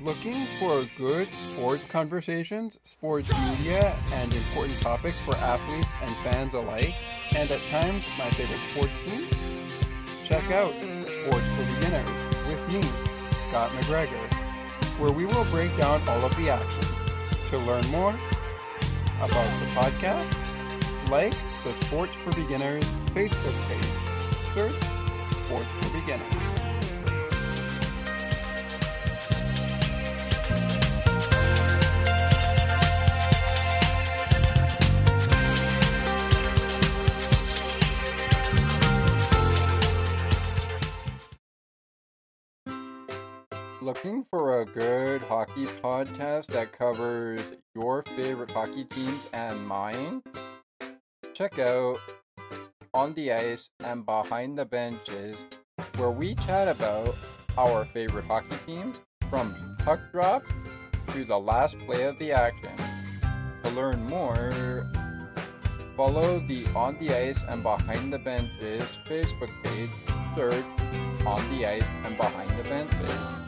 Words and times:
Looking 0.00 0.46
for 0.60 0.86
good 0.96 1.34
sports 1.34 1.88
conversations, 1.88 2.78
sports 2.84 3.32
media, 3.40 3.96
and 4.12 4.32
important 4.32 4.80
topics 4.80 5.18
for 5.22 5.36
athletes 5.36 5.92
and 6.00 6.16
fans 6.18 6.54
alike, 6.54 6.94
and 7.32 7.50
at 7.50 7.66
times 7.66 8.04
my 8.16 8.30
favorite 8.30 8.62
sports 8.70 9.00
teams? 9.00 9.28
Check 10.22 10.48
out 10.52 10.72
Sports 10.72 11.48
for 11.48 11.64
Beginners 11.74 12.46
with 12.46 12.68
me, 12.68 12.80
Scott 13.48 13.72
McGregor, 13.72 14.32
where 15.00 15.10
we 15.10 15.24
will 15.26 15.44
break 15.46 15.76
down 15.76 16.08
all 16.08 16.24
of 16.24 16.36
the 16.36 16.48
action. 16.48 16.84
To 17.50 17.58
learn 17.58 17.84
more 17.88 18.14
about 19.20 19.58
the 19.58 19.66
podcast, 19.74 21.10
like 21.10 21.34
the 21.64 21.74
Sports 21.74 22.14
for 22.14 22.30
Beginners 22.40 22.84
Facebook 23.16 23.56
page. 23.66 24.52
Search 24.52 24.80
Sports 25.44 25.72
for 25.72 25.98
Beginners. 25.98 26.57
Looking 43.98 44.24
for 44.30 44.60
a 44.60 44.64
good 44.64 45.22
hockey 45.22 45.64
podcast 45.82 46.46
that 46.52 46.70
covers 46.70 47.40
your 47.74 48.04
favorite 48.04 48.52
hockey 48.52 48.84
teams 48.84 49.28
and 49.32 49.66
mine? 49.66 50.22
Check 51.34 51.58
out 51.58 51.98
On 52.94 53.12
the 53.14 53.32
Ice 53.32 53.70
and 53.82 54.06
Behind 54.06 54.56
the 54.56 54.66
Benches, 54.66 55.36
where 55.96 56.12
we 56.12 56.36
chat 56.36 56.68
about 56.68 57.16
our 57.56 57.84
favorite 57.86 58.24
hockey 58.26 58.54
teams 58.64 59.00
from 59.28 59.76
puck 59.80 59.98
drop 60.12 60.44
to 61.08 61.24
the 61.24 61.36
last 61.36 61.76
play 61.80 62.04
of 62.04 62.16
the 62.20 62.30
action. 62.30 62.70
To 63.64 63.70
learn 63.72 64.00
more, 64.04 64.88
follow 65.96 66.38
the 66.46 66.64
On 66.76 66.96
the 67.00 67.12
Ice 67.12 67.42
and 67.48 67.64
Behind 67.64 68.12
the 68.12 68.18
Benches 68.18 68.84
Facebook 69.06 69.50
page, 69.64 69.90
search 70.36 70.64
On 71.26 71.58
the 71.58 71.66
Ice 71.66 71.90
and 72.04 72.16
Behind 72.16 72.48
the 72.50 72.68
Benches. 72.68 73.47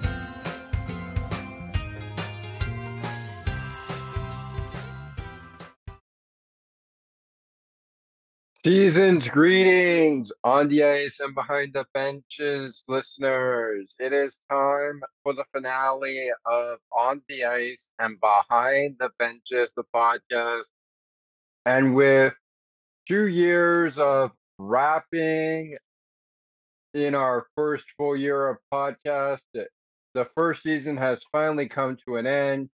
Season's 8.63 9.27
greetings 9.27 10.31
on 10.45 10.69
the 10.69 10.85
ice 10.85 11.19
and 11.21 11.35
behind 11.35 11.73
the 11.73 11.87
benches, 11.95 12.85
listeners. 12.89 13.97
It 13.99 14.13
is 14.13 14.39
time 14.51 15.01
for 15.23 15.33
the 15.33 15.47
finale 15.51 16.29
of 16.45 16.79
On 16.93 17.23
the 17.27 17.45
Ice 17.45 17.91
and 17.99 18.21
Behind 18.21 18.97
the 19.01 19.09
Benches, 19.19 19.73
the 19.75 19.85
podcast. 19.95 20.67
And 21.65 21.95
with 21.95 22.35
two 23.09 23.29
years 23.29 23.97
of 23.97 24.33
wrapping 24.59 25.79
in 26.93 27.15
our 27.15 27.47
first 27.57 27.87
full 27.97 28.15
year 28.15 28.47
of 28.47 28.59
podcast, 28.71 29.41
the 29.55 30.25
first 30.37 30.63
season 30.63 30.99
has 30.99 31.25
finally 31.33 31.67
come 31.67 31.97
to 32.05 32.17
an 32.17 32.27
end. 32.27 32.69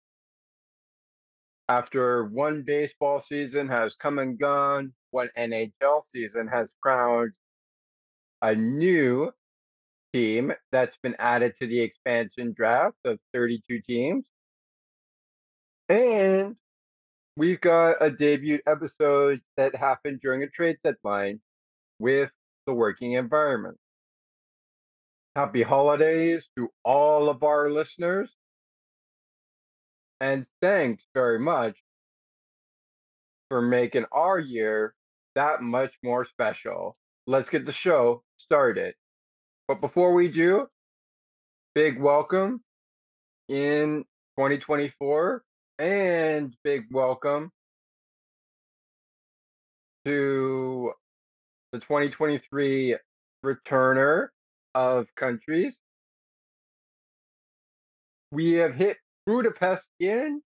After 1.67 2.25
one 2.25 2.61
baseball 2.61 3.19
season 3.19 3.67
has 3.69 3.95
come 3.95 4.19
and 4.19 4.39
gone, 4.39 4.93
one 5.09 5.29
NHL 5.37 6.03
season 6.05 6.47
has 6.47 6.75
crowned 6.81 7.33
a 8.41 8.53
new 8.53 9.31
team 10.13 10.53
that's 10.71 10.97
been 10.97 11.15
added 11.17 11.55
to 11.59 11.67
the 11.67 11.79
expansion 11.79 12.53
draft 12.53 12.97
of 13.03 13.19
32 13.33 13.81
teams. 13.81 14.29
And 15.89 16.55
we've 17.35 17.61
got 17.61 17.97
a 17.99 18.11
debut 18.11 18.59
episode 18.67 19.41
that 19.57 19.75
happened 19.75 20.19
during 20.21 20.43
a 20.43 20.49
trade 20.49 20.77
deadline 20.83 21.41
with 21.99 22.31
the 22.67 22.73
working 22.73 23.13
environment. 23.13 23.77
Happy 25.35 25.63
holidays 25.63 26.47
to 26.55 26.69
all 26.83 27.27
of 27.27 27.43
our 27.43 27.69
listeners. 27.69 28.33
And 30.21 30.45
thanks 30.61 31.03
very 31.13 31.39
much 31.39 31.75
for 33.49 33.61
making 33.61 34.05
our 34.11 34.39
year 34.39 34.93
that 35.35 35.61
much 35.61 35.93
more 36.03 36.25
special. 36.25 36.95
Let's 37.27 37.49
get 37.49 37.65
the 37.65 37.73
show 37.73 38.23
started. 38.37 38.95
But 39.67 39.81
before 39.81 40.13
we 40.13 40.29
do, 40.29 40.67
big 41.73 41.99
welcome 41.99 42.61
in 43.49 44.05
2024 44.37 45.43
and 45.79 46.55
big 46.63 46.85
welcome 46.91 47.51
to 50.05 50.93
the 51.73 51.79
2023 51.79 52.95
returner 53.43 54.27
of 54.73 55.07
countries. 55.15 55.77
We 58.31 58.53
have 58.53 58.75
hit 58.75 58.97
Budapest 59.25 59.89
in 59.99 60.41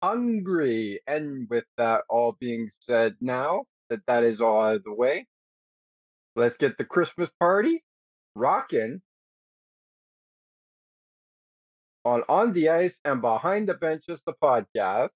Hungary. 0.00 1.00
And 1.08 1.48
with 1.50 1.64
that 1.76 2.02
all 2.08 2.36
being 2.38 2.70
said 2.80 3.16
now, 3.20 3.64
that 3.90 4.06
that 4.06 4.22
is 4.22 4.40
all 4.40 4.62
out 4.62 4.76
of 4.76 4.84
the 4.84 4.94
way. 4.94 5.26
Let's 6.36 6.56
get 6.56 6.78
the 6.78 6.84
Christmas 6.84 7.28
party 7.40 7.82
rocking 8.36 9.00
on 12.04 12.22
On 12.28 12.52
the 12.52 12.68
Ice 12.68 13.00
and 13.04 13.20
Behind 13.20 13.68
the 13.68 13.74
Benches, 13.74 14.22
the 14.24 14.34
podcast. 14.40 15.10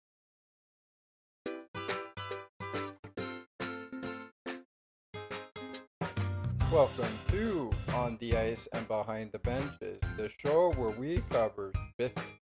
Welcome 6.73 7.19
to 7.31 7.71
On 7.95 8.17
the 8.21 8.37
Ice 8.37 8.67
and 8.73 8.89
Behind 8.89 9.31
the 9.31 9.39
Benches, 9.39 10.01
the 10.17 10.29
show 10.29 10.73
where 10.73 10.91
we 10.99 11.23
cover 11.31 11.73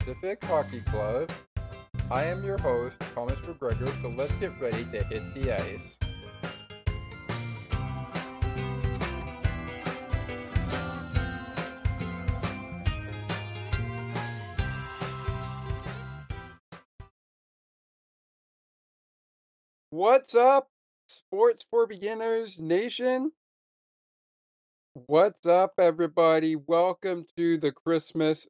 Pacific 0.04 0.44
Hockey 0.44 0.82
Club. 0.82 1.32
I 2.12 2.26
am 2.26 2.44
your 2.44 2.58
host, 2.58 3.00
Thomas 3.16 3.40
McGregor, 3.40 3.90
so 4.02 4.10
let's 4.10 4.34
get 4.34 4.52
ready 4.60 4.84
to 4.86 5.02
hit 5.06 5.34
the 5.34 5.54
ice. 5.54 5.98
What's 19.90 20.36
up, 20.36 20.70
Sports 21.08 21.66
for 21.72 21.88
Beginners 21.88 22.60
Nation? 22.60 23.32
What's 25.06 25.46
up, 25.46 25.76
everybody? 25.78 26.58
Welcome 26.58 27.26
to 27.38 27.58
the 27.58 27.72
Christmas 27.72 28.50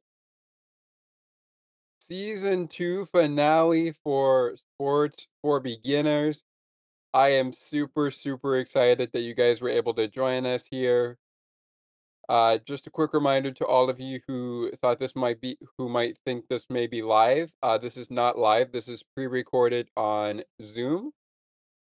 season 2.06 2.68
two 2.68 3.06
finale 3.06 3.94
for 4.04 4.54
Sports 4.56 5.26
for 5.42 5.60
Beginners. 5.60 6.42
I 7.14 7.28
am 7.28 7.52
super, 7.52 8.10
super 8.10 8.58
excited 8.58 9.10
that 9.12 9.20
you 9.20 9.34
guys 9.34 9.62
were 9.62 9.70
able 9.70 9.94
to 9.94 10.08
join 10.08 10.44
us 10.44 10.66
here. 10.70 11.16
Uh, 12.28 12.58
just 12.58 12.86
a 12.86 12.90
quick 12.90 13.12
reminder 13.14 13.52
to 13.52 13.66
all 13.66 13.88
of 13.88 14.00
you 14.00 14.20
who 14.26 14.70
thought 14.82 14.98
this 14.98 15.14
might 15.14 15.40
be, 15.40 15.58
who 15.78 15.88
might 15.88 16.18
think 16.26 16.46
this 16.48 16.66
may 16.68 16.86
be 16.86 17.02
live. 17.02 17.50
Uh, 17.62 17.78
this 17.78 17.96
is 17.96 18.10
not 18.10 18.38
live. 18.38 18.72
This 18.72 18.88
is 18.88 19.02
pre-recorded 19.14 19.88
on 19.96 20.42
Zoom 20.62 21.12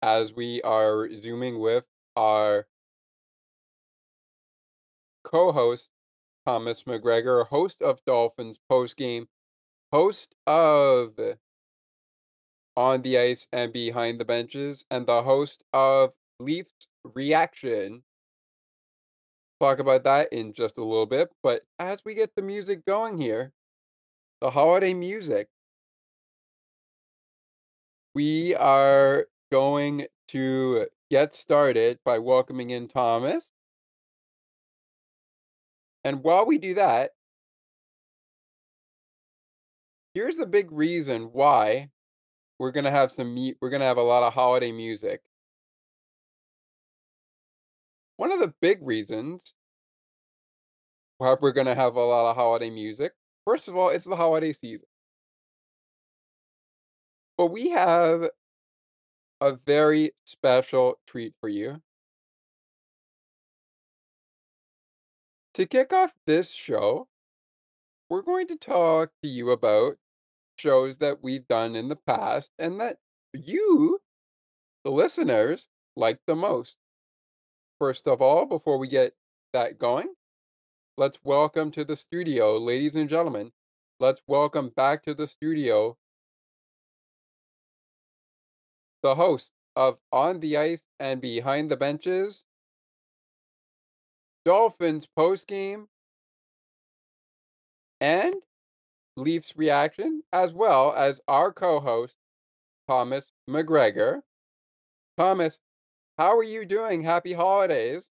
as 0.01 0.33
we 0.33 0.61
are 0.63 1.09
zooming 1.16 1.59
with 1.59 1.85
our 2.16 2.67
co-host 5.23 5.90
Thomas 6.46 6.84
McGregor, 6.84 7.47
host 7.47 7.81
of 7.81 7.99
Dolphins 8.05 8.59
postgame, 8.72 9.25
host 9.95 10.35
of 10.45 11.13
On 12.75 13.01
the 13.01 13.17
Ice 13.17 13.47
and 13.53 13.71
Behind 13.71 14.19
the 14.19 14.25
Benches, 14.25 14.83
and 14.91 15.07
the 15.07 15.23
host 15.23 15.63
of 15.71 16.11
Leafs 16.37 16.89
Reaction. 17.05 18.03
Talk 19.61 19.79
about 19.79 20.03
that 20.03 20.33
in 20.33 20.51
just 20.51 20.77
a 20.77 20.83
little 20.83 21.05
bit, 21.05 21.29
but 21.41 21.61
as 21.79 22.03
we 22.03 22.13
get 22.13 22.35
the 22.35 22.41
music 22.41 22.85
going 22.85 23.17
here, 23.17 23.53
the 24.41 24.49
holiday 24.49 24.93
music, 24.93 25.47
we 28.13 28.53
are 28.53 29.27
going 29.49 30.07
to 30.27 30.87
get 31.09 31.33
started 31.33 31.99
by 32.03 32.19
welcoming 32.19 32.71
in 32.71 32.89
Thomas. 32.89 33.49
And 36.03 36.21
while 36.21 36.45
we 36.45 36.57
do 36.57 36.73
that, 36.73 37.11
here's 40.16 40.38
the 40.38 40.47
big 40.47 40.72
reason 40.72 41.29
why 41.32 41.90
we're 42.58 42.72
to 42.85 42.91
have 42.91 43.12
some. 43.12 43.35
We're 43.62 43.70
to 43.82 43.85
have 43.85 43.97
a 43.97 44.02
lot 44.02 44.23
of 44.23 44.34
holiday 44.34 44.72
music. 44.72 45.22
One 48.17 48.32
of 48.32 48.40
the 48.40 48.53
big 48.62 48.79
reasons 48.82 49.53
why 51.20 51.35
we're 51.40 51.52
to 51.67 51.76
have 51.76 51.96
a 51.96 52.00
lot 52.00 52.29
of 52.29 52.35
holiday 52.35 52.72
music 52.72 53.14
first 53.46 53.67
of 53.67 53.78
all, 53.78 53.90
it's 53.90 54.06
the 54.06 54.16
holiday 54.16 54.52
season. 54.52 54.88
But 57.38 57.47
we 57.47 57.70
have 57.70 58.29
a 59.41 59.53
very 59.66 60.12
special 60.26 61.00
treat 61.08 61.34
for 61.40 61.50
you. 61.50 61.82
To 65.53 65.66
kick 65.66 65.94
off 65.94 66.12
this 66.26 66.52
show, 66.52 67.08
we're 68.09 68.22
going 68.22 68.47
to 68.47 68.58
talk 68.58 69.12
to 69.23 69.29
you 69.29 69.52
about 69.52 69.97
shows 70.55 70.97
that 70.97 71.23
we've 71.23 71.47
done 71.47 71.75
in 71.75 71.90
the 71.90 71.96
past 71.96 72.52
and 72.59 72.79
that 72.79 72.97
you, 73.34 73.99
the 74.84 74.91
listeners, 74.91 75.67
like 75.96 76.19
the 76.28 76.35
most. 76.35 76.78
First 77.79 78.07
of 78.07 78.22
all, 78.22 78.46
before 78.46 78.78
we 78.78 78.87
get 78.87 79.13
that 79.53 79.78
going, 79.79 80.09
let's 80.97 81.19
welcome 81.23 81.72
to 81.72 81.84
the 81.84 81.96
studio, 81.96 82.57
ladies 82.57 82.96
and 82.96 83.09
gentlemen. 83.09 83.52
Let's 83.99 84.22
welcome 84.28 84.72
back 84.75 85.03
to 85.03 85.13
the 85.13 85.28
studio 85.28 85.97
the 89.05 89.13
host 89.13 89.52
of 89.75 89.99
On 90.11 90.40
the 90.40 90.57
Ice 90.57 90.84
and 90.99 91.22
Behind 91.22 91.69
the 91.69 91.78
Benches, 91.78 92.43
Dolphins 94.43 95.07
postgame, 95.16 95.85
and 98.02 98.34
Leafs 99.17 99.56
reaction, 99.56 100.22
as 100.34 100.52
well 100.52 100.94
as 100.96 101.22
our 101.28 101.53
co 101.53 101.79
host, 101.79 102.17
Thomas 102.88 103.32
McGregor. 103.50 104.22
Thomas, 105.17 105.59
how 106.17 106.38
are 106.38 106.44
you 106.44 106.66
doing? 106.66 107.02
Happy 107.02 107.34
holidays. 107.34 108.09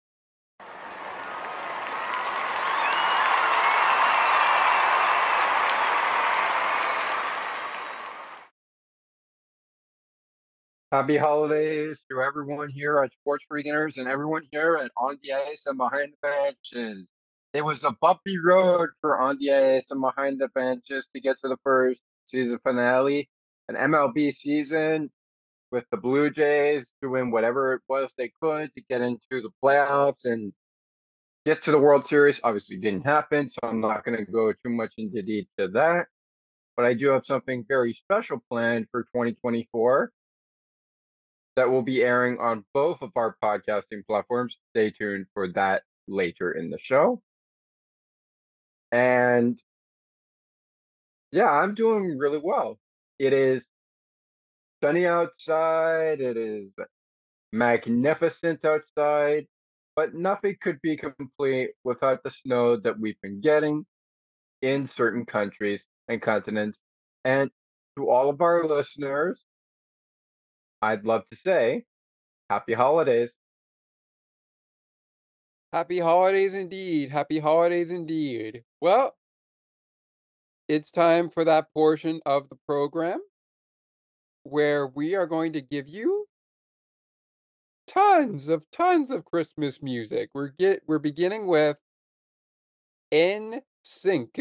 Happy 10.92 11.18
holidays 11.18 12.02
to 12.10 12.22
everyone 12.22 12.70
here 12.70 13.00
at 13.04 13.12
Sports 13.12 13.46
Beginners 13.52 13.98
and 13.98 14.08
everyone 14.08 14.44
here 14.52 14.78
at 14.78 14.90
On 14.98 15.20
the 15.22 15.34
Ice 15.34 15.66
and 15.68 15.78
Behind 15.78 16.14
the 16.14 16.18
Benches. 16.22 17.12
It 17.54 17.62
was 17.64 17.84
a 17.84 17.96
bumpy 18.02 18.38
road 18.38 18.90
for 19.02 19.20
Ice 19.22 19.92
and 19.92 20.02
Behind 20.02 20.40
the 20.40 20.50
Benches 20.54 21.08
to 21.16 21.22
get 21.22 21.38
to 21.40 21.48
the 21.48 21.58
first 21.64 22.02
season 22.26 22.60
finale, 22.62 23.30
an 23.70 23.76
MLB 23.76 24.34
season 24.34 25.10
with 25.72 25.86
the 25.92 25.98
Blue 25.98 26.30
Jays 26.30 26.92
doing 27.02 27.32
whatever 27.32 27.74
it 27.74 27.82
was 27.88 28.14
they 28.18 28.32
could 28.42 28.74
to 28.76 28.82
get 28.90 29.02
into 29.02 29.42
the 29.42 29.50
playoffs 29.64 30.26
and 30.26 30.54
get 31.46 31.64
to 31.64 31.72
the 31.72 31.80
World 31.80 32.06
Series. 32.06 32.40
Obviously, 32.44 32.78
didn't 32.78 33.06
happen, 33.06 33.50
so 33.50 33.60
I'm 33.64 33.82
not 33.82 34.04
going 34.04 34.18
to 34.18 34.30
go 34.30 34.52
too 34.52 34.70
much 34.70 34.94
into 34.98 35.22
detail 35.22 35.48
to 35.58 35.68
that. 35.70 36.08
But 36.76 36.86
I 36.86 36.94
do 36.94 37.08
have 37.10 37.26
something 37.26 37.66
very 37.68 37.94
special 37.94 38.44
planned 38.52 38.88
for 38.92 39.04
2024 39.04 40.12
that 41.56 41.70
will 41.70 41.82
be 41.82 42.04
airing 42.04 42.38
on 42.40 42.66
both 42.74 43.02
of 43.02 43.12
our 43.16 43.36
podcasting 43.44 44.06
platforms. 44.06 44.58
Stay 44.70 44.92
tuned 44.92 45.26
for 45.34 45.48
that 45.54 45.84
later 46.08 46.52
in 46.52 46.70
the 46.70 46.78
show. 46.80 47.22
And 48.92 49.60
yeah, 51.32 51.50
I'm 51.50 51.76
doing 51.76 52.18
really 52.18 52.40
well. 52.44 52.80
It 53.20 53.34
is 53.34 53.66
sunny 54.84 55.06
outside, 55.06 56.22
it 56.22 56.38
is 56.38 56.70
magnificent 57.52 58.66
outside, 58.66 59.48
but 59.96 60.14
nothing 60.14 60.58
could 60.62 60.82
be 60.82 60.98
complete 60.98 61.72
without 61.84 62.24
the 62.24 62.32
snow 62.32 62.78
that 62.78 63.00
we've 63.00 63.20
been 63.22 63.42
getting 63.42 63.86
in 64.62 64.88
certain 64.88 65.26
countries 65.26 65.86
and 66.08 66.22
continents. 66.22 66.80
And 67.26 67.52
to 67.98 68.10
all 68.10 68.30
of 68.30 68.42
our 68.42 68.66
listeners, 68.66 69.44
I'd 70.82 71.06
love 71.06 71.24
to 71.32 71.38
say 71.38 71.86
happy 72.50 72.74
holidays. 72.74 73.34
Happy 75.78 76.00
holidays 76.00 76.56
indeed. 76.56 77.12
Happy 77.12 77.38
holidays 77.38 77.92
indeed. 77.92 78.64
Well, 78.82 79.16
it's 80.68 80.90
time 80.90 81.30
for 81.30 81.46
that 81.46 81.72
portion 81.72 82.20
of 82.26 82.50
the 82.50 82.58
program 82.66 83.20
where 84.42 84.88
we 84.88 85.14
are 85.14 85.28
going 85.28 85.54
to 85.54 85.62
give 85.62 85.88
you 85.88 86.26
tons 87.86 88.48
of 88.48 88.66
tons 88.72 89.12
of 89.12 89.24
Christmas 89.24 89.80
music. 89.80 90.32
We're 90.34 90.48
get 90.48 90.82
we're 90.88 90.98
beginning 90.98 91.46
with 91.46 91.78
In 93.12 93.62
Sync. 93.84 94.40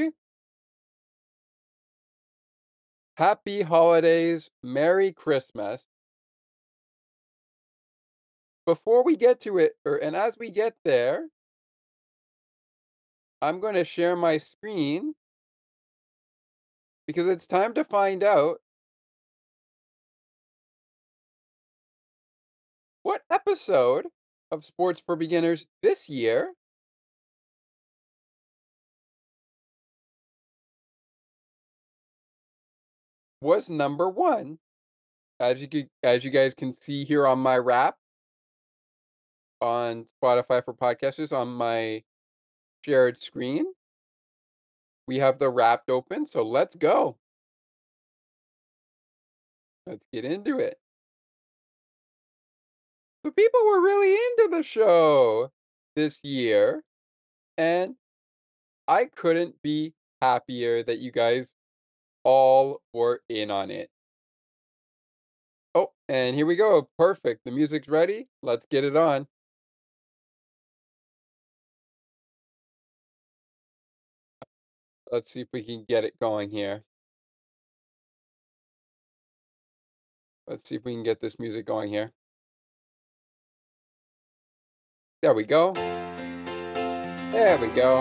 Happy 3.18 3.60
holidays, 3.60 4.50
Merry 4.62 5.12
Christmas 5.12 5.86
before 8.66 9.04
we 9.04 9.16
get 9.16 9.40
to 9.40 9.58
it, 9.58 9.76
or 9.84 9.96
and 9.96 10.16
as 10.16 10.36
we 10.38 10.50
get 10.50 10.74
there, 10.84 11.28
I'm 13.40 13.60
going 13.60 13.74
to 13.74 13.84
share 13.84 14.16
my 14.16 14.38
screen 14.38 15.14
because 17.06 17.26
it's 17.28 17.46
time 17.46 17.74
to 17.74 17.84
find 17.84 18.24
out 18.24 18.60
what 23.02 23.22
episode 23.30 24.06
of 24.50 24.64
Sports 24.64 25.00
for 25.04 25.16
Beginners 25.16 25.68
this 25.82 26.08
year 26.08 26.52
was 33.40 33.70
number 33.70 34.08
one. 34.08 34.58
As 35.38 35.60
you 35.60 35.68
as 36.02 36.24
you 36.24 36.30
guys 36.30 36.54
can 36.54 36.72
see 36.72 37.04
here 37.04 37.26
on 37.26 37.38
my 37.38 37.58
wrap, 37.58 37.96
on 39.66 40.06
Spotify 40.22 40.64
for 40.64 40.72
podcasters 40.72 41.36
on 41.36 41.48
my 41.48 42.04
shared 42.84 43.20
screen. 43.20 43.66
We 45.08 45.18
have 45.18 45.40
the 45.40 45.50
wrapped 45.50 45.90
open, 45.90 46.24
so 46.24 46.44
let's 46.44 46.76
go. 46.76 47.16
Let's 49.86 50.06
get 50.12 50.24
into 50.24 50.60
it. 50.60 50.78
So 53.24 53.32
people 53.32 53.60
were 53.66 53.80
really 53.80 54.12
into 54.12 54.56
the 54.56 54.62
show 54.62 55.50
this 55.96 56.22
year, 56.22 56.84
and 57.58 57.96
I 58.86 59.06
couldn't 59.06 59.60
be 59.62 59.94
happier 60.22 60.84
that 60.84 60.98
you 60.98 61.10
guys 61.10 61.56
all 62.22 62.82
were 62.94 63.20
in 63.28 63.50
on 63.50 63.72
it. 63.72 63.90
Oh, 65.74 65.90
and 66.08 66.36
here 66.36 66.46
we 66.46 66.54
go. 66.54 66.88
Perfect. 66.98 67.40
The 67.44 67.50
music's 67.50 67.88
ready. 67.88 68.28
Let's 68.42 68.64
get 68.66 68.84
it 68.84 68.96
on. 68.96 69.26
Let's 75.10 75.30
see 75.30 75.40
if 75.40 75.48
we 75.52 75.62
can 75.62 75.84
get 75.88 76.04
it 76.04 76.18
going 76.18 76.50
here. 76.50 76.82
Let's 80.48 80.68
see 80.68 80.76
if 80.76 80.84
we 80.84 80.94
can 80.94 81.02
get 81.02 81.20
this 81.20 81.38
music 81.38 81.66
going 81.66 81.90
here. 81.90 82.12
There 85.22 85.34
we 85.34 85.44
go. 85.44 85.72
There 87.32 87.58
we 87.58 87.68
go. 87.68 87.98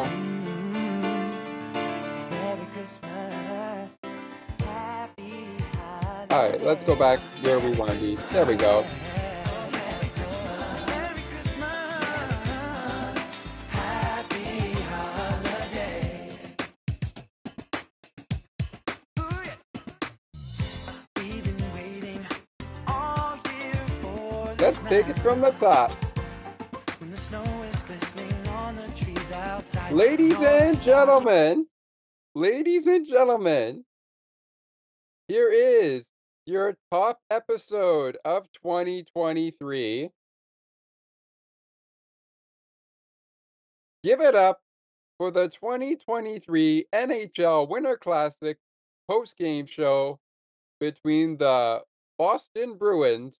All 6.32 6.50
right, 6.50 6.62
let's 6.62 6.84
go 6.84 6.96
back 6.96 7.20
where 7.42 7.60
we 7.60 7.72
want 7.72 7.92
to 7.92 7.98
be. 7.98 8.16
There 8.32 8.46
we 8.46 8.56
go. 8.56 8.86
Take 24.88 25.08
it 25.08 25.18
from 25.20 25.42
the 25.42 25.52
top. 25.52 25.92
Ladies 29.92 30.40
and 30.40 30.82
gentlemen, 30.82 31.68
ladies 32.36 32.86
and 32.86 33.08
gentlemen, 33.08 33.84
here 35.28 35.50
is 35.52 36.06
your 36.46 36.78
top 36.92 37.20
episode 37.32 38.18
of 38.26 38.48
2023. 38.54 40.10
Give 44.04 44.22
it 44.22 44.36
up 44.36 44.62
for 45.18 45.32
the 45.32 45.48
2023 45.50 46.86
NHL 46.94 47.68
Winter 47.68 47.98
Classic 47.98 48.58
post-game 49.08 49.66
show 49.66 50.20
between 50.80 51.38
the 51.38 51.82
Boston 52.20 52.78
Bruins 52.78 53.40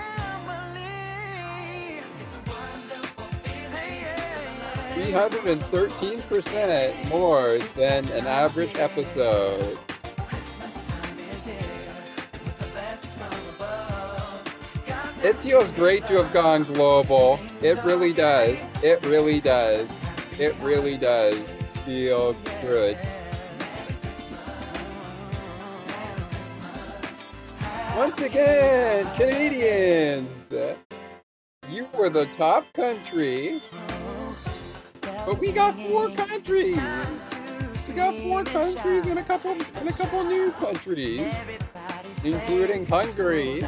313% 5.01 7.09
more 7.09 7.57
than 7.75 8.07
an 8.09 8.27
average 8.27 8.77
episode. 8.77 9.77
It 15.23 15.35
feels 15.37 15.71
great 15.71 16.05
to 16.07 16.23
have 16.23 16.31
gone 16.33 16.63
global. 16.63 17.39
It 17.61 17.83
really 17.83 18.13
does. 18.13 18.57
It 18.83 19.05
really 19.05 19.39
does. 19.39 19.89
It 20.39 20.55
really 20.61 20.97
does 20.97 21.37
feel 21.85 22.35
good. 22.61 22.97
Once 27.95 28.19
again, 28.21 29.05
Canadians, 29.15 30.51
you 31.69 31.87
were 31.93 32.09
the 32.09 32.25
top 32.27 32.65
country, 32.73 33.61
but 35.25 35.39
we 35.39 35.51
got 35.51 35.75
four 35.87 36.09
countries. 36.11 36.77
We 37.87 37.93
got 37.93 38.17
four 38.19 38.43
countries 38.43 39.05
and 39.05 39.19
a 39.19 39.23
couple 39.23 39.51
and 39.51 39.89
a 39.89 39.93
couple 39.93 40.23
new 40.23 40.51
countries, 40.51 41.33
including 42.23 42.85
Hungary. 42.85 43.67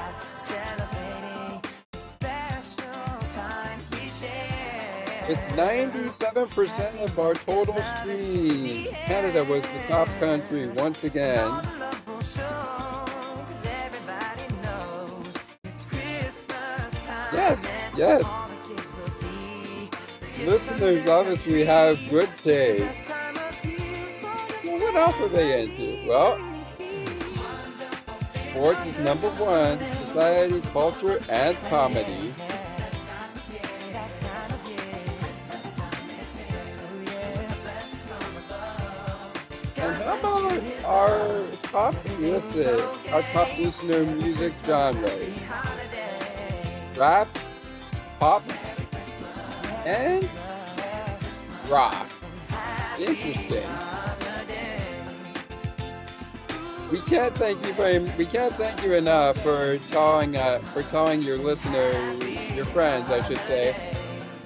It's 5.26 5.40
97% 5.54 7.02
of 7.02 7.18
our 7.18 7.34
total 7.34 7.82
streams, 8.02 8.90
Canada 9.06 9.44
was 9.46 9.62
the 9.62 9.84
top 9.88 10.10
country 10.20 10.68
once 10.68 11.02
again. 11.02 11.62
Yes, 17.34 17.74
yes. 17.98 18.43
Listeners 20.46 21.10
obviously 21.10 21.64
have 21.64 21.98
good 22.10 22.30
taste. 22.44 23.00
Well, 24.66 24.78
what 24.78 24.96
else 24.96 25.16
are 25.22 25.30
they 25.30 25.64
into? 25.64 26.06
Well, 26.06 26.38
sports 28.52 28.86
is 28.86 28.98
number 28.98 29.30
one, 29.32 29.80
society, 29.94 30.60
culture, 30.74 31.22
and 31.30 31.58
comedy. 31.70 32.34
And 39.78 39.96
how 40.04 40.20
about 40.20 40.64
our 40.84 41.46
top 41.64 41.96
listen, 42.20 42.80
our 43.14 43.22
top 43.32 43.58
listener 43.58 44.04
music 44.04 44.54
genres? 44.66 45.38
Rap, 46.98 47.28
pop, 48.20 48.44
and 49.86 50.30
rock. 51.70 52.08
Interesting. 53.00 53.70
We 56.92 57.02
can't 57.02 57.36
thank 57.36 57.66
you 57.66 57.74
very 57.74 58.00
we 58.00 58.26
can't 58.26 58.54
thank 58.54 58.84
you 58.84 58.94
enough 58.94 59.42
for 59.42 59.80
calling 59.92 60.38
uh, 60.38 60.60
for 60.60 60.84
calling 60.84 61.22
your 61.22 61.38
listeners, 61.38 62.24
your 62.56 62.66
friends, 62.66 63.10
I 63.10 63.28
should 63.28 63.44
say. 63.46 63.94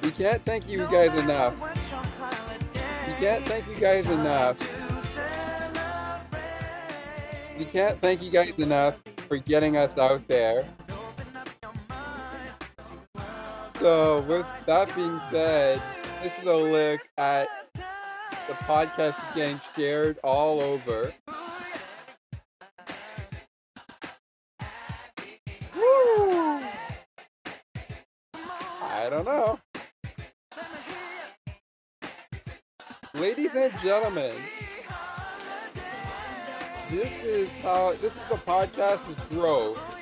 We 0.02 0.12
can't 0.12 0.42
thank 0.46 0.70
you 0.70 0.88
guys 0.88 1.20
enough. 1.20 1.56
We 3.06 3.14
can't 3.14 3.46
thank 3.46 3.68
you 3.68 3.76
guys 3.76 4.06
enough. 4.06 4.58
We 7.58 7.66
can't 7.66 8.00
thank 8.00 8.22
you 8.22 8.32
guys 8.32 8.54
enough 8.58 8.96
for 9.28 9.38
getting 9.38 9.76
us 9.76 9.98
out 9.98 10.26
there. 10.28 10.66
So, 13.80 14.22
with 14.22 14.48
that 14.66 14.94
being 14.96 15.22
said, 15.30 15.80
this 16.24 16.40
is 16.40 16.46
a 16.46 16.56
look 16.56 17.00
at 17.20 17.48
the 17.76 18.54
podcast 18.54 19.16
getting 19.36 19.62
shared 19.76 20.18
all 20.24 20.64
over. 20.64 21.14
Woo! 25.76 26.60
I 28.82 29.10
don't 29.12 29.26
know. 29.26 29.60
Ladies 33.14 33.54
and 33.54 33.72
gentlemen, 33.84 34.36
this 36.90 37.24
is 37.24 37.50
how 37.58 37.94
this 38.02 38.16
is 38.16 38.24
the 38.24 38.38
podcast's 38.38 39.08
growth. 39.30 39.97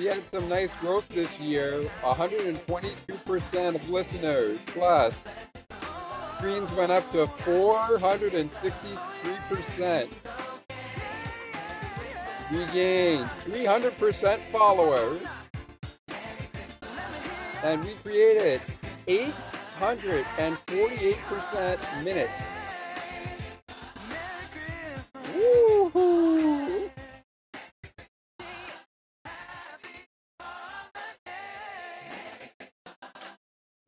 We 0.00 0.06
had 0.06 0.24
some 0.30 0.48
nice 0.48 0.72
growth 0.76 1.06
this 1.10 1.38
year, 1.38 1.82
122% 2.00 3.74
of 3.74 3.90
listeners. 3.90 4.58
Plus, 4.64 5.20
streams 6.38 6.72
went 6.72 6.90
up 6.90 7.12
to 7.12 7.26
463%. 7.26 10.08
We 12.50 12.64
gained 12.72 13.28
300% 13.44 14.40
followers. 14.50 15.20
And 17.62 17.84
we 17.84 17.92
created 18.02 18.62
848% 19.06 22.02
minutes. 22.02 22.59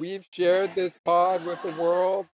We've 0.02 0.26
shared 0.32 0.74
this 0.74 0.94
pod 1.04 1.46
with 1.46 1.62
the 1.62 1.70
world. 1.80 2.26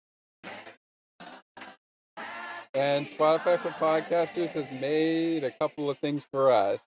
And 2.73 3.07
Spotify 3.07 3.61
for 3.61 3.69
Podcasters 3.73 4.49
has 4.53 4.65
made 4.81 5.45
a 5.45 5.51
couple 5.51 5.91
of 5.91 5.99
things 5.99 6.23
for 6.31 6.51
us. 6.51 6.81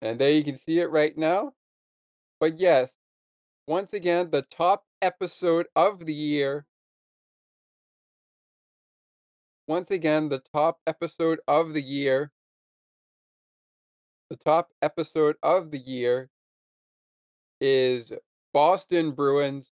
And 0.00 0.18
there 0.18 0.30
you 0.30 0.42
can 0.42 0.56
see 0.56 0.78
it 0.78 0.90
right 0.90 1.18
now. 1.18 1.52
But 2.40 2.58
yes, 2.58 2.94
once 3.66 3.92
again, 3.92 4.30
the 4.30 4.40
top 4.40 4.84
episode 5.02 5.66
of 5.76 6.06
the 6.06 6.14
year. 6.14 6.64
Once 9.66 9.90
again, 9.90 10.30
the 10.30 10.42
top 10.54 10.78
episode 10.86 11.40
of 11.46 11.74
the 11.74 11.82
year. 11.82 12.32
The 14.30 14.36
top 14.36 14.70
episode 14.80 15.36
of 15.42 15.70
the 15.70 15.78
year 15.78 16.30
is 17.60 18.12
Boston 18.52 19.12
Bruins, 19.12 19.70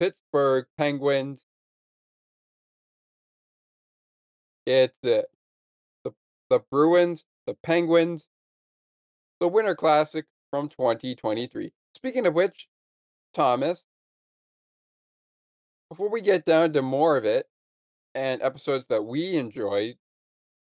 Pittsburgh 0.00 0.66
Penguins. 0.78 1.40
It's 4.66 4.94
the 5.02 5.26
the 6.50 6.60
Bruins, 6.70 7.24
the 7.46 7.54
Penguins, 7.62 8.26
the 9.40 9.48
Winter 9.48 9.74
Classic 9.74 10.24
from 10.50 10.68
2023. 10.68 11.72
Speaking 11.94 12.26
of 12.26 12.34
which, 12.34 12.68
Thomas, 13.32 13.84
before 15.90 16.08
we 16.08 16.20
get 16.20 16.44
down 16.44 16.72
to 16.72 16.82
more 16.82 17.16
of 17.16 17.24
it 17.24 17.46
and 18.14 18.42
episodes 18.42 18.86
that 18.86 19.02
we 19.02 19.36
enjoy 19.36 19.94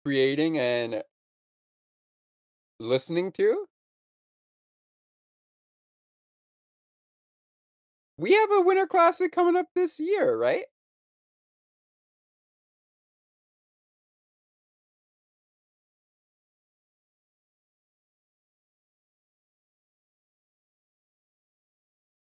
creating 0.04 0.60
and 0.60 1.04
listening 2.80 3.32
to, 3.34 3.66
we 8.20 8.34
have 8.34 8.52
a 8.52 8.62
Winter 8.62 8.86
Classic 8.86 9.32
coming 9.32 9.56
up 9.56 9.68
this 9.74 9.98
year, 9.98 10.38
right? 10.38 10.66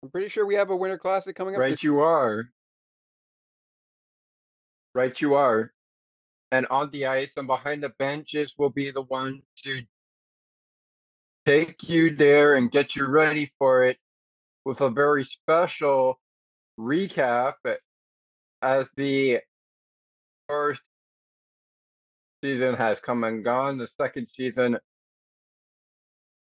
I'm 0.01 0.09
pretty 0.09 0.29
sure 0.29 0.45
we 0.45 0.55
have 0.55 0.71
a 0.71 0.75
Winter 0.75 0.97
Classic 0.97 1.35
coming 1.35 1.53
up. 1.53 1.61
Right, 1.61 1.81
you 1.81 1.99
are. 1.99 2.45
Right, 4.95 5.19
you 5.21 5.35
are. 5.35 5.71
And 6.51 6.65
on 6.67 6.89
the 6.91 7.05
ice 7.05 7.33
and 7.37 7.47
behind 7.47 7.83
the 7.83 7.89
benches 7.99 8.55
will 8.57 8.69
be 8.69 8.89
the 8.89 9.01
one 9.03 9.41
to 9.63 9.81
take 11.45 11.87
you 11.87 12.15
there 12.15 12.55
and 12.55 12.71
get 12.71 12.95
you 12.95 13.05
ready 13.05 13.51
for 13.59 13.83
it 13.83 13.97
with 14.65 14.81
a 14.81 14.89
very 14.89 15.23
special 15.23 16.19
recap 16.79 17.53
as 18.61 18.89
the 18.97 19.39
first 20.49 20.81
season 22.43 22.75
has 22.75 22.99
come 22.99 23.23
and 23.23 23.43
gone. 23.43 23.77
The 23.77 23.87
second 23.87 24.27
season 24.27 24.77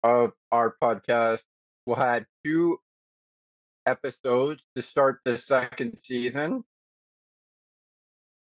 of 0.02 0.32
our 0.50 0.74
podcast 0.82 1.42
will 1.84 1.96
have 1.96 2.24
two 2.44 2.78
episodes 3.86 4.62
to 4.74 4.82
start 4.82 5.20
the 5.24 5.38
second 5.38 5.98
season, 6.02 6.64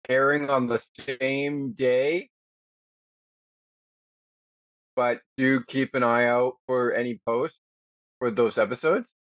airing 0.09 0.50
on 0.50 0.66
the 0.66 0.83
same 0.99 1.73
day. 1.73 2.31
But 4.97 5.21
do 5.37 5.62
keep 5.64 5.95
an 5.95 6.02
eye 6.02 6.26
out 6.26 6.54
for 6.66 6.93
any 6.93 7.21
posts 7.26 7.61
for 8.19 8.31
those 8.31 8.59
episodes. 8.59 9.13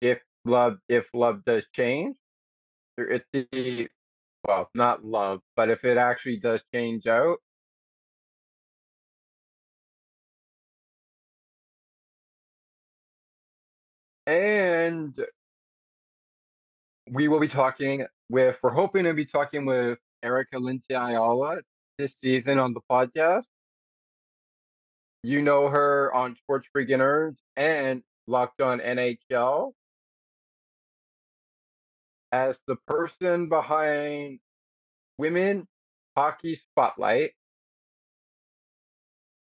If 0.00 0.20
love 0.44 0.78
if 0.88 1.06
love 1.14 1.44
does 1.44 1.66
change, 1.72 2.16
if 2.98 3.22
the 3.32 3.88
well, 4.46 4.70
not 4.74 5.04
love, 5.04 5.40
but 5.56 5.70
if 5.70 5.84
it 5.84 5.98
actually 5.98 6.38
does 6.38 6.62
change 6.72 7.06
out, 7.06 7.38
and 14.26 15.14
we 17.10 17.28
will 17.28 17.40
be 17.40 17.48
talking 17.48 18.06
with 18.30 18.56
we're 18.62 18.70
hoping 18.70 19.04
to 19.04 19.14
be 19.14 19.26
talking 19.26 19.66
with 19.66 19.98
Erica 20.22 20.58
Lindsay 20.58 20.94
Ayala 20.94 21.60
this 21.98 22.16
season 22.16 22.58
on 22.58 22.72
the 22.74 22.80
podcast. 22.90 23.46
You 25.22 25.42
know 25.42 25.68
her 25.68 26.12
on 26.14 26.36
Sports 26.36 26.68
Beginners 26.72 27.36
and 27.56 28.02
Locked 28.26 28.60
on 28.60 28.78
NHL 28.78 29.72
as 32.32 32.60
the 32.66 32.76
person 32.86 33.48
behind 33.48 34.40
Women 35.18 35.66
Hockey 36.16 36.56
Spotlight. 36.56 37.32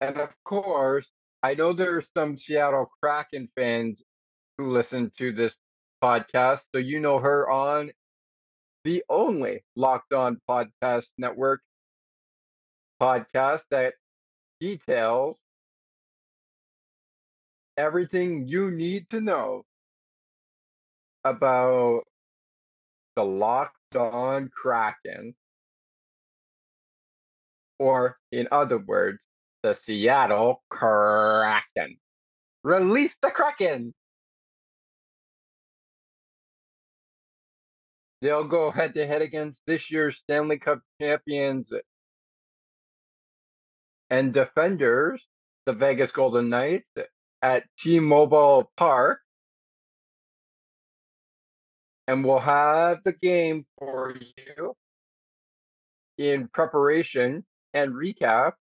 And 0.02 0.18
of 0.18 0.30
course, 0.44 1.10
I 1.44 1.54
know 1.56 1.74
there 1.74 1.98
are 1.98 2.04
some 2.18 2.38
Seattle 2.38 2.92
Kraken 3.02 3.50
fans 3.56 4.04
who 4.58 4.72
listen 4.72 5.12
to 5.18 5.32
this 5.32 5.56
podcast, 6.04 6.62
so 6.74 6.80
you 6.80 7.00
know 7.00 7.20
her 7.20 7.50
on 7.50 7.92
the 8.84 9.04
only 9.10 9.64
Locked 9.76 10.14
On 10.14 10.40
Podcast 10.50 11.12
Network 11.18 11.62
podcast 13.02 13.64
that 13.72 13.96
details 14.60 15.44
everything 17.78 18.48
you 18.48 18.72
need 18.72 19.10
to 19.10 19.22
know 19.22 19.64
about 21.24 22.04
the 23.15 23.24
Locked 23.24 23.96
On 23.96 24.50
Kraken, 24.50 25.36
or 27.80 28.18
in 28.32 28.48
other 28.51 28.77
words, 28.77 29.20
the 29.63 29.74
Seattle 29.74 30.63
Kraken. 30.70 31.98
Release 32.63 33.15
the 33.22 33.32
Kraken! 33.32 33.94
They'll 38.22 38.48
go 38.48 38.70
head 38.70 38.94
to 38.94 39.08
head 39.08 39.24
against 39.24 39.62
this 39.65 39.89
year's 39.89 40.18
Stanley 40.18 40.60
Cup 40.60 40.80
champions 41.01 41.72
and 44.12 44.32
defenders, 44.32 45.25
the 45.65 45.74
Vegas 45.74 46.12
Golden 46.12 46.50
Knights, 46.50 46.88
at 47.41 47.63
T 47.80 48.00
Mobile 48.00 48.72
Park. 48.77 49.22
And 52.08 52.25
we'll 52.25 52.39
have 52.39 53.00
the 53.03 53.13
game 53.13 53.65
for 53.77 54.15
you 54.38 54.75
in 56.17 56.48
preparation 56.48 57.46
and 57.74 57.94
recap 57.94 58.53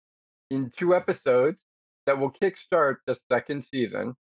in 0.52 0.72
two 0.76 0.96
episodes 0.96 1.64
that 2.06 2.20
will 2.20 2.32
kickstart 2.32 2.98
the 3.06 3.18
second 3.32 3.64
season. 3.64 4.16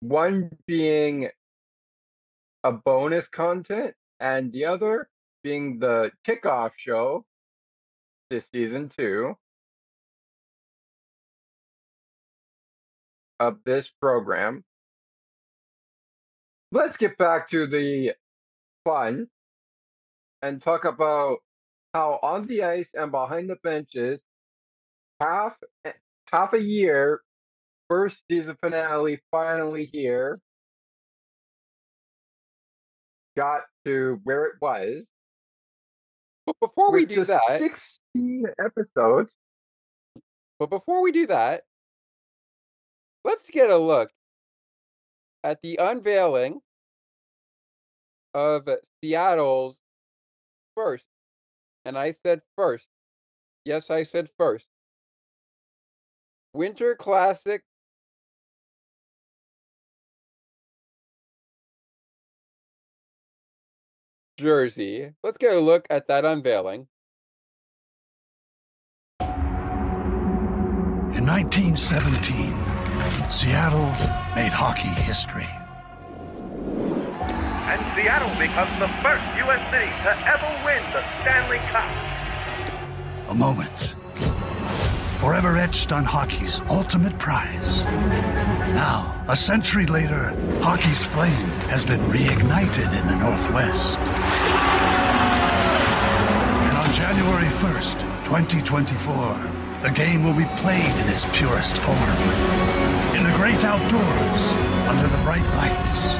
One 0.00 0.50
being 0.66 1.28
a 2.62 2.72
bonus 2.72 3.28
content, 3.28 3.94
and 4.20 4.52
the 4.52 4.64
other 4.64 5.08
being 5.42 5.78
the 5.78 6.10
kickoff 6.26 6.72
show 6.76 7.24
this 8.30 8.48
season 8.52 8.88
two 8.88 9.34
of 13.38 13.58
this 13.64 13.88
program. 14.00 14.64
Let's 16.74 16.96
get 16.96 17.16
back 17.18 17.48
to 17.50 17.68
the 17.68 18.14
fun 18.82 19.28
and 20.42 20.60
talk 20.60 20.84
about 20.84 21.38
how 21.94 22.18
on 22.20 22.42
the 22.42 22.64
ice 22.64 22.90
and 22.94 23.12
behind 23.12 23.48
the 23.48 23.54
benches, 23.62 24.24
half 25.20 25.56
half 26.32 26.52
a 26.52 26.60
year, 26.60 27.20
first 27.88 28.24
season 28.28 28.56
finale 28.60 29.20
finally 29.30 29.88
here, 29.92 30.40
got 33.36 33.60
to 33.84 34.18
where 34.24 34.46
it 34.46 34.54
was. 34.60 35.06
But 36.44 36.56
before 36.58 36.90
we 36.90 37.06
do 37.06 37.24
that, 37.24 37.58
16 38.16 38.46
episodes. 38.58 39.36
but 40.58 40.70
before 40.70 41.02
we 41.02 41.12
do 41.12 41.28
that, 41.28 41.62
let's 43.24 43.48
get 43.48 43.70
a 43.70 43.78
look 43.78 44.10
at 45.44 45.60
the 45.62 45.76
unveiling 45.76 46.60
of 48.32 48.68
Seattle's 49.00 49.78
first. 50.74 51.04
And 51.84 51.96
I 51.96 52.12
said 52.24 52.40
first. 52.56 52.88
Yes, 53.64 53.90
I 53.90 54.02
said 54.02 54.30
first. 54.38 54.66
Winter 56.54 56.96
Classic 56.96 57.62
jersey. 64.38 65.12
Let's 65.22 65.36
get 65.38 65.52
a 65.54 65.60
look 65.60 65.86
at 65.90 66.08
that 66.08 66.24
unveiling. 66.24 66.88
In 71.16 71.24
1917, 71.26 72.83
Seattle 73.30 73.90
made 74.34 74.52
hockey 74.52 74.88
history. 74.88 75.48
And 77.66 77.80
Seattle 77.94 78.34
becomes 78.38 78.78
the 78.78 78.88
first 79.02 79.24
U.S. 79.44 79.62
city 79.70 79.90
to 80.02 80.12
ever 80.26 80.50
win 80.64 80.82
the 80.92 81.02
Stanley 81.22 81.58
Cup. 81.72 81.90
A 83.28 83.34
moment 83.34 83.94
forever 85.24 85.56
etched 85.56 85.90
on 85.90 86.04
hockey's 86.04 86.60
ultimate 86.68 87.18
prize. 87.18 87.82
Now, 88.74 89.24
a 89.26 89.34
century 89.34 89.86
later, 89.86 90.36
hockey's 90.60 91.02
flame 91.02 91.48
has 91.72 91.82
been 91.82 92.00
reignited 92.10 92.92
in 92.92 93.06
the 93.06 93.16
Northwest. 93.16 93.98
And 96.60 96.76
on 96.76 96.92
January 96.92 97.48
1st, 97.56 98.00
2024, 98.26 99.80
the 99.82 99.90
game 99.92 100.24
will 100.24 100.34
be 100.34 100.44
played 100.60 100.84
in 100.84 101.08
its 101.08 101.24
purest 101.32 101.78
form. 101.78 102.73
Great 103.44 103.62
outdoors, 103.62 104.42
under 104.88 105.06
the 105.06 105.22
bright 105.22 105.44
lights 105.56 106.14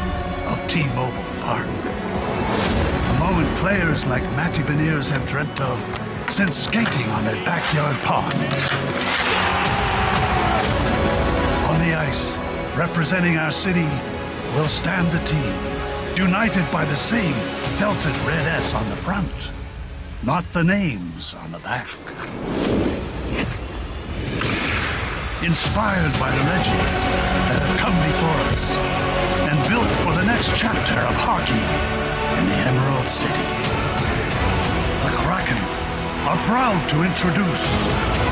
of 0.44 0.68
T-Mobile 0.68 1.24
Park. 1.40 1.66
A 1.66 3.18
moment 3.18 3.48
players 3.56 4.04
like 4.04 4.22
Matty 4.36 4.62
Beniers 4.62 5.08
have 5.08 5.26
dreamt 5.26 5.58
of 5.58 5.80
since 6.30 6.58
skating 6.58 7.06
on 7.06 7.24
their 7.24 7.42
backyard 7.46 7.96
ponds. 8.04 8.36
On 11.70 11.88
the 11.88 11.94
ice, 11.94 12.36
representing 12.76 13.38
our 13.38 13.52
city, 13.52 13.88
will 14.54 14.68
stand 14.68 15.10
the 15.10 15.26
team, 15.26 16.22
united 16.26 16.70
by 16.70 16.84
the 16.84 16.96
same 16.96 17.32
felted 17.78 18.14
red 18.26 18.46
S 18.48 18.74
on 18.74 18.86
the 18.90 18.96
front, 18.96 19.32
not 20.22 20.44
the 20.52 20.62
names 20.62 21.32
on 21.32 21.52
the 21.52 21.58
back. 21.60 21.88
Inspired 25.44 26.12
by 26.18 26.30
the 26.30 26.42
legends 26.48 26.94
that 27.52 27.60
have 27.60 27.76
come 27.76 27.92
before 28.00 28.40
us, 28.48 28.64
and 29.44 29.60
built 29.68 29.90
for 30.00 30.14
the 30.14 30.24
next 30.24 30.56
chapter 30.56 30.94
of 30.94 31.14
hockey 31.20 31.60
in 32.40 32.48
the 32.48 32.56
Emerald 32.64 33.08
City. 33.12 33.44
The 35.04 35.12
Kraken 35.20 35.60
are 36.24 36.40
proud 36.48 36.88
to 36.88 37.02
introduce 37.04 37.60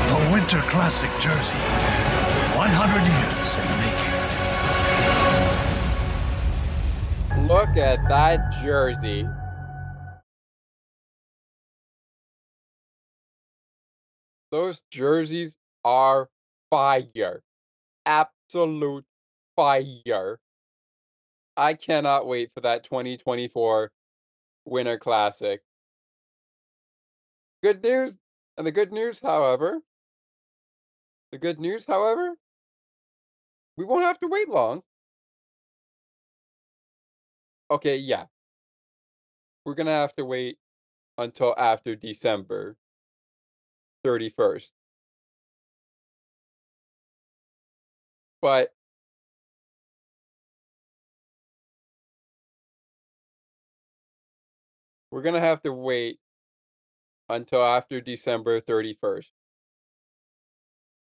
the 0.09 0.17
Winter 0.33 0.59
Classic 0.71 1.11
jersey. 1.21 1.53
100 2.57 3.05
years 3.05 3.53
in 3.61 3.65
the 3.69 3.77
making. 7.37 7.47
Look 7.47 7.77
at 7.77 8.09
that 8.09 8.39
jersey. 8.63 9.27
Those 14.49 14.81
jerseys 14.89 15.55
are 15.85 16.27
fire. 16.73 17.43
Absolute 18.07 19.05
fire. 19.55 20.39
I 21.55 21.75
cannot 21.75 22.25
wait 22.25 22.49
for 22.55 22.61
that 22.61 22.83
2024 22.83 23.91
Winter 24.65 24.97
Classic. 24.97 25.61
Good 27.61 27.83
news, 27.83 28.17
and 28.57 28.65
the 28.65 28.71
good 28.71 28.91
news, 28.91 29.19
however, 29.21 29.81
the 31.31 31.37
good 31.37 31.59
news, 31.59 31.85
however, 31.85 32.31
we 33.77 33.85
won't 33.85 34.03
have 34.03 34.19
to 34.21 34.27
wait 34.27 34.49
long 34.49 34.81
okay, 37.69 37.97
yeah. 37.97 38.25
We're 39.65 39.75
gonna 39.75 39.91
have 39.91 40.13
to 40.13 40.25
wait 40.25 40.57
until 41.17 41.55
after 41.57 41.95
December 41.95 42.75
31st. 44.03 44.71
But 48.43 48.73
we're 55.11 55.21
gonna 55.21 55.39
have 55.39 55.61
to 55.61 55.71
wait 55.71 56.19
until 57.29 57.63
after 57.63 58.01
December 58.01 58.59
31st, 58.59 59.29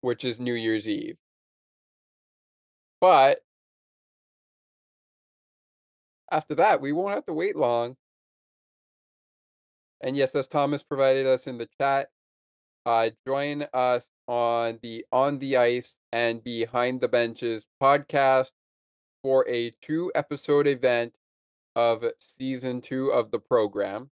which 0.02 0.24
is 0.24 0.38
New 0.38 0.54
Year's 0.54 0.88
Eve. 0.88 1.16
But 3.00 3.40
after 6.30 6.54
that, 6.54 6.80
we 6.80 6.92
won't 6.92 7.14
have 7.16 7.26
to 7.26 7.34
wait 7.34 7.56
long. 7.56 7.96
And 10.00 10.16
yes, 10.16 10.36
as 10.36 10.46
Thomas 10.46 10.84
provided 10.84 11.26
us 11.26 11.48
in 11.48 11.58
the 11.58 11.68
chat, 11.80 12.08
uh, 12.86 13.10
join 13.26 13.66
us 13.74 14.10
on 14.28 14.78
the 14.80 15.04
On 15.10 15.40
the 15.40 15.56
Ice 15.56 15.98
and 16.12 16.42
Behind 16.42 17.00
the 17.00 17.08
Benches 17.08 17.66
podcast 17.82 18.52
for 19.22 19.46
a 19.48 19.72
two 19.82 20.12
episode 20.14 20.68
event 20.68 21.12
of 21.74 22.04
season 22.20 22.80
two 22.80 23.08
of 23.10 23.32
the 23.32 23.40
program. 23.40 24.08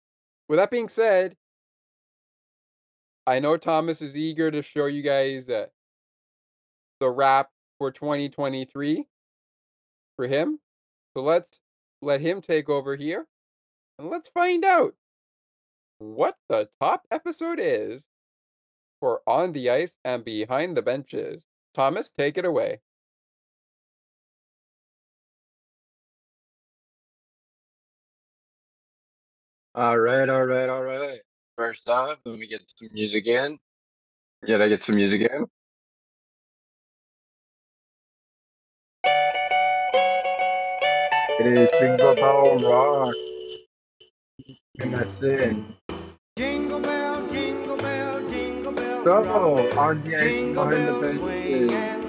With 0.48 0.58
that 0.58 0.70
being 0.70 0.88
said, 0.88 1.36
I 3.26 3.40
know 3.40 3.58
Thomas 3.58 4.00
is 4.00 4.16
eager 4.16 4.50
to 4.50 4.62
show 4.62 4.86
you 4.86 5.02
guys 5.02 5.50
uh, 5.50 5.66
the 6.98 7.10
wrap 7.10 7.50
for 7.78 7.92
2023 7.92 9.06
for 10.16 10.26
him. 10.26 10.58
So 11.14 11.22
let's 11.22 11.60
let 12.00 12.22
him 12.22 12.40
take 12.40 12.70
over 12.70 12.96
here 12.96 13.26
and 13.98 14.08
let's 14.08 14.30
find 14.30 14.64
out 14.64 14.94
what 15.98 16.36
the 16.48 16.68
top 16.80 17.02
episode 17.10 17.60
is 17.60 18.08
for 19.02 19.20
On 19.26 19.50
the 19.52 19.68
Ice 19.68 19.98
and 20.04 20.24
Behind 20.24 20.76
the 20.76 20.82
Benches. 20.82 21.44
Thomas, 21.74 22.12
take 22.16 22.38
it 22.38 22.44
away. 22.44 22.78
All 29.74 29.98
right, 29.98 30.28
all 30.28 30.44
right, 30.44 30.68
all 30.68 30.84
right. 30.84 31.18
First 31.56 31.88
off, 31.88 32.16
let 32.24 32.38
me 32.38 32.46
get 32.46 32.60
some 32.76 32.90
music 32.92 33.26
in. 33.26 33.58
Did 34.46 34.62
I 34.62 34.68
get 34.68 34.84
some 34.84 34.94
music 34.94 35.22
in? 35.22 35.46
It 41.40 41.46
is 41.58 41.68
Jingle 41.80 42.14
Bell 42.14 42.56
Rock. 42.58 43.14
And 44.78 44.94
that's 44.94 45.20
it. 45.22 45.56
So, 49.04 49.68
ice 49.78 49.98
behind 49.98 50.04
the 50.04 51.12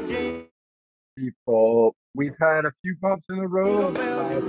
jingle 0.07 0.47
people, 1.17 1.95
we've 2.13 2.35
had 2.39 2.65
a 2.65 2.71
few 2.83 2.95
bumps 3.01 3.25
in 3.29 3.37
the 3.37 3.47
road 3.47 3.95
last 3.95 4.43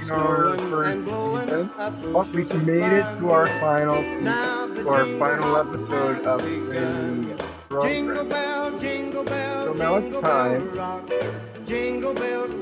in 0.00 0.10
our 0.10 0.56
first 0.58 1.04
season, 1.04 1.70
but 2.12 2.28
we've 2.32 2.52
made 2.66 2.92
it 2.92 3.18
to 3.20 3.30
our 3.30 3.46
final 3.60 4.02
season, 4.02 4.24
to 4.24 4.88
our 4.88 5.06
final 5.18 5.56
episode 5.56 6.24
of 6.24 6.42
the 6.42 7.36
Jingle 7.82 8.24
program. 8.24 8.80
So 9.64 9.72
now 9.74 9.96
it's 9.96 10.20
time 10.20 10.68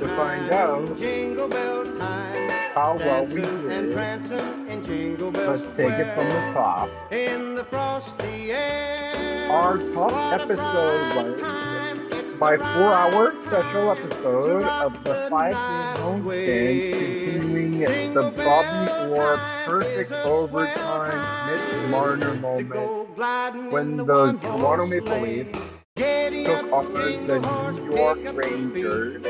to 0.01 0.09
find 0.17 0.51
out. 0.51 2.30
How 2.75 2.97
well 2.99 3.25
we 3.27 3.41
Dancing 3.41 3.71
and 3.71 3.93
prancing 3.95 4.69
in 4.69 4.85
Jingle 4.85 5.31
Bell 5.31 5.51
Let's 5.53 5.77
take 5.77 5.93
it 5.93 6.15
from 6.15 6.29
the 6.29 6.53
top. 6.53 6.91
In 7.13 7.55
the 7.55 7.65
frosty 7.65 8.53
air. 8.53 9.51
Our 9.51 9.79
top 9.93 10.41
episode 10.41 11.17
was 11.17 12.37
my 12.39 12.57
four 12.57 12.67
hour 12.67 13.35
special 13.47 13.91
episode 13.91 14.63
of 14.63 15.05
the 15.05 15.13
the 15.13 15.27
five 15.29 15.53
night 15.53 15.95
game 15.95 16.03
home 16.03 16.23
away. 16.23 16.91
stand, 16.93 17.33
continuing 17.33 18.15
the 18.15 18.31
Bobby 18.31 19.15
Orr 19.15 19.37
perfect 19.67 20.11
is 20.11 20.11
a 20.13 20.23
swell 20.23 20.39
overtime 20.45 21.51
Mitch 21.51 21.91
Marner 21.91 22.35
moment 22.35 22.71
go 22.71 23.09
gliding 23.15 23.65
in 23.67 23.71
when 23.71 23.97
the 23.97 24.33
Toronto 24.41 24.87
Maple. 24.87 25.21
Leafs 25.21 25.59
took 25.97 26.73
on 26.73 26.93
the 26.95 27.73
New 27.73 27.95
York. 27.97 28.19
Rangers. 28.33 29.23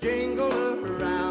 Jingle 0.00 0.52
around 0.84 1.25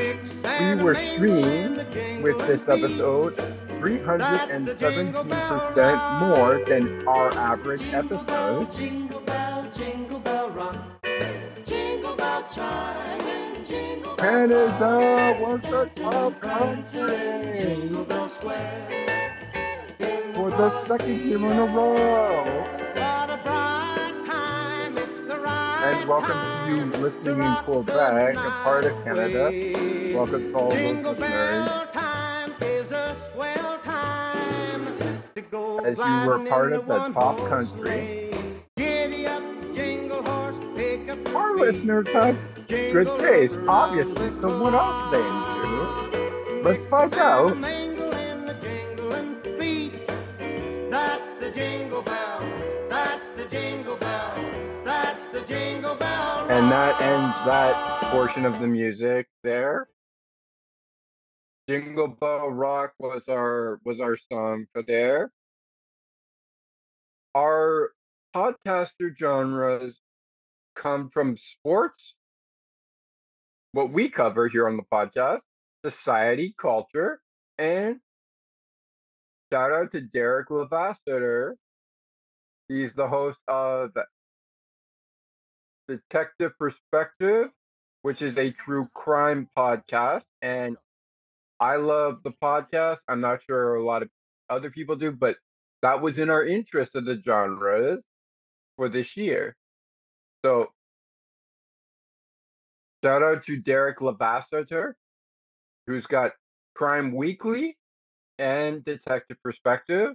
We 0.00 0.80
were 0.82 0.94
streamed 0.94 1.84
with 2.22 2.38
this 2.46 2.66
episode 2.68 3.36
317% 3.80 6.20
more 6.20 6.64
than 6.66 7.06
our 7.06 7.30
average 7.34 7.82
episode. 7.92 8.66
Canada 14.16 15.36
was 15.38 15.60
the 15.62 15.90
top 15.96 16.40
country. 16.40 17.90
For 20.34 20.50
the 20.50 20.84
second 20.86 21.20
year 21.28 21.36
in 21.36 21.44
a 21.44 21.66
row. 21.66 22.89
And 25.82 26.06
welcome 26.06 26.38
to 26.66 26.76
you 26.76 26.84
listening 27.00 27.40
in 27.40 27.54
Quebec, 27.64 28.34
a 28.36 28.50
part 28.62 28.84
of 28.84 29.02
Canada. 29.02 29.50
Welcome 30.14 30.52
to 30.52 30.58
all 30.58 30.68
listeners. 30.68 31.18
bell 31.18 31.86
time 31.92 32.54
is 32.60 32.92
a 32.92 33.16
swell 33.32 33.78
time 33.78 34.86
As 35.86 35.96
you 35.96 36.28
were 36.28 36.46
part 36.50 36.74
of 36.74 36.86
the 36.86 37.08
top 37.14 37.38
country. 37.48 38.30
Giddy 38.76 39.26
up, 39.26 39.42
jingle 39.74 40.22
horse, 40.22 40.56
pick 40.76 41.08
up 41.08 41.18
your 41.26 41.36
Our 41.38 41.56
listeners 41.56 42.08
have 42.08 42.36
good 42.68 43.06
taste, 43.18 43.54
obviously, 43.66 44.28
so 44.42 44.62
what 44.62 44.74
else 44.74 45.10
they 45.10 45.18
into? 45.18 46.62
Let's 46.62 46.84
find 46.90 47.14
out. 47.14 47.56
And 56.50 56.68
that 56.72 57.00
ends 57.00 57.44
that 57.44 57.76
portion 58.10 58.44
of 58.44 58.58
the 58.58 58.66
music 58.66 59.28
there. 59.44 59.86
Jingle 61.68 62.08
Bell 62.08 62.50
Rock 62.50 62.92
was 62.98 63.28
our 63.28 63.78
was 63.84 64.00
our 64.00 64.16
song 64.16 64.66
for 64.72 64.82
there. 64.82 65.30
Our 67.36 67.92
podcaster 68.34 69.16
genres 69.16 70.00
come 70.74 71.10
from 71.10 71.36
sports, 71.36 72.16
what 73.70 73.92
we 73.92 74.08
cover 74.08 74.48
here 74.48 74.66
on 74.66 74.76
the 74.76 74.82
podcast, 74.92 75.42
society, 75.84 76.52
culture, 76.58 77.20
and 77.58 78.00
shout 79.52 79.70
out 79.70 79.92
to 79.92 80.00
Derrick 80.00 80.50
Levasseur. 80.50 81.54
He's 82.66 82.92
the 82.94 83.06
host 83.06 83.38
of 83.46 83.92
Detective 85.90 86.52
Perspective, 86.58 87.48
which 88.02 88.22
is 88.22 88.38
a 88.38 88.52
true 88.52 88.88
crime 88.94 89.48
podcast. 89.56 90.24
And 90.40 90.76
I 91.58 91.76
love 91.76 92.22
the 92.22 92.32
podcast. 92.42 92.98
I'm 93.08 93.20
not 93.20 93.42
sure 93.42 93.74
a 93.74 93.84
lot 93.84 94.02
of 94.02 94.08
other 94.48 94.70
people 94.70 94.96
do, 94.96 95.10
but 95.12 95.36
that 95.82 96.00
was 96.00 96.18
in 96.18 96.30
our 96.30 96.44
interest 96.44 96.94
of 96.94 97.04
the 97.04 97.20
genres 97.20 98.04
for 98.76 98.88
this 98.88 99.16
year. 99.16 99.56
So 100.44 100.68
shout 103.04 103.22
out 103.22 103.44
to 103.46 103.58
Derrick 103.58 104.00
Levasseur, 104.00 104.96
who's 105.86 106.06
got 106.06 106.32
Crime 106.74 107.12
Weekly 107.12 107.76
and 108.38 108.84
Detective 108.84 109.38
Perspective. 109.42 110.14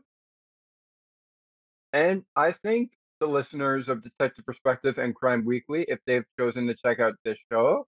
And 1.93 2.23
I 2.35 2.53
think 2.53 2.91
the 3.19 3.27
listeners 3.27 3.89
of 3.89 4.03
Detective 4.03 4.45
Perspective 4.45 4.97
and 4.97 5.15
Crime 5.15 5.45
Weekly, 5.45 5.85
if 5.87 5.99
they've 6.05 6.25
chosen 6.39 6.67
to 6.67 6.75
check 6.75 6.99
out 6.99 7.15
this 7.25 7.39
show, 7.51 7.87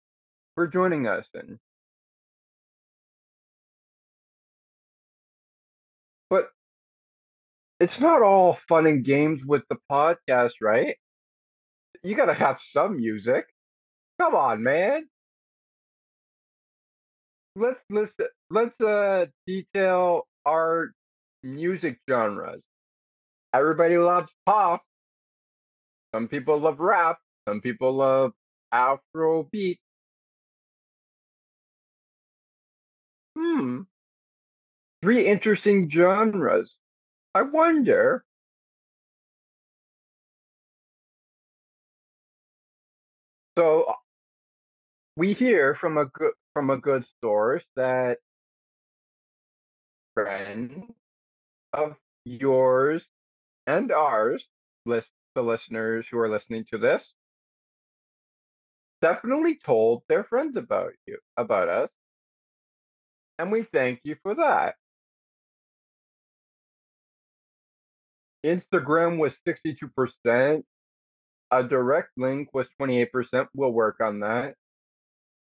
for 0.56 0.68
joining 0.68 1.08
us. 1.08 1.30
And 1.34 1.60
but 6.30 6.52
it's 7.80 8.00
not 8.00 8.22
all 8.22 8.58
fun 8.68 8.86
and 8.88 9.04
games 9.04 9.44
with 9.46 9.63
the 9.70 9.78
podcast, 9.92 10.54
right? 10.62 10.96
You 12.02 12.16
gotta 12.16 12.34
have 12.34 12.60
some 12.60 12.98
music. 12.98 13.46
Come 14.20 14.36
on, 14.36 14.63
man. 14.63 15.10
Let's 17.56 17.84
let's 17.90 18.16
let's 18.50 18.80
uh 18.80 19.26
detail 19.46 20.28
our 20.46 20.92
music 21.44 22.00
genres. 22.10 22.68
Everybody 23.54 23.98
loves 24.00 24.34
pop. 24.46 24.84
Some 26.18 26.28
people 26.28 26.58
love 26.58 26.80
rap. 26.80 27.20
Some 27.48 27.62
people 27.62 27.94
love 27.94 28.34
Afro 28.72 29.44
beat. 29.52 29.80
Hmm. 33.36 33.82
Three 35.04 35.28
interesting 35.28 35.88
genres. 35.92 36.80
I 37.36 37.44
wonder. 37.44 38.26
So 43.56 43.84
uh, 43.84 43.94
we 45.18 45.34
hear 45.34 45.76
from 45.76 46.00
a 46.00 46.06
good 46.06 46.34
from 46.56 46.72
a 46.72 46.80
good 46.80 47.06
source 47.22 47.66
that 47.76 48.18
friend 50.16 50.96
of 51.74 51.96
yours 52.26 53.08
and 53.68 53.92
ours, 53.92 54.50
list 54.86 55.12
the 55.38 55.43
listeners 55.43 56.08
who 56.10 56.17
are 56.17 56.28
listening 56.28 56.65
to 56.71 56.80
this, 56.80 57.13
definitely 59.04 59.60
told 59.63 60.02
their 60.10 60.23
friends 60.23 60.58
about 60.58 60.93
you, 61.06 61.19
about 61.38 61.69
us. 61.69 61.93
And 63.38 63.52
we 63.52 63.62
thank 63.62 64.00
you 64.04 64.15
for 64.23 64.34
that. 64.34 64.73
Instagram 68.43 69.19
was 69.19 69.39
62%. 69.47 70.63
A 71.52 71.63
direct 71.63 72.10
link 72.17 72.50
was 72.52 72.67
28%. 72.82 73.47
We'll 73.54 73.71
work 73.71 73.97
on 74.02 74.21
that. 74.21 74.56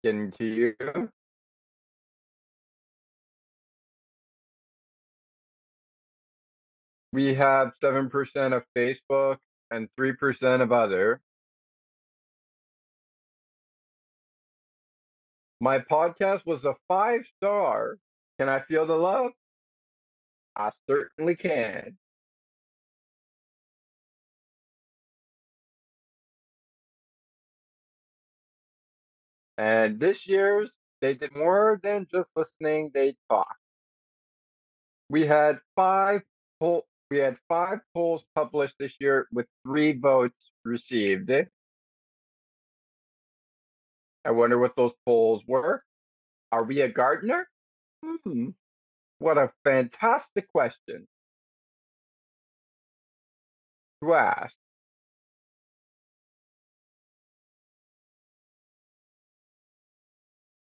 Getting 0.02 0.32
to 0.32 0.46
you. 0.46 1.10
We 7.12 7.34
have 7.34 7.74
7% 7.84 8.56
of 8.56 8.64
Facebook 8.78 9.38
and 9.74 9.90
3% 9.98 10.62
of 10.62 10.72
other. 10.72 11.22
My 15.60 15.80
podcast 15.80 16.46
was 16.46 16.66
a 16.66 16.76
five 16.88 17.26
star. 17.38 17.98
Can 18.40 18.50
I 18.50 18.60
feel 18.62 18.86
the 18.86 18.96
love? 18.98 19.32
I 20.56 20.72
certainly 20.88 21.36
can. 21.36 21.98
And 29.58 30.00
this 30.00 30.28
year's, 30.28 30.78
they 31.02 31.16
did 31.16 31.36
more 31.36 31.80
than 31.84 32.08
just 32.12 32.32
listening, 32.36 32.92
they 32.94 33.16
talked. 33.30 33.58
We 35.10 35.26
had 35.26 35.60
five 35.76 36.24
poll, 36.60 36.86
we 37.14 37.20
had 37.20 37.38
five 37.48 37.78
polls 37.94 38.26
published 38.34 38.74
this 38.80 38.96
year 39.00 39.28
with 39.32 39.46
three 39.64 39.94
votes 39.94 40.50
received. 40.66 41.30
I 44.26 44.32
wonder 44.32 44.58
what 44.58 44.76
those 44.76 44.94
polls 45.06 45.44
were. 45.48 45.84
Are 46.52 46.64
we 46.64 46.82
a 46.82 46.90
gardener? 46.90 47.48
Hmm. 48.04 48.50
What 49.20 49.38
a 49.38 49.52
fantastic 49.64 50.52
question 50.52 51.08
to 54.04 54.14
ask. 54.16 54.56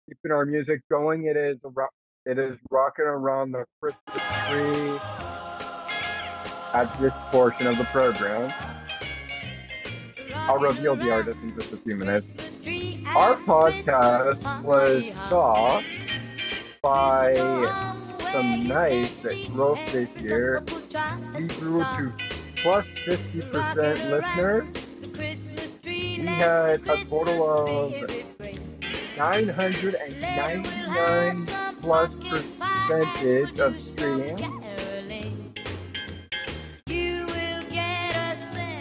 Keeping 0.09 0.33
our 0.33 0.45
music 0.45 0.81
going, 0.91 1.27
it 1.27 1.37
is 1.37 1.59
it 2.27 2.41
is 2.41 2.59
rocking 2.73 3.05
around 3.05 3.53
the 3.53 3.65
Christmas 3.81 4.23
tree 4.49 5.39
at 6.72 6.98
this 7.00 7.12
portion 7.30 7.66
of 7.66 7.76
the 7.78 7.85
program. 7.85 8.52
I'll 10.35 10.59
reveal 10.59 10.96
the 10.96 11.11
artist 11.11 11.42
in 11.42 11.54
just 11.59 11.72
a 11.72 11.76
few 11.76 11.96
minutes. 11.96 12.26
Our 13.09 13.37
podcast 13.37 14.62
was 14.62 15.12
saw 15.28 15.83
by 16.83 17.35
some 18.33 18.66
nice 18.66 19.11
growth 19.48 19.78
this 19.92 20.09
year. 20.20 20.62
We 21.37 21.46
grew 21.48 21.80
to 21.80 22.12
plus 22.56 22.87
50% 23.06 24.11
listeners. 24.11 24.68
We 25.85 26.26
had 26.26 26.88
a 26.88 27.04
total 27.04 27.66
of 27.66 27.92
999 29.16 31.46
plus 31.80 32.11
percentage 32.28 33.59
of 33.59 33.80
streaming. 33.80 34.60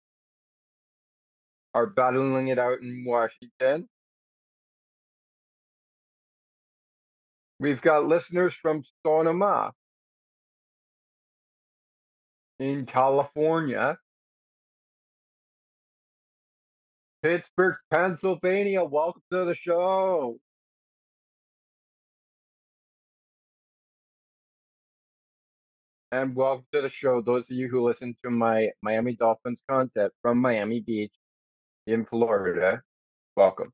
are 1.75 1.87
battling 1.87 2.49
it 2.49 2.59
out 2.59 2.81
in 2.81 3.05
Washington. 3.07 3.89
We've 7.61 7.81
got 7.83 8.07
listeners 8.07 8.55
from 8.55 8.85
Sonoma 9.07 9.73
in 12.61 12.87
California. 12.87 13.99
Pittsburgh, 17.23 17.77
Pennsylvania. 17.91 18.85
Welcome 18.85 19.23
to 19.33 19.45
the 19.47 19.55
show. 19.55 20.39
And 26.13 26.35
welcome 26.37 26.67
to 26.73 26.83
the 26.83 26.89
show. 26.89 27.21
Those 27.23 27.51
of 27.51 27.57
you 27.57 27.69
who 27.69 27.87
listen 27.87 28.17
to 28.25 28.31
my 28.31 28.71
Miami 28.83 29.17
Dolphins 29.17 29.63
content 29.69 30.13
from 30.23 30.39
Miami 30.39 30.81
Beach 30.81 31.13
in 31.87 32.07
Florida, 32.07 32.83
welcome. 33.37 33.73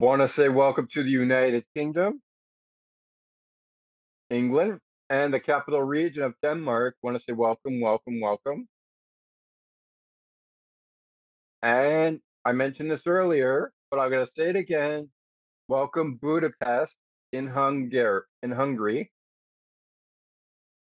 Want 0.00 0.22
to 0.22 0.28
say 0.28 0.48
welcome 0.50 0.88
to 0.92 1.04
the 1.04 1.10
United 1.10 1.64
Kingdom, 1.74 2.22
England, 4.30 4.80
and 5.10 5.34
the 5.34 5.40
capital 5.40 5.82
region 5.82 6.24
of 6.24 6.34
Denmark. 6.42 6.96
Want 7.02 7.16
to 7.16 7.22
say 7.22 7.32
welcome, 7.32 7.80
welcome, 7.80 8.20
welcome. 8.20 8.68
And 11.62 12.20
I 12.44 12.52
mentioned 12.52 12.90
this 12.90 13.06
earlier. 13.06 13.72
but 13.90 14.00
I'm 14.00 14.10
gonna 14.10 14.26
say 14.26 14.50
it 14.50 14.56
again. 14.56 15.10
Welcome 15.68 16.16
Budapest 16.22 16.98
in 17.32 17.46
Hungary. 17.48 18.22
In 18.42 18.52
Hungary. 18.52 19.12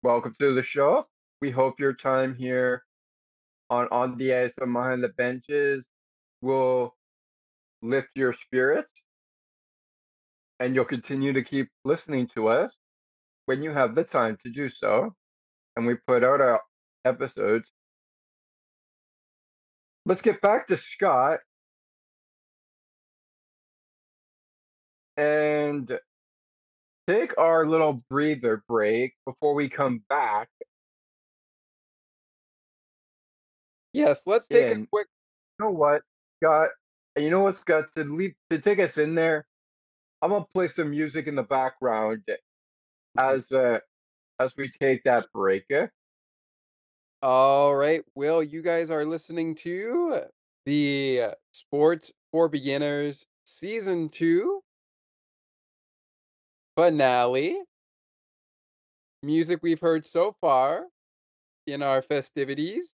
Welcome 0.04 0.36
to 0.40 0.54
the 0.56 0.64
show. 0.64 1.06
We 1.42 1.52
hope 1.52 1.80
your 1.80 1.94
time 1.94 2.36
here 2.36 2.84
on 3.70 3.88
on 3.92 4.18
the 4.18 4.34
ice 4.36 4.56
and 4.60 4.74
behind 4.74 5.04
the 5.04 5.10
benches 5.10 5.90
will 6.42 6.96
lift 7.84 8.10
your 8.16 8.34
spirits, 8.34 9.04
and 10.60 10.76
you'll 10.76 10.86
continue 10.86 11.34
to 11.34 11.44
keep 11.44 11.70
listening 11.86 12.28
to 12.36 12.50
us 12.50 12.78
when 13.50 13.64
you 13.64 13.72
have 13.72 13.96
the 13.96 14.04
time 14.04 14.38
to 14.44 14.52
do 14.52 14.70
so. 14.70 15.16
And 15.76 15.88
we 15.88 15.96
put 16.06 16.24
out 16.24 16.40
our 16.40 16.62
episodes. 17.04 17.72
Let's 20.06 20.22
get 20.22 20.40
back 20.40 20.68
to 20.68 20.78
Scott 20.78 21.40
and 25.18 26.00
take 27.08 27.40
our 27.40 27.66
little 27.66 28.00
breather 28.08 28.64
break 28.68 29.16
before 29.26 29.56
we 29.56 29.68
come 29.68 30.04
back. 30.10 30.50
Yes, 33.94 34.22
let's 34.28 34.46
take 34.46 34.68
a 34.68 34.86
quick. 34.86 35.08
You 35.58 35.66
know 35.66 35.72
what, 35.72 36.04
Scott? 36.40 36.70
And 37.16 37.26
you 37.26 37.32
know 37.32 37.42
what, 37.42 37.56
Scott? 37.56 37.86
To 37.98 38.04
leave 38.04 38.36
to 38.52 38.60
take 38.60 38.78
us 38.78 39.00
in 39.00 39.16
there, 39.16 39.48
I'm 40.22 40.30
gonna 40.30 40.46
play 40.54 40.68
some 40.68 40.92
music 40.92 41.26
in 41.26 41.34
the 41.34 41.42
background 41.42 42.22
as 43.20 43.52
uh 43.52 43.80
as 44.40 44.54
we 44.58 44.72
take 44.80 45.04
that 45.04 45.28
break. 45.34 45.66
eh? 45.70 45.88
All 47.22 47.76
right, 47.76 48.02
Well, 48.16 48.42
you 48.42 48.62
guys 48.62 48.90
are 48.90 49.06
listening 49.06 49.54
to 49.56 50.22
the 50.66 51.24
Sports 51.52 52.14
for 52.32 52.48
Beginners 52.48 53.26
Season 53.46 54.08
2 54.08 54.62
finale. 56.78 57.62
Music 59.22 59.60
we've 59.62 59.82
heard 59.82 60.08
so 60.08 60.34
far 60.40 60.86
in 61.68 61.84
our 61.84 62.02
festivities. 62.02 62.96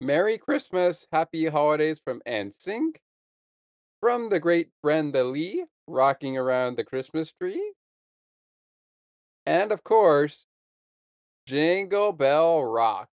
Merry 0.00 0.38
Christmas, 0.38 1.08
Happy 1.10 1.46
Holidays 1.46 2.00
from 2.04 2.22
NSYNC. 2.28 2.98
From 4.00 4.28
the 4.28 4.38
great 4.38 4.68
Brenda 4.80 5.24
Lee, 5.24 5.64
rocking 5.88 6.38
around 6.38 6.76
the 6.76 6.84
Christmas 6.84 7.32
tree. 7.32 7.72
And 9.48 9.72
of 9.72 9.82
course, 9.82 10.44
Jingle 11.46 12.12
Bell 12.12 12.62
Rock. 12.62 13.08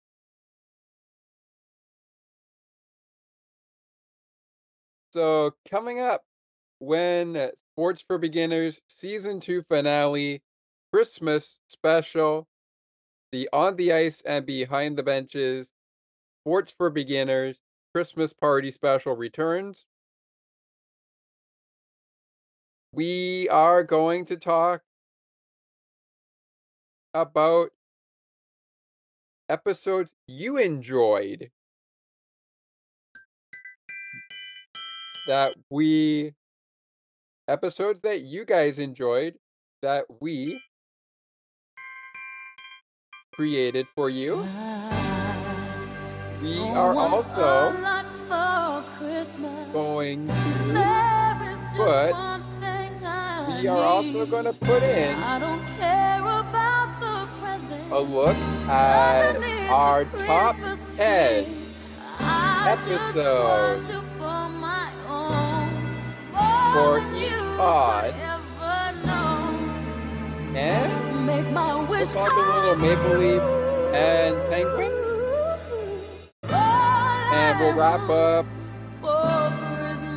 So, 5.13 5.51
coming 5.69 5.99
up, 5.99 6.23
when 6.79 7.37
uh, 7.37 7.49
Sports 7.75 8.01
for 8.01 8.17
Beginners 8.17 8.81
Season 8.89 9.39
2 9.39 9.61
finale, 9.69 10.41
Christmas 10.91 11.59
special, 11.67 12.47
the 13.31 13.47
On 13.53 13.75
the 13.75 13.93
Ice 13.93 14.21
and 14.21 14.43
Behind 14.43 14.97
the 14.97 15.03
Benches, 15.03 15.71
Sports 16.41 16.73
for 16.75 16.89
Beginners 16.89 17.59
Christmas 17.93 18.33
Party 18.33 18.71
special 18.71 19.15
returns. 19.15 19.85
We 22.91 23.47
are 23.49 23.83
going 23.83 24.25
to 24.25 24.37
talk 24.37 24.81
about 27.13 27.69
episodes 29.49 30.13
you 30.27 30.57
enjoyed 30.57 31.51
that 35.27 35.53
we 35.69 36.33
episodes 37.47 38.01
that 38.01 38.21
you 38.21 38.45
guys 38.45 38.79
enjoyed 38.79 39.35
that 39.81 40.05
we 40.21 40.61
created 43.33 43.85
for 43.95 44.09
you. 44.09 44.37
We 46.41 46.59
are 46.59 46.95
also 46.95 47.71
going 49.71 50.27
to 50.27 50.33
put 51.75 52.15
we 53.61 53.67
are 53.67 53.77
also 53.77 54.25
going 54.25 54.45
to 54.45 54.53
put 54.53 54.83
in 54.83 55.15
a 57.91 57.99
look 57.99 58.35
at 58.67 59.35
our 59.69 60.05
top 60.05 60.55
10 60.95 61.45
episodes 62.65 63.87
for 66.73 66.99
each 67.15 67.31
pod. 67.57 68.13
and 70.55 71.87
we'll 71.87 72.05
talk 72.05 72.31
a 72.31 72.35
little 72.35 72.75
Maple 72.75 73.17
Leaf 73.17 73.41
and 73.93 74.35
Penguin. 74.49 74.91
And 77.33 77.59
we'll 77.59 77.75
wrap 77.75 78.09
up 78.09 78.45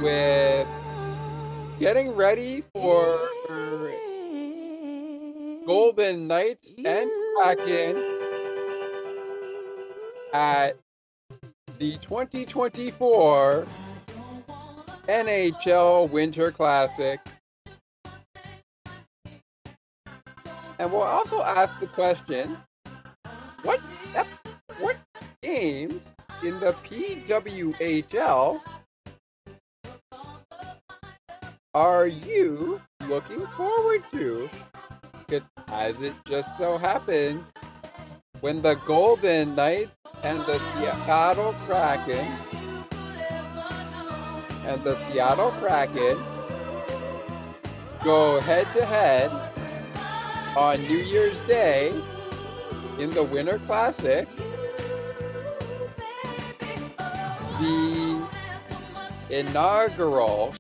with 0.02 0.66
getting 1.78 2.11
ready 2.11 2.64
for 2.72 3.18
Golden 5.66 6.29
Knights 6.29 6.72
and 6.85 7.11
Kraken 7.37 7.96
at 10.33 10.76
the 11.79 11.96
2024 11.96 13.66
NHL 15.09 16.09
Winter 16.11 16.52
Classic. 16.52 17.18
And 20.79 20.92
we'll 20.92 21.02
also 21.02 21.42
ask 21.42 21.81
the 21.81 21.88
question 21.88 22.57
what 23.62 23.81
what 24.79 24.96
games 25.42 26.14
in 26.44 26.61
the 26.61 26.72
PWHL 26.85 28.61
are 31.74 32.07
you 32.07 32.81
looking 33.09 33.44
forward 33.48 34.05
to? 34.12 34.48
Because 35.26 35.48
as 35.68 36.00
it 36.02 36.12
just 36.24 36.56
so 36.56 36.78
happens, 36.78 37.44
when 38.40 38.62
the 38.62 38.74
Golden 38.86 39.56
Knights 39.56 39.90
and 40.22 40.38
the 40.40 40.58
Seattle 40.58 41.52
Kraken 41.66 42.26
and 44.66 44.82
the 44.84 44.96
Seattle 45.06 45.50
Kraken 45.52 46.16
go 48.04 48.40
head 48.40 48.66
to 48.74 48.84
head 48.86 49.30
on 50.56 50.80
New 50.82 50.98
Year's 50.98 51.36
Day 51.46 51.92
in 53.00 53.10
the 53.10 53.24
Winter 53.24 53.58
Classic, 53.66 54.28
the 57.58 58.28
inaugural 59.30 60.54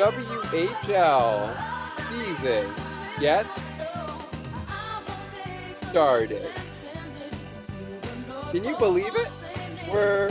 PWHL 0.00 1.52
season 2.08 2.64
gets 3.20 3.50
started. 5.90 6.50
Can 8.50 8.64
you 8.64 8.78
believe 8.78 9.14
it? 9.14 9.28
We're 9.92 10.30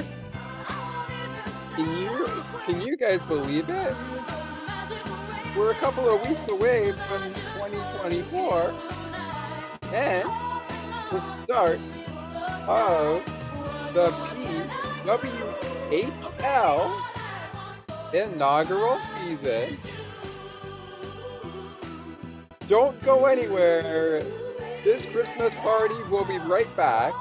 can 1.76 1.88
you 2.00 2.26
can 2.66 2.82
you 2.82 2.98
guys 2.98 3.22
believe 3.22 3.70
it? 3.70 3.94
We're 5.56 5.70
a 5.70 5.76
couple 5.76 6.10
of 6.10 6.28
weeks 6.28 6.48
away 6.48 6.92
from 6.92 7.22
2024 7.54 8.74
and 9.94 10.28
the 11.12 11.20
start 11.44 11.80
of 12.68 13.24
the 13.94 14.10
PWHL 16.02 17.09
inaugural 18.14 19.00
season. 19.20 19.78
Don't 22.68 23.02
go 23.04 23.26
anywhere. 23.26 24.24
This 24.84 25.04
Christmas 25.12 25.54
party 25.56 25.96
will 26.10 26.26
be 26.26 26.38
right 26.40 26.68
back. 26.76 27.14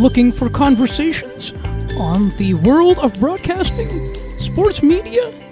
looking 0.00 0.32
for 0.32 0.48
conversations 0.48 1.52
on 1.98 2.30
the 2.38 2.54
world 2.64 2.98
of 3.00 3.12
broadcasting, 3.20 4.14
sports 4.38 4.82
media, 4.82 5.49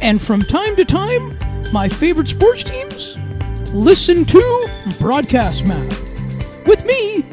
and 0.00 0.20
from 0.20 0.42
time 0.42 0.76
to 0.76 0.84
time, 0.84 1.38
my 1.72 1.88
favorite 1.88 2.28
sports 2.28 2.62
teams? 2.62 3.18
Listen 3.72 4.24
to 4.24 4.70
Broadcast 4.98 5.66
Map 5.66 5.92
with 6.66 6.84
me, 6.84 7.24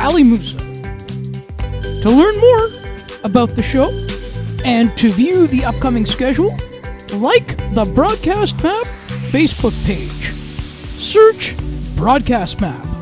Ali 0.00 0.22
Musa. 0.22 0.58
To 0.58 2.10
learn 2.10 2.36
more 2.36 2.72
about 3.24 3.50
the 3.50 3.62
show, 3.62 3.90
And 4.64 4.96
to 4.96 5.10
view 5.10 5.46
the 5.46 5.62
upcoming 5.64 6.06
schedule, 6.06 6.56
like 7.12 7.58
the 7.74 7.84
Broadcast 7.94 8.62
Map 8.62 8.86
Facebook 9.30 9.74
page. 9.84 10.32
Search 10.98 11.54
Broadcast 11.96 12.62
Map. 12.62 12.93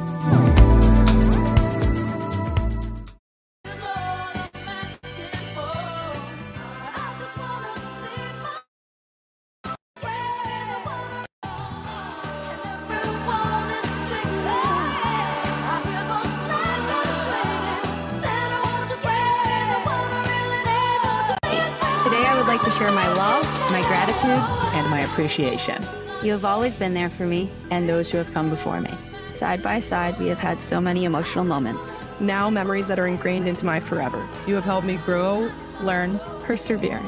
Appreciation. 25.32 25.82
You 26.22 26.32
have 26.32 26.44
always 26.44 26.74
been 26.74 26.94
there 26.94 27.08
for 27.08 27.26
me 27.26 27.50
and 27.70 27.88
those 27.88 28.10
who 28.10 28.18
have 28.18 28.32
come 28.32 28.50
before 28.50 28.80
me. 28.80 28.90
Side 29.32 29.62
by 29.62 29.80
side, 29.80 30.18
we 30.18 30.28
have 30.28 30.38
had 30.38 30.60
so 30.60 30.80
many 30.80 31.04
emotional 31.04 31.44
moments. 31.44 32.04
Now, 32.20 32.50
memories 32.50 32.86
that 32.88 32.98
are 32.98 33.06
ingrained 33.06 33.48
into 33.48 33.64
my 33.64 33.80
forever. 33.80 34.26
You 34.46 34.54
have 34.54 34.64
helped 34.64 34.86
me 34.86 34.98
grow, 34.98 35.50
learn, 35.80 36.20
Persevere. 36.42 37.00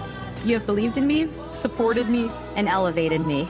You 0.45 0.55
have 0.55 0.65
believed 0.65 0.97
in 0.97 1.07
me, 1.07 1.29
supported 1.53 2.09
me, 2.09 2.31
And 2.57 2.69
elevated 2.69 3.27
me. 3.27 3.47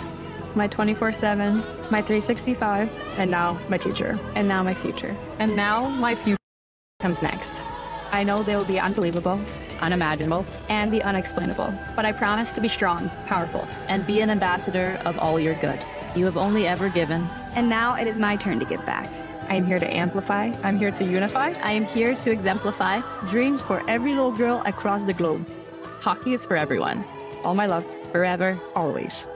My 0.57 0.67
24 0.67 1.13
7, 1.13 1.57
my 1.91 2.01
365, 2.03 2.91
and 3.19 3.31
now 3.31 3.59
my 3.69 3.79
future. 3.79 4.19
And 4.35 4.49
now 4.49 4.63
my 4.63 4.75
future. 4.75 5.15
and 5.39 5.55
now 5.55 5.89
my 5.89 6.15
future 6.15 6.39
comes 7.01 7.23
next. 7.23 7.63
I 8.13 8.25
know 8.25 8.43
they 8.43 8.57
will 8.57 8.65
be 8.65 8.79
unbelievable, 8.79 9.41
unimaginable, 9.81 10.45
And 10.69 10.93
the 10.93 11.03
unexplainable. 11.03 11.73
but 11.97 12.05
I 12.05 12.13
promise 12.13 12.53
to 12.53 12.61
be 12.61 12.69
strong, 12.69 13.11
powerful, 13.27 13.67
And 13.89 14.07
be 14.07 14.21
an 14.21 14.31
ambassador 14.31 14.99
of 15.05 15.19
all 15.19 15.39
your 15.41 15.55
good. 15.55 15.79
You 16.17 16.25
have 16.27 16.37
only 16.37 16.67
ever 16.67 16.89
given. 16.89 17.27
And 17.57 17.69
now 17.69 17.95
it 17.95 18.07
is 18.07 18.19
my 18.19 18.37
turn 18.37 18.59
to 18.61 18.65
give 18.65 18.85
back. 18.87 19.09
I 19.49 19.57
am 19.57 19.67
here 19.67 19.79
to 19.79 19.95
amplify. 19.97 20.53
I'm 20.63 20.79
here 20.79 20.91
to 20.93 21.05
unify. 21.05 21.53
I 21.63 21.73
am 21.73 21.85
here 21.85 22.15
to 22.15 22.31
exemplify 22.31 23.01
Dreams 23.29 23.61
for 23.61 23.83
every 23.89 24.15
little 24.15 24.33
girl 24.33 24.63
across 24.65 25.05
the 25.05 25.13
globe. 25.13 25.45
hockey 26.01 26.33
is 26.35 26.47
for 26.47 26.57
everyone. 26.57 27.05
All 27.45 27.55
my 27.55 27.67
love, 27.67 27.85
Forever. 28.13 28.57
always. 28.75 29.27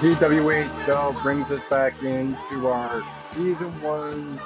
Show 0.00 1.14
brings 1.22 1.50
us 1.50 1.60
back 1.68 2.02
into 2.02 2.68
our 2.68 3.02
season 3.34 3.68
one, 3.82 4.40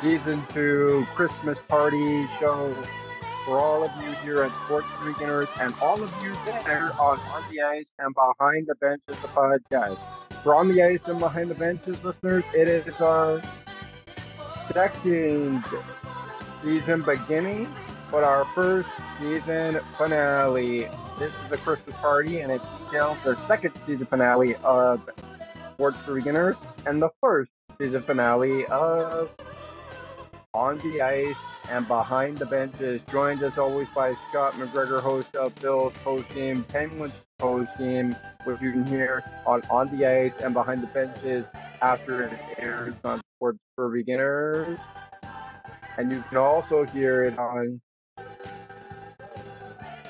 season 0.00 0.40
two 0.52 1.04
Christmas 1.16 1.58
party 1.66 2.28
show 2.38 2.72
for 3.44 3.58
all 3.58 3.82
of 3.82 3.90
you 4.00 4.12
here 4.22 4.42
at 4.42 4.52
Sports 4.64 4.86
Beginners 5.04 5.48
and 5.58 5.74
all 5.82 6.00
of 6.00 6.12
you 6.22 6.32
there 6.44 6.92
on 7.00 7.18
On 7.18 7.42
the 7.50 7.60
Ice 7.60 7.92
and 7.98 8.14
Behind 8.14 8.68
the 8.68 8.76
Benches, 8.76 9.20
the 9.20 9.28
podcast. 9.28 9.98
For 10.44 10.54
On 10.54 10.68
the 10.68 10.80
Ice 10.80 11.00
and 11.06 11.18
Behind 11.18 11.50
the 11.50 11.56
Benches 11.56 12.04
listeners, 12.04 12.44
it 12.54 12.68
is 12.68 13.00
our 13.00 13.42
second 14.72 15.64
season 16.62 17.02
beginning, 17.02 17.66
but 18.10 18.24
our 18.24 18.44
first 18.46 18.88
season 19.18 19.80
finale. 19.96 20.88
This 21.18 21.32
is 21.42 21.50
the 21.50 21.56
Christmas 21.58 21.96
party, 21.96 22.40
and 22.40 22.52
it 22.52 22.62
details 22.84 23.18
the 23.24 23.36
second 23.46 23.74
season 23.84 24.06
finale 24.06 24.54
of 24.64 25.08
Sports 25.72 25.98
for 25.98 26.14
Beginners 26.14 26.56
and 26.86 27.02
the 27.02 27.10
first 27.20 27.50
season 27.78 28.02
finale 28.02 28.64
of 28.66 29.34
On 30.54 30.78
the 30.78 31.02
Ice 31.02 31.36
and 31.70 31.86
Behind 31.86 32.38
the 32.38 32.46
Benches. 32.46 33.00
Joined 33.10 33.42
as 33.42 33.58
always 33.58 33.88
by 33.94 34.14
Scott 34.30 34.54
McGregor, 34.54 35.00
host 35.00 35.34
of 35.36 35.54
Bill's 35.56 35.92
post 35.98 36.28
game, 36.30 36.64
Penguins 36.64 37.14
post 37.38 37.70
game, 37.78 38.16
which 38.44 38.60
you 38.60 38.72
can 38.72 38.86
hear 38.86 39.22
on 39.46 39.62
On 39.70 39.94
the 39.96 40.06
Ice 40.06 40.32
and 40.42 40.54
Behind 40.54 40.82
the 40.82 40.86
Benches 40.88 41.44
after 41.82 42.22
it 42.22 42.32
airs 42.58 42.94
on 43.04 43.20
Sports 43.36 43.58
for 43.74 43.88
Beginners. 43.90 44.78
And 45.98 46.12
you 46.12 46.22
can 46.28 46.38
also 46.38 46.84
hear 46.84 47.24
it 47.24 47.36
on 47.38 47.80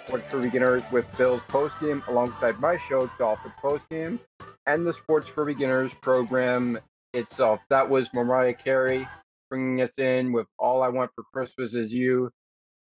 Sports 0.09 0.31
for 0.31 0.41
Beginners 0.41 0.83
with 0.91 1.07
Bill's 1.19 1.43
postgame 1.43 2.07
alongside 2.09 2.59
my 2.61 2.79
show, 2.79 3.11
Dolphin 3.19 3.53
Postgame, 3.63 4.19
and 4.65 4.87
the 4.87 4.95
Sports 4.95 5.29
for 5.29 5.45
Beginners 5.45 5.93
program 6.01 6.79
itself. 7.13 7.61
That 7.69 7.91
was 7.91 8.09
Mariah 8.15 8.55
Carey 8.55 9.07
bringing 9.51 9.83
us 9.83 9.99
in 9.99 10.33
with 10.33 10.47
All 10.59 10.83
I 10.83 10.89
Want 10.89 11.11
for 11.15 11.25
Christmas 11.31 11.75
Is 11.75 11.93
You, 11.93 12.31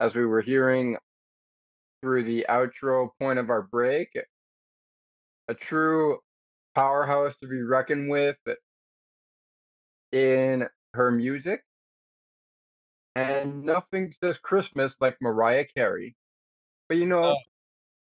as 0.00 0.14
we 0.14 0.24
were 0.24 0.40
hearing 0.40 0.96
through 2.00 2.24
the 2.24 2.46
outro 2.48 3.10
point 3.20 3.38
of 3.38 3.50
our 3.50 3.60
break. 3.60 4.08
A 5.48 5.54
true 5.54 6.18
powerhouse 6.74 7.36
to 7.42 7.46
be 7.46 7.60
reckoned 7.60 8.08
with 8.08 8.38
in 10.12 10.66
her 10.94 11.10
music. 11.10 11.62
And 13.14 13.64
nothing 13.64 14.14
says 14.24 14.38
Christmas 14.38 14.96
like 14.98 15.18
Mariah 15.20 15.66
Carey. 15.76 16.16
But 16.92 16.98
you 16.98 17.06
know, 17.06 17.32
uh 17.32 17.36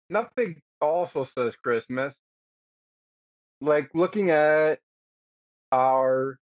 nothing 0.08 0.62
also 0.80 1.24
says 1.24 1.54
Christmas. 1.56 2.16
Like 3.60 3.90
looking 3.94 4.30
at 4.30 4.80
our 5.70 6.38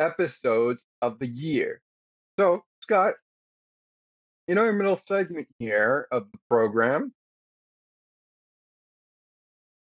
episodes 0.00 0.82
of 1.02 1.18
the 1.18 1.26
year. 1.28 1.82
So, 2.38 2.64
Scott, 2.80 3.16
in 4.48 4.56
our 4.56 4.72
middle 4.72 4.96
segment 4.96 5.48
here 5.58 6.08
of 6.10 6.30
the 6.32 6.38
program, 6.48 7.12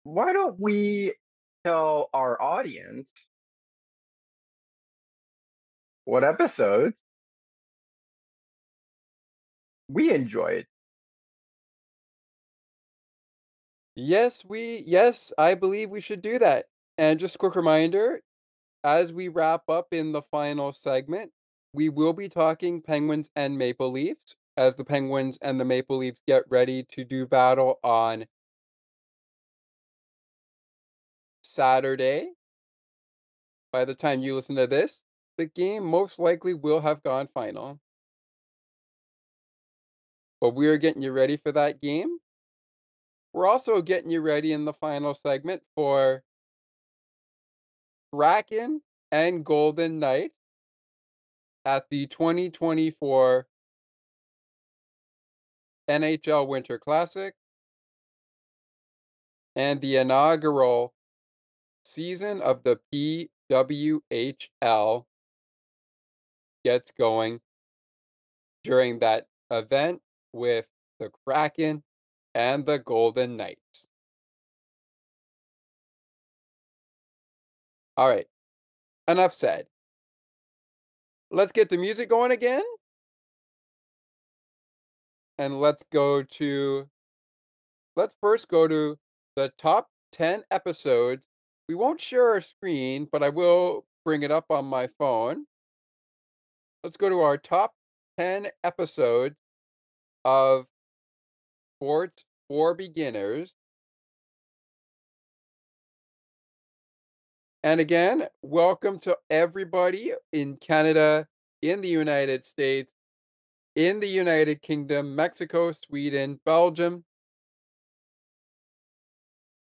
why 0.03 0.33
don't 0.33 0.59
we 0.59 1.13
tell 1.65 2.09
our 2.13 2.41
audience 2.41 3.11
what 6.05 6.23
episodes 6.23 7.01
we 9.89 10.13
enjoyed? 10.13 10.67
Yes, 13.95 14.43
we 14.45 14.83
yes, 14.87 15.31
I 15.37 15.53
believe 15.55 15.89
we 15.89 16.01
should 16.01 16.21
do 16.21 16.39
that. 16.39 16.67
And 16.97 17.19
just 17.19 17.35
a 17.35 17.37
quick 17.37 17.55
reminder, 17.55 18.21
as 18.83 19.13
we 19.13 19.27
wrap 19.29 19.69
up 19.69 19.93
in 19.93 20.11
the 20.13 20.23
final 20.23 20.73
segment, 20.73 21.33
we 21.73 21.89
will 21.89 22.13
be 22.13 22.29
talking 22.29 22.81
Penguins 22.81 23.29
and 23.35 23.57
Maple 23.57 23.91
Leafs 23.91 24.37
as 24.57 24.75
the 24.75 24.85
Penguins 24.85 25.37
and 25.41 25.59
the 25.59 25.65
Maple 25.65 25.97
Leafs 25.97 26.21
get 26.27 26.43
ready 26.49 26.83
to 26.91 27.03
do 27.05 27.25
battle 27.27 27.79
on 27.83 28.27
Saturday. 31.41 32.31
By 33.71 33.83
the 33.83 33.95
time 33.95 34.21
you 34.21 34.35
listen 34.35 34.55
to 34.57 34.67
this, 34.67 35.01
the 35.37 35.47
game 35.47 35.83
most 35.83 36.19
likely 36.19 36.53
will 36.53 36.81
have 36.81 37.01
gone 37.01 37.27
final. 37.29 37.79
But 40.41 40.49
we 40.49 40.67
are 40.67 40.77
getting 40.77 41.01
you 41.01 41.13
ready 41.13 41.37
for 41.37 41.53
that 41.53 41.79
game. 41.79 42.19
We're 43.33 43.47
also 43.47 43.81
getting 43.81 44.09
you 44.09 44.21
ready 44.21 44.53
in 44.53 44.65
the 44.65 44.73
final 44.73 45.13
segment 45.13 45.61
for 45.75 46.23
Kraken 48.13 48.81
and 49.11 49.45
Golden 49.45 49.99
Knight 49.99 50.31
at 51.65 51.89
the 51.89 52.07
2024 52.07 53.47
NHL 55.89 56.47
Winter 56.47 56.79
Classic 56.79 57.35
and 59.55 59.81
the 59.81 59.97
inaugural 59.97 60.93
season 61.83 62.41
of 62.41 62.63
the 62.63 62.79
PWHL 63.51 65.05
gets 66.63 66.91
going 66.91 67.39
during 68.63 68.99
that 68.99 69.27
event 69.51 70.01
with 70.33 70.65
the 70.99 71.09
Kraken 71.25 71.83
and 72.35 72.65
the 72.65 72.79
Golden 72.79 73.37
Knights. 73.37 73.87
All 77.97 78.07
right. 78.07 78.27
Enough 79.07 79.33
said. 79.33 79.67
Let's 81.31 81.51
get 81.51 81.69
the 81.69 81.77
music 81.77 82.09
going 82.09 82.31
again. 82.31 82.63
And 85.37 85.59
let's 85.59 85.83
go 85.91 86.23
to 86.23 86.87
let's 87.95 88.15
first 88.21 88.47
go 88.49 88.67
to 88.67 88.97
the 89.35 89.51
top 89.57 89.89
10 90.11 90.43
episodes 90.51 91.23
we 91.69 91.75
won't 91.75 92.01
share 92.01 92.29
our 92.31 92.41
screen, 92.41 93.07
but 93.11 93.21
I 93.21 93.29
will 93.29 93.85
bring 94.03 94.23
it 94.23 94.31
up 94.31 94.45
on 94.49 94.65
my 94.65 94.89
phone. 94.97 95.45
Let's 96.83 96.97
go 96.97 97.09
to 97.09 97.21
our 97.21 97.37
top 97.37 97.73
10 98.17 98.47
episodes 98.63 99.35
of 100.25 100.65
Sports 101.81 102.25
for 102.49 102.75
Beginners. 102.75 103.55
And 107.63 107.79
again, 107.79 108.27
welcome 108.41 108.99
to 108.99 109.17
everybody 109.29 110.11
in 110.33 110.57
Canada, 110.57 111.25
in 111.61 111.79
the 111.79 111.87
United 111.87 112.43
States, 112.43 112.93
in 113.77 114.01
the 114.01 114.09
United 114.09 114.61
Kingdom, 114.61 115.15
Mexico, 115.15 115.71
Sweden, 115.71 116.41
Belgium, 116.45 117.05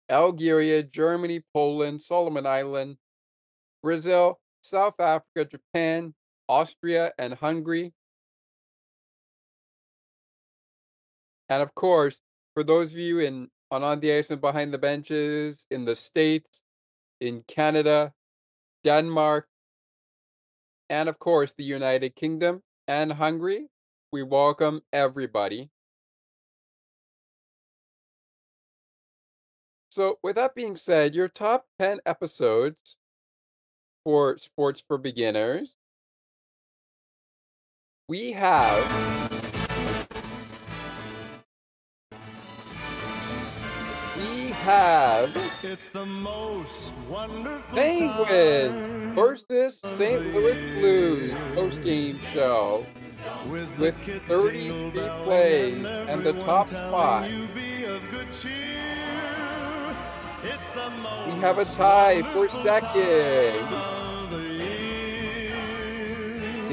Algeria, 0.09 0.82
Germany, 0.82 1.43
Poland, 1.53 2.01
Solomon 2.01 2.47
Island, 2.47 2.97
Brazil, 3.84 4.39
South 4.63 4.99
Africa, 4.99 5.45
Japan, 5.45 6.15
Austria, 6.49 7.13
and 7.20 7.36
Hungary. 7.36 7.93
And 11.50 11.64
of 11.64 11.74
course, 11.76 12.20
for 12.54 12.64
those 12.64 12.93
of 12.93 13.00
you 13.00 13.20
in 13.20 13.50
on 13.72 13.84
on 13.84 14.00
the 14.00 14.14
ice 14.14 14.30
and 14.32 14.41
behind 14.41 14.74
the 14.74 14.78
benches 14.78 15.66
in 15.72 15.86
the 15.86 15.95
States, 15.95 16.62
in 17.20 17.43
Canada, 17.48 18.14
Denmark, 18.84 19.48
and 20.89 21.10
of 21.10 21.20
course 21.20 21.54
the 21.54 21.64
United 21.64 22.16
Kingdom 22.16 22.62
and 22.88 23.12
Hungary, 23.12 23.68
we 24.12 24.24
welcome 24.24 24.82
everybody. 24.93 25.70
So, 29.91 30.20
with 30.22 30.36
that 30.36 30.54
being 30.54 30.76
said, 30.76 31.16
your 31.16 31.28
top 31.28 31.66
10 31.80 32.02
episodes 32.06 32.98
for 34.04 34.38
Sports 34.38 34.84
for 34.88 34.98
Beginners, 34.98 35.76
we 38.08 38.32
have 38.34 39.27
have 44.68 45.34
It's 45.63 45.88
the 45.88 46.05
most 46.05 46.91
wonderful 47.09 47.78
Penguins 47.78 49.15
versus 49.15 49.80
St. 49.80 50.34
Louis 50.34 50.59
Blues 50.78 51.32
post-game 51.55 52.20
show 52.34 52.86
with, 53.47 53.70
with 53.80 53.95
33 54.26 54.91
plays 55.24 55.86
and 55.86 56.22
the 56.22 56.34
top 56.43 56.68
spot. 56.68 57.30
We 61.26 61.32
have 61.39 61.59
a 61.59 61.65
tie 61.65 62.22
for 62.34 62.49
second 62.49 63.68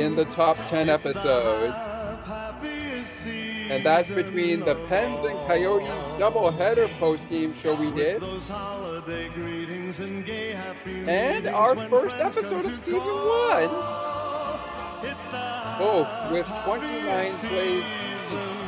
in 0.00 0.16
the 0.16 0.24
top 0.32 0.56
10 0.68 0.88
episodes. 0.88 1.93
And 3.70 3.84
that's 3.84 4.10
between 4.10 4.60
the 4.60 4.74
Pens 4.88 5.24
and 5.24 5.38
Coyotes 5.46 6.04
doubleheader 6.18 6.90
post-game 6.98 7.54
show 7.62 7.74
we 7.74 7.90
did. 7.92 8.22
And 11.08 11.46
our 11.46 11.74
first 11.88 12.16
episode 12.16 12.66
of 12.66 12.78
season 12.78 13.00
one. 13.00 13.70
Both 15.78 16.08
with 16.30 16.46
29 16.46 17.32
plays 17.32 18.63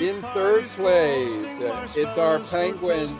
In 0.00 0.22
third 0.22 0.64
place, 0.68 1.36
it's 1.94 2.16
our 2.18 2.38
Penguins 2.38 3.16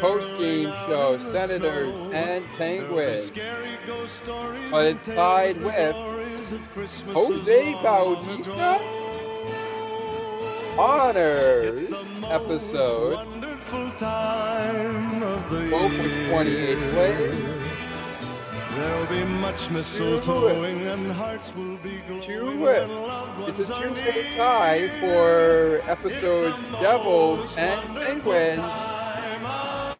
post-game 0.00 0.72
show, 0.86 1.18
Senators 1.18 1.94
and 2.14 2.42
Penguins. 2.56 3.30
But 4.70 4.86
it's 4.86 5.04
tied 5.04 5.62
with 5.62 5.94
Jose 7.12 7.72
Bautista 7.82 8.80
Honors 10.78 11.90
episode. 12.24 13.18
Both 15.70 15.92
with 15.98 16.30
28 16.30 16.78
plays. 16.92 17.57
There'll 18.74 19.06
be 19.06 19.24
much 19.24 19.68
mistletoeing 19.68 20.92
and 20.92 21.10
hearts 21.10 21.54
will 21.54 21.78
be 21.78 22.02
Two, 22.20 22.66
it's 23.46 23.68
a 23.68 23.74
two-way 23.74 24.30
tie 24.36 24.90
for 25.00 25.80
episode 25.90 26.54
Devils 26.80 27.56
and 27.56 27.96
Penguins. 27.96 28.58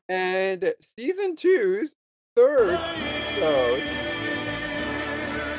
And 0.09 0.75
season 0.81 1.35
two's 1.35 1.95
third 2.37 2.79
episode, 2.79 3.83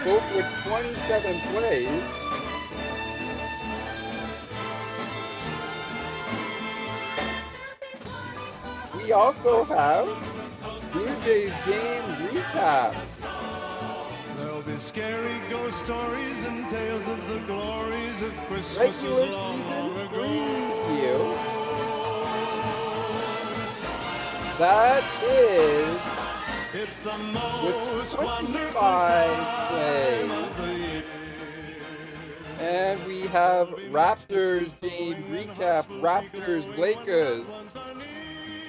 both 0.05 0.36
with 0.36 0.45
27 0.68 1.39
plays. 1.51 2.03
We 8.95 9.12
also 9.12 9.64
have 9.64 10.07
Jays 10.93 11.51
game 11.67 12.03
recap. 12.31 12.95
There'll 14.37 14.61
be 14.63 14.77
scary 14.77 15.39
ghost 15.49 15.79
stories 15.81 16.41
and 16.43 16.67
tales 16.67 17.07
of 17.07 17.27
the 17.29 17.39
glories 17.41 18.21
of 18.23 18.35
Christmas 18.47 19.03
Regular 19.03 19.25
long, 19.31 19.57
season 19.59 19.91
long 19.91 20.07
preview. 20.09 21.37
That 24.57 25.03
is 25.23 25.99
It's 26.81 26.99
the 27.01 27.11
with 27.11 27.33
most 27.33 28.17
wonderful 28.17 28.81
25 28.81 29.69
plays. 29.69 30.27
time 30.27 30.31
of 30.31 30.57
the 30.57 30.73
year. 30.73 31.03
And 32.59 33.05
we 33.05 33.21
have 33.27 33.67
Raptors 33.91 34.79
game 34.81 35.23
recap. 35.29 35.85
Raptors 36.01 36.75
Lakers 36.77 37.45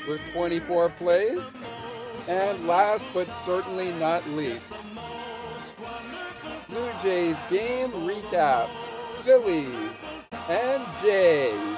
with 0.06 0.20
24 0.32 0.90
plays. 0.90 1.40
And 2.28 2.66
last 2.66 3.04
but 3.12 3.32
certainly 3.44 3.92
not 3.92 4.28
least, 4.30 4.70
Blue 6.68 6.90
Jays 7.02 7.36
game 7.50 7.90
recap. 7.92 8.68
Phillies 9.22 9.90
and 10.48 10.82
Jays. 11.02 11.76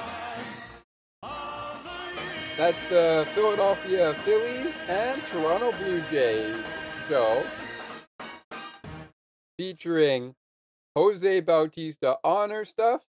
That's 2.56 2.80
the 2.88 3.26
Philadelphia 3.34 4.14
Phillies 4.24 4.74
and 4.86 5.20
Toronto 5.32 5.72
Blue 5.72 6.00
Jays 6.10 6.64
show 7.08 7.44
featuring 9.58 10.34
Jose 10.94 11.40
Bautista 11.40 12.16
honor 12.22 12.64
stuff. 12.64 13.02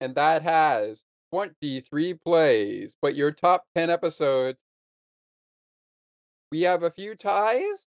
And 0.00 0.14
that 0.16 0.42
has 0.42 1.04
23 1.32 2.14
plays. 2.14 2.96
But 3.00 3.14
your 3.14 3.32
top 3.32 3.64
10 3.74 3.88
episodes, 3.88 4.58
we 6.50 6.62
have 6.62 6.82
a 6.82 6.90
few 6.90 7.14
ties. 7.14 7.86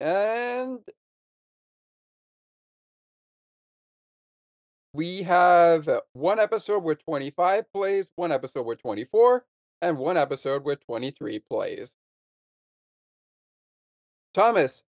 And 0.00 0.80
we 4.92 5.22
have 5.22 5.88
uh, 5.88 6.00
one 6.12 6.38
episode 6.40 6.82
with 6.82 7.04
25 7.04 7.70
plays, 7.72 8.06
one 8.16 8.32
episode 8.32 8.66
with 8.66 8.80
24, 8.80 9.44
and 9.82 9.98
one 9.98 10.16
episode 10.16 10.64
with 10.64 10.84
23 10.86 11.38
plays. 11.40 11.94
Thomas, 14.32 14.84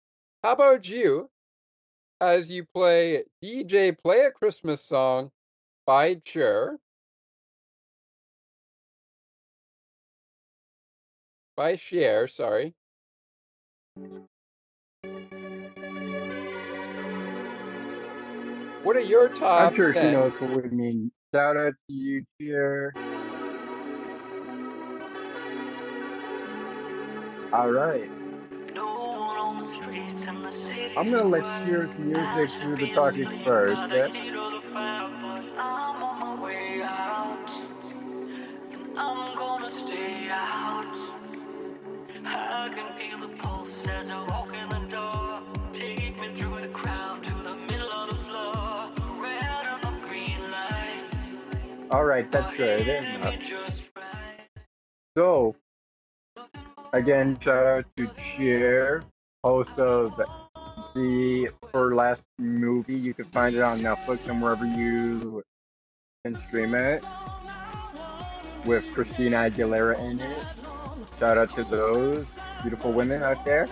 how 0.43 0.53
about 0.53 0.87
you 0.87 1.29
as 2.21 2.49
you 2.51 2.65
play 2.65 3.25
DJ 3.43 3.91
Play 3.91 4.21
a 4.21 4.31
Christmas 4.31 4.83
Song 4.83 5.31
by 5.85 6.21
Cher? 6.25 6.79
By 11.57 11.75
Cher, 11.75 12.27
sorry. 12.27 12.75
What 18.83 18.95
are 18.95 18.99
your 18.99 19.29
top 19.29 19.71
I'm 19.71 19.75
sure 19.75 19.91
she 19.91 20.11
knows 20.11 20.33
what 20.39 20.63
we 20.63 20.69
mean. 20.69 21.11
Shout 21.33 21.57
out 21.57 21.73
to 21.89 21.93
you, 21.93 22.23
cheer. 22.39 22.93
All 27.51 27.71
right. 27.71 28.11
I'm 30.95 31.11
gonna 31.11 31.23
let 31.23 31.65
Cheer's 31.65 31.89
music 31.97 32.51
do 32.61 32.75
the 32.75 32.93
talking 32.93 33.43
first. 33.43 33.81
Yeah? 33.91 34.09
I'm 38.95 39.35
gonna 39.35 39.69
stay 39.71 40.29
out. 40.29 41.16
I 42.29 42.69
can 42.73 42.93
feel 42.97 43.19
the 43.19 43.35
pulse 43.37 43.87
as 43.87 44.09
I 44.09 44.21
walk 44.27 44.53
in 44.53 44.67
the 44.69 44.89
door. 44.89 45.41
Take 45.73 46.19
me 46.19 46.35
through 46.35 46.61
the 46.61 46.67
crowd 46.69 47.23
to 47.23 47.33
the 47.43 47.55
middle 47.55 47.91
of 47.91 48.09
the 48.09 48.23
floor. 48.25 48.89
The 48.95 49.21
red 49.21 49.65
and 49.65 49.81
the 49.83 50.07
green 50.07 50.51
lights. 50.51 51.15
All 51.89 52.03
right, 52.03 52.29
that's 52.31 52.55
good. 52.57 52.87
Enough. 52.87 53.35
So, 55.15 55.55
again, 56.93 57.37
shout 57.41 57.65
out 57.65 57.85
to 57.95 58.09
Cheer, 58.35 59.03
host 59.43 59.71
of 59.77 60.19
the 60.93 61.49
Burlesque 61.71 62.23
movie. 62.37 62.95
You 62.95 63.13
can 63.13 63.25
find 63.25 63.55
it 63.55 63.61
on 63.61 63.79
Netflix 63.79 64.27
and 64.27 64.41
wherever 64.41 64.65
you 64.65 65.43
can 66.25 66.39
stream 66.41 66.75
it 66.75 67.03
with 68.65 68.83
Christina 68.93 69.37
Aguilera 69.49 69.97
in 69.99 70.19
it. 70.19 70.37
Shout 71.19 71.37
out 71.37 71.55
to 71.55 71.63
those 71.63 72.37
beautiful 72.61 72.91
women 72.91 73.23
out 73.23 73.43
there. 73.43 73.67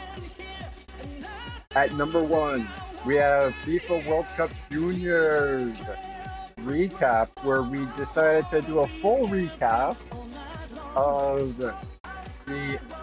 At 1.76 1.94
number 1.94 2.24
one, 2.24 2.68
we 3.06 3.16
have 3.16 3.54
FIFA 3.66 4.08
World 4.08 4.26
Cup 4.36 4.50
Juniors 4.72 5.78
recap, 6.62 7.30
where 7.44 7.62
we 7.62 7.86
decided 7.98 8.50
to 8.50 8.62
do 8.64 8.80
a 8.80 8.88
full 8.88 9.28
recap 9.28 9.96
of 10.96 11.56
the 11.58 11.76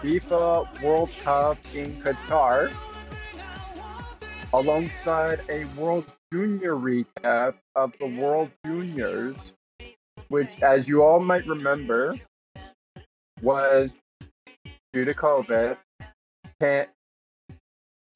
FIFA 0.01 0.81
World 0.81 1.09
Cup 1.23 1.57
in 1.73 2.01
Qatar, 2.01 2.73
alongside 4.53 5.39
a 5.49 5.63
World 5.77 6.05
Junior 6.33 6.75
recap 6.75 7.53
of 7.75 7.93
the 7.99 8.07
World 8.07 8.49
Juniors, 8.65 9.53
which, 10.27 10.61
as 10.61 10.87
you 10.87 11.01
all 11.01 11.21
might 11.21 11.47
remember, 11.47 12.15
was 13.41 13.99
due 14.93 15.05
to 15.05 15.13
COVID, 15.13 15.75
can't 16.61 16.89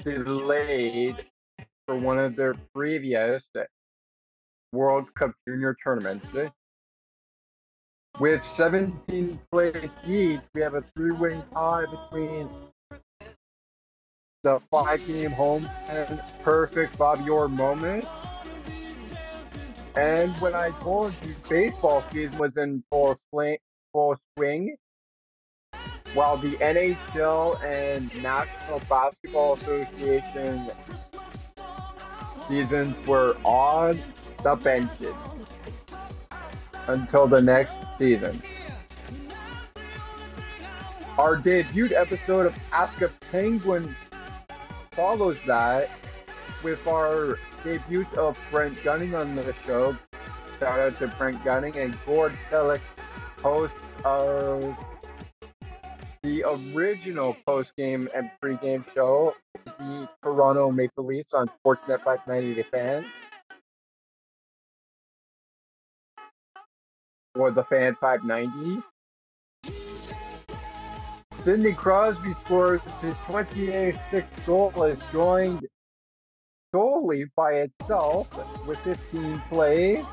delayed 0.03 1.25
for 1.86 1.97
one 1.97 2.19
of 2.19 2.36
their 2.36 2.55
previous 2.73 3.43
World 4.71 5.13
Cup 5.15 5.32
Junior 5.47 5.75
tournaments. 5.84 6.28
With 8.19 8.45
17 8.45 9.39
plays 9.51 9.89
each, 10.05 10.39
we 10.53 10.61
have 10.61 10.75
a 10.75 10.84
three-way 10.95 11.41
tie 11.53 11.86
between 11.86 12.49
the 14.43 14.59
five-game 14.71 15.32
home 15.32 15.67
and 15.89 16.21
perfect 16.41 16.97
Bob 16.97 17.28
Orr 17.28 17.47
moment. 17.47 18.05
And 19.95 20.32
when 20.34 20.53
I 20.53 20.69
told 20.82 21.13
you 21.25 21.34
baseball 21.49 22.03
season 22.11 22.38
was 22.38 22.57
in 22.57 22.84
full 22.91 23.17
swing, 23.30 23.57
full 23.93 24.15
swing, 24.36 24.78
while 26.14 26.38
the 26.38 26.55
NHL 26.58 27.64
and 27.64 28.24
National 28.24 28.80
Basketball 28.89 29.53
Association 29.53 30.72
seasons 32.47 32.95
were 33.08 33.38
on 33.43 33.99
the 34.43 34.55
benches 34.55 35.16
until 36.88 37.28
the 37.28 37.41
next 37.41 37.76
season. 37.97 38.41
Our 41.18 41.36
debut 41.36 41.89
episode 41.95 42.45
of 42.45 42.55
Ask 42.72 43.01
a 43.01 43.10
Penguin 43.32 43.95
follows 44.91 45.38
that 45.47 45.89
with 46.64 46.86
our 46.88 47.39
debut 47.64 48.05
of 48.18 48.38
Brent 48.51 48.82
Gunning 48.84 49.16
on 49.16 49.36
the 49.36 49.53
show. 49.66 49.97
Shout 50.60 50.80
out 50.80 50.99
to 50.99 51.08
Brent 51.08 51.43
Gunning 51.43 51.76
and 51.78 51.97
Gord 52.05 52.38
Stellick, 52.49 52.82
hosts 53.41 53.76
of 54.03 54.78
the 56.28 56.43
original 56.75 57.38
post-game 57.45 58.09
and 58.13 58.30
pre-game 58.41 58.84
show, 58.93 59.34
the 59.80 60.09
Toronto 60.21 60.69
Maple 60.71 61.05
Leafs 61.05 61.34
on 61.34 61.47
Sportsnet 61.47 62.03
590 62.03 62.53
The 62.53 62.63
Fan. 62.63 63.05
Or 67.36 67.51
the 67.51 67.63
Fan 67.63 67.95
590. 68.01 68.84
Sidney 71.45 71.71
Crosby 71.71 72.34
scores 72.45 72.82
his 72.99 73.13
28th 73.19 73.97
sixth 74.11 74.45
goal 74.45 74.84
is 74.84 74.99
joined 75.13 75.65
solely 76.75 77.25
by 77.38 77.53
itself 77.53 78.28
with 78.67 78.78
15 78.80 79.41
plays 79.49 80.03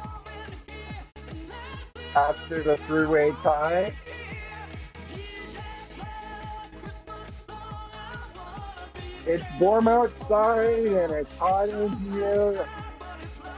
after 2.14 2.62
the 2.62 2.76
three-way 2.86 3.32
tie. 3.42 3.92
It's 9.26 9.44
warm 9.58 9.88
outside 9.88 10.86
and 10.86 11.12
it's 11.12 11.32
hot 11.34 11.70
in 11.70 11.88
here. 12.12 12.68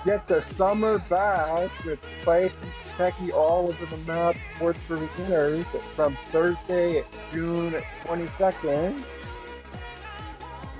Get 0.04 0.28
the 0.28 0.44
summer 0.54 0.98
bash 1.08 1.70
with 1.84 2.00
Spice 2.22 2.52
and 2.62 2.72
Techie 2.96 3.32
all 3.32 3.66
over 3.66 3.86
the 3.86 4.12
map 4.12 4.36
sports 4.54 4.78
for 4.86 4.96
beginners 4.96 5.64
from 5.96 6.16
Thursday, 6.30 7.02
June 7.32 7.82
22nd. 8.04 9.04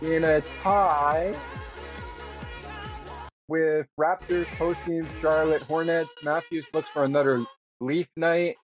In 0.03 0.22
a 0.22 0.41
tie 0.62 1.34
with 3.49 3.89
Raptors 3.99 4.47
hosting 4.57 5.07
Charlotte 5.20 5.62
Hornets. 5.62 6.11
Matthews 6.22 6.66
looks 6.72 6.91
for 6.91 7.05
another 7.05 7.45
Leaf 7.80 8.07
night 8.16 8.57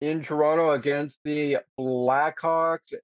in 0.00 0.22
Toronto 0.22 0.72
against 0.72 1.18
the 1.24 1.58
Blackhawks 1.78 2.94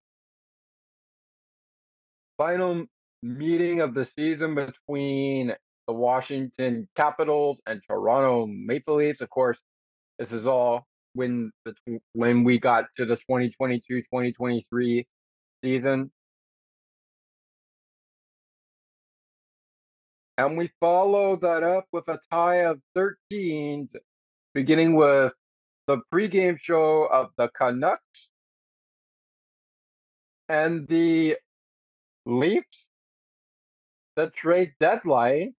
final 2.40 2.86
meeting 3.22 3.82
of 3.82 3.92
the 3.92 4.02
season 4.02 4.54
between 4.54 5.54
the 5.86 5.92
Washington 5.92 6.88
Capitals 6.96 7.60
and 7.66 7.82
Toronto 7.86 8.46
Maple 8.46 8.94
Leafs. 8.94 9.20
Of 9.20 9.28
course, 9.28 9.62
this 10.18 10.32
is 10.32 10.46
all 10.46 10.86
when 11.12 11.52
the 11.66 11.74
when 12.14 12.42
we 12.42 12.58
got 12.58 12.86
to 12.96 13.04
the 13.04 13.18
2022-2023 13.30 15.04
season. 15.62 16.10
And 20.38 20.56
we 20.56 20.70
follow 20.80 21.36
that 21.36 21.62
up 21.62 21.84
with 21.92 22.08
a 22.08 22.18
tie 22.32 22.64
of 22.64 22.80
13s, 22.96 23.94
beginning 24.54 24.94
with 24.94 25.34
the 25.86 25.98
pregame 26.10 26.58
show 26.58 27.06
of 27.12 27.32
the 27.36 27.50
Canucks 27.54 28.30
and 30.48 30.88
the 30.88 31.36
Leafs, 32.30 32.86
the 34.14 34.30
trade 34.30 34.72
deadline 34.78 35.54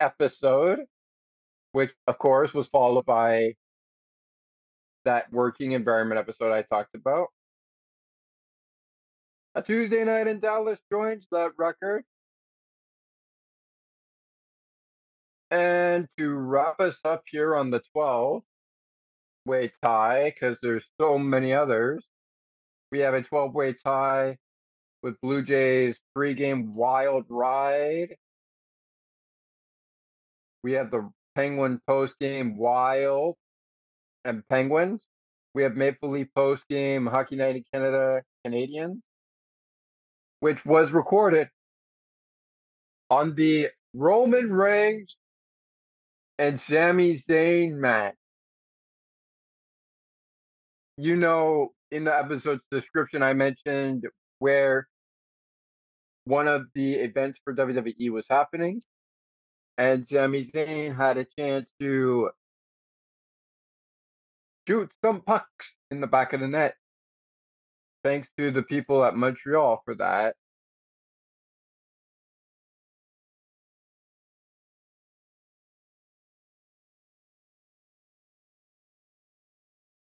episode, 0.00 0.80
which 1.72 1.92
of 2.06 2.18
course 2.18 2.54
was 2.54 2.68
followed 2.68 3.04
by 3.04 3.54
that 5.04 5.30
working 5.32 5.72
environment 5.72 6.18
episode 6.18 6.52
I 6.52 6.62
talked 6.62 6.94
about. 6.94 7.28
A 9.54 9.62
Tuesday 9.62 10.04
night 10.04 10.26
in 10.26 10.40
Dallas 10.40 10.78
joins 10.90 11.26
that 11.30 11.52
record. 11.58 12.04
And 15.50 16.08
to 16.18 16.34
wrap 16.34 16.80
us 16.80 16.98
up 17.04 17.22
here 17.26 17.54
on 17.56 17.70
the 17.70 17.82
12 17.92 18.42
way 19.44 19.70
tie, 19.82 20.32
because 20.34 20.58
there's 20.60 20.88
so 21.00 21.18
many 21.18 21.52
others, 21.52 22.08
we 22.90 23.00
have 23.00 23.14
a 23.14 23.22
12 23.22 23.54
way 23.54 23.74
tie 23.74 24.38
with 25.06 25.20
Blue 25.20 25.40
Jays 25.40 26.00
pregame 26.18 26.74
wild 26.74 27.26
ride. 27.28 28.16
We 30.64 30.72
have 30.72 30.90
the 30.90 31.08
Penguin 31.36 31.80
postgame 31.88 32.56
wild 32.56 33.36
and 34.24 34.42
Penguins. 34.48 35.06
We 35.54 35.62
have 35.62 35.76
Maple 35.76 36.10
Leaf 36.10 36.26
postgame 36.36 37.08
Hockey 37.08 37.36
Night 37.36 37.54
in 37.54 37.62
Canada 37.72 38.22
Canadiens, 38.44 38.98
which 40.40 40.66
was 40.66 40.90
recorded 40.90 41.50
on 43.08 43.36
the 43.36 43.68
Roman 43.94 44.52
Reigns 44.52 45.16
and 46.36 46.58
Sami 46.58 47.14
Zayn 47.14 47.74
match. 47.74 48.16
You 50.96 51.14
know, 51.14 51.74
in 51.92 52.02
the 52.02 52.18
episode's 52.18 52.64
description, 52.72 53.22
I 53.22 53.34
mentioned 53.34 54.04
where 54.40 54.88
one 56.26 56.48
of 56.48 56.66
the 56.74 56.94
events 56.94 57.40
for 57.44 57.54
WWE 57.54 58.10
was 58.10 58.26
happening, 58.28 58.82
and 59.78 60.06
Sami 60.06 60.42
Zayn 60.42 60.96
had 60.96 61.18
a 61.18 61.26
chance 61.38 61.72
to 61.80 62.30
shoot 64.68 64.90
some 65.04 65.22
pucks 65.22 65.76
in 65.90 66.00
the 66.00 66.06
back 66.08 66.32
of 66.32 66.40
the 66.40 66.48
net. 66.48 66.74
Thanks 68.04 68.30
to 68.38 68.50
the 68.50 68.62
people 68.62 69.04
at 69.04 69.16
Montreal 69.16 69.82
for 69.84 69.94
that. 69.96 70.36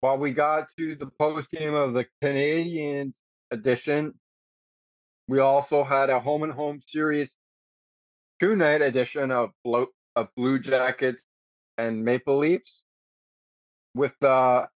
While 0.01 0.19
we 0.19 0.33
got 0.33 0.69
to 0.79 0.97
the 0.97 1.07
post 1.19 1.51
game 1.51 1.75
of 1.75 1.95
the 1.95 2.07
Canadiens 2.23 3.17
edition, 3.51 4.15
we 5.29 5.41
also 5.41 5.85
had 5.85 6.11
a 6.11 6.21
home 6.21 6.43
and 6.43 6.53
home 6.53 6.81
series 6.87 7.37
two 8.41 8.57
night 8.57 8.83
edition 8.83 9.31
of 9.31 9.51
Blue, 9.65 9.87
of 10.17 10.29
Blue 10.37 10.59
Jackets 10.59 11.25
and 11.79 12.05
Maple 12.05 12.39
Leafs 12.39 12.83
with 13.95 14.13
the 14.21 14.69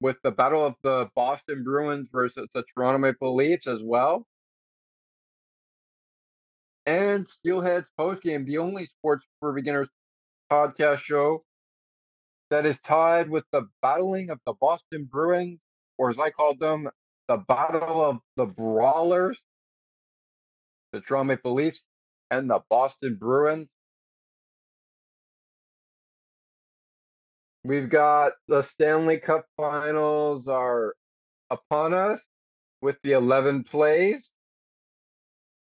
with 0.00 0.16
the 0.22 0.30
battle 0.30 0.64
of 0.64 0.74
the 0.82 1.08
Boston 1.14 1.64
Bruins 1.64 2.08
versus 2.12 2.48
the 2.54 2.64
Toronto 2.74 2.98
Maple 2.98 3.34
Leafs 3.34 3.66
as 3.66 3.80
well. 3.82 4.26
And 6.84 7.26
Steelheads 7.26 7.88
postgame, 7.98 8.46
the 8.46 8.58
only 8.58 8.86
sports 8.86 9.26
for 9.40 9.52
beginners 9.52 9.88
podcast 10.50 10.98
show 10.98 11.44
that 12.50 12.64
is 12.64 12.80
tied 12.80 13.28
with 13.28 13.44
the 13.52 13.68
battling 13.82 14.30
of 14.30 14.38
the 14.46 14.54
Boston 14.60 15.08
Bruins, 15.10 15.58
or 15.98 16.10
as 16.10 16.20
I 16.20 16.30
called 16.30 16.60
them, 16.60 16.88
the 17.28 17.38
battle 17.38 18.04
of 18.04 18.18
the 18.36 18.46
brawlers, 18.46 19.42
the 20.92 21.00
Toronto 21.00 21.28
Maple 21.28 21.54
Leafs, 21.54 21.82
and 22.30 22.48
the 22.48 22.60
Boston 22.70 23.16
Bruins. 23.16 23.74
We've 27.64 27.90
got 27.90 28.32
the 28.46 28.62
Stanley 28.62 29.18
Cup 29.18 29.46
finals 29.56 30.46
are 30.46 30.94
upon 31.50 31.94
us 31.94 32.20
with 32.80 32.96
the 33.02 33.12
11 33.12 33.64
plays. 33.64 34.30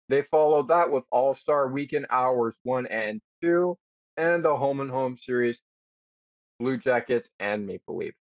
They 0.08 0.24
followed 0.24 0.70
that 0.70 0.92
with 0.92 1.04
All 1.12 1.34
Star 1.34 1.68
Weekend 1.70 2.08
Hours 2.10 2.56
1 2.64 2.86
and 2.88 3.22
2, 3.42 3.78
and 4.18 4.44
the 4.44 4.56
home 4.56 4.80
and 4.80 4.90
home 4.90 5.18
series, 5.18 5.62
Blue 6.60 6.78
Jackets 6.78 7.30
and 7.40 7.66
Maple 7.66 7.98
Leafs. 7.98 8.18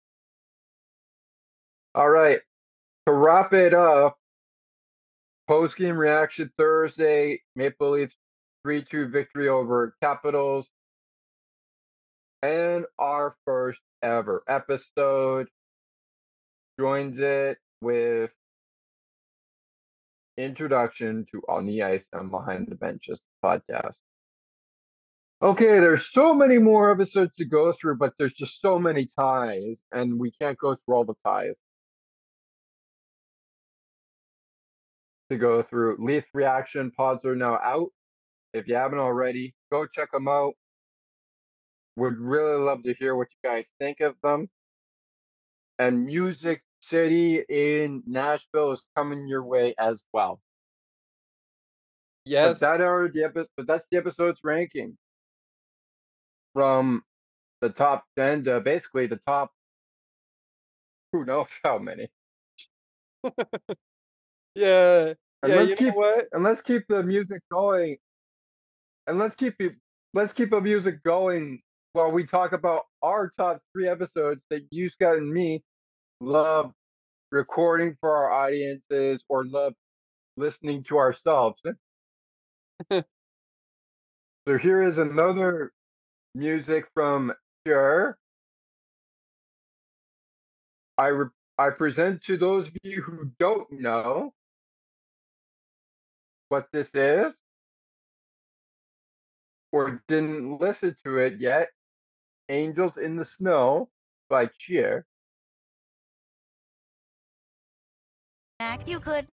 All 1.95 2.11
right, 2.11 2.41
to 3.07 3.13
wrap 3.13 3.53
it 3.53 3.73
up, 3.73 4.19
post 5.49 5.77
game 5.77 5.97
reaction 5.97 6.51
Thursday, 6.59 7.41
Maple 7.55 7.93
Leafs 7.93 8.17
3 8.65 8.85
2 8.85 9.09
victory 9.09 9.49
over 9.49 9.95
Capitals. 10.03 10.71
And 12.43 12.85
our 12.99 13.37
first 13.45 13.81
ever 14.03 14.43
episode 14.49 15.49
joins 16.79 17.19
it 17.19 17.59
with 17.81 18.31
introduction 20.37 21.27
to 21.33 21.43
On 21.49 21.65
the 21.65 21.83
Ice 21.83 22.09
and 22.13 22.31
Behind 22.31 22.67
the 22.69 22.75
Benches 22.75 23.25
podcast. 23.45 23.99
Okay, 25.43 25.81
there's 25.81 26.11
so 26.11 26.35
many 26.35 26.59
more 26.59 26.91
episodes 26.91 27.35
to 27.37 27.45
go 27.45 27.73
through, 27.73 27.97
but 27.97 28.15
there's 28.19 28.35
just 28.35 28.61
so 28.61 28.79
many 28.79 29.07
ties, 29.07 29.83
and 29.93 30.19
we 30.19 30.31
can't 30.33 30.59
go 30.59 30.75
through 30.75 30.95
all 30.95 31.05
the 31.05 31.15
ties. 31.25 31.61
To 35.31 35.37
go 35.37 35.63
through 35.63 35.97
Leaf 35.99 36.25
reaction 36.35 36.93
pods 36.93 37.25
are 37.25 37.35
now 37.35 37.59
out. 37.63 37.89
If 38.53 38.69
you 38.69 38.77
haven't 38.77 39.01
already, 39.01 39.55
go 39.73 39.87
check 39.87 40.13
them 40.13 40.29
out. 40.29 40.55
Would 41.97 42.19
really 42.19 42.63
love 42.63 42.85
to 42.85 42.95
hear 42.95 43.17
what 43.17 43.29
you 43.31 43.51
guys 43.51 43.73
think 43.81 44.01
of 44.01 44.15
them. 44.23 44.49
And 45.79 46.07
Music 46.07 46.63
City 46.81 47.43
in 47.49 48.03
Nashville 48.07 48.73
is 48.73 48.83
coming 48.97 49.27
your 49.27 49.45
way 49.45 49.75
as 49.79 50.05
well. 50.13 50.41
Yes. 52.25 52.61
But 52.61 52.71
that 52.71 52.81
are 52.83 53.09
the 53.09 53.25
epi- 53.25 53.49
but 53.57 53.67
that's 53.67 53.87
the 53.91 53.99
episode's 53.99 54.41
ranking. 54.45 54.97
From 56.55 57.03
the 57.61 57.71
top 57.71 58.05
ten 58.17 58.45
to 58.45 58.61
basically 58.61 59.07
the 59.07 59.17
top 59.17 59.51
who 61.13 61.25
knows 61.25 61.49
how 61.65 61.79
many. 61.79 62.09
Yeah. 64.57 65.15
And 65.45 65.53
yeah, 65.53 65.57
let's 65.57 65.71
you 65.71 65.77
keep 65.77 65.95
know 65.95 66.01
what? 66.01 66.27
and 66.33 66.45
let's 66.45 66.63
keep 66.63 66.85
the 66.89 67.03
music 67.05 67.43
going. 67.53 67.99
And 69.07 69.19
let's 69.19 69.37
keep 69.37 69.57
it 69.61 69.75
let's 70.15 70.35
keep 70.35 70.51
the 70.51 70.61
music 70.61 71.03
going 71.05 71.63
while 71.95 72.11
we 72.13 72.27
talk 72.27 72.53
about 72.53 72.85
our 73.03 73.31
top 73.37 73.61
three 73.75 73.89
episodes 73.89 74.45
that 74.51 74.63
you 74.71 74.89
Scott 74.89 75.19
and 75.19 75.33
me 75.33 75.63
love 76.21 76.73
recording 77.33 77.97
for 78.01 78.17
our 78.17 78.31
audiences 78.47 79.25
or 79.29 79.47
love 79.47 79.75
listening 80.37 80.85
to 80.85 80.99
ourselves. 80.99 81.61
so 82.93 83.05
here 84.61 84.83
is 84.83 84.99
another 84.99 85.73
music 86.35 86.87
from 86.95 87.33
Pure. 87.65 88.19
I 90.99 91.09
re- 91.09 91.29
I 91.59 91.71
present 91.71 92.23
to 92.25 92.37
those 92.39 92.69
of 92.69 92.77
you 92.85 93.03
who 93.03 93.31
don't 93.39 93.71
know 93.73 94.33
what 96.49 96.67
this 96.73 96.95
is 96.95 97.35
or 99.73 100.03
didn't 100.09 100.61
listen 100.61 100.97
to 101.05 101.19
it 101.19 101.41
yet. 101.41 101.69
Angels 102.49 102.97
in 102.97 103.17
the 103.17 103.25
Snow 103.25 103.89
by 104.31 104.49
Cheer. 104.59 105.05
You 108.87 109.01
could. 109.01 109.27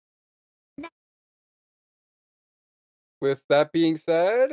With 3.21 3.41
that 3.49 3.71
being 3.71 3.97
said, 3.97 4.51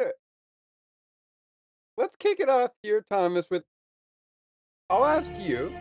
let's 1.97 2.15
kick 2.15 2.39
it 2.39 2.49
off 2.49 2.71
here, 2.83 3.03
Thomas, 3.09 3.47
with 3.49 3.63
I'll 4.91 5.05
ask 5.05 5.31
you. 5.39 5.73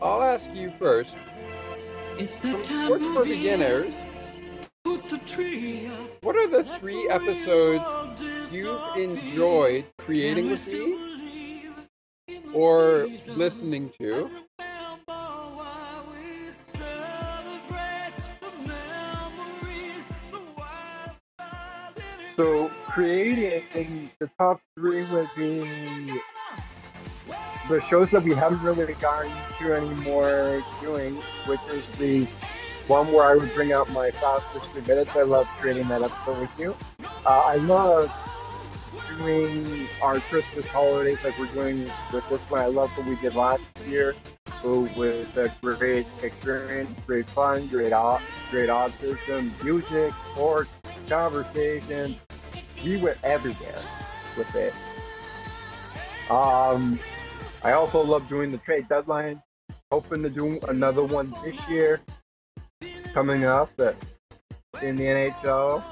I'll 0.00 0.22
ask 0.22 0.54
you 0.54 0.70
first. 0.70 1.16
It's 2.18 2.38
the 2.38 2.52
time 2.62 2.86
Sports 2.86 3.04
for 3.04 3.20
of 3.20 3.26
year. 3.26 3.36
Beginners, 3.36 3.94
what 6.22 6.36
are 6.36 6.48
the 6.48 6.64
three 6.78 7.08
episodes 7.10 8.52
you've 8.52 8.96
enjoyed 8.96 9.84
creating 9.98 10.48
with 10.50 10.72
me 10.72 11.68
or 12.54 13.06
listening 13.26 13.90
to? 13.98 14.30
So 22.36 22.70
creating 22.86 24.10
the 24.20 24.30
top 24.38 24.60
three 24.76 25.04
would 25.04 25.28
be 25.36 26.18
the 27.68 27.80
shows 27.82 28.10
that 28.12 28.22
we 28.22 28.32
haven't 28.32 28.62
really 28.62 28.94
gotten 28.94 29.32
to 29.58 29.74
anymore 29.74 30.62
doing, 30.80 31.16
which 31.46 31.60
is 31.70 31.90
the 31.90 32.26
one 32.88 33.12
where 33.12 33.26
I 33.26 33.36
would 33.36 33.54
bring 33.54 33.72
out 33.72 33.90
my 33.92 34.10
fastest 34.10 34.70
three 34.70 34.82
minutes. 34.82 35.14
I 35.14 35.22
love 35.22 35.46
creating 35.60 35.88
that 35.88 36.02
episode 36.02 36.40
with 36.40 36.58
you. 36.58 36.76
Uh, 37.24 37.42
I 37.46 37.56
love 37.56 38.10
doing 39.18 39.86
our 40.00 40.20
Christmas 40.20 40.64
holidays 40.66 41.18
like 41.22 41.38
we're 41.38 41.46
doing 41.46 41.90
with 42.12 42.28
this 42.28 42.40
one. 42.48 42.62
I 42.62 42.66
love 42.66 42.90
what 42.96 43.06
we 43.06 43.16
did 43.16 43.34
last 43.34 43.62
year. 43.86 44.14
So 44.62 44.88
with 44.96 45.36
a 45.36 45.52
great 45.60 46.06
experience, 46.22 46.98
great 47.06 47.28
fun, 47.30 47.66
great 47.68 47.92
op, 47.92 48.22
great 48.50 48.68
autism, 48.68 49.52
music, 49.62 50.12
sports, 50.32 50.70
conversation. 51.08 52.16
We 52.82 52.96
went 52.96 53.18
everywhere 53.22 53.82
with 54.36 54.54
it. 54.54 54.72
Um, 56.30 56.98
I 57.62 57.72
also 57.72 58.02
love 58.02 58.28
doing 58.28 58.50
the 58.50 58.58
trade 58.58 58.88
deadline. 58.88 59.42
Hoping 59.90 60.22
to 60.22 60.30
do 60.30 60.58
another 60.68 61.02
one 61.02 61.34
this 61.44 61.68
year. 61.68 62.00
Coming 63.18 63.46
up 63.46 63.68
uh, 63.80 63.94
in 64.80 64.94
the 64.94 65.02
NHL. 65.02 65.82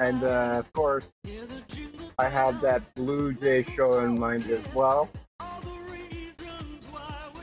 And 0.00 0.24
uh, 0.24 0.58
of 0.58 0.72
course, 0.72 1.06
I 2.18 2.28
have 2.28 2.60
that 2.62 2.82
Blue 2.96 3.32
Jay 3.32 3.62
show 3.62 4.04
in 4.04 4.18
mind 4.18 4.50
as 4.50 4.74
well. 4.74 5.08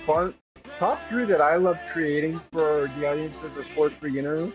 Fun, 0.06 0.34
top 0.80 1.00
three 1.08 1.24
that 1.24 1.40
I 1.40 1.56
love 1.56 1.80
creating 1.94 2.42
for 2.52 2.92
the 3.00 3.10
audiences 3.10 3.56
of 3.56 3.66
sports 3.68 3.96
beginners. 4.02 4.52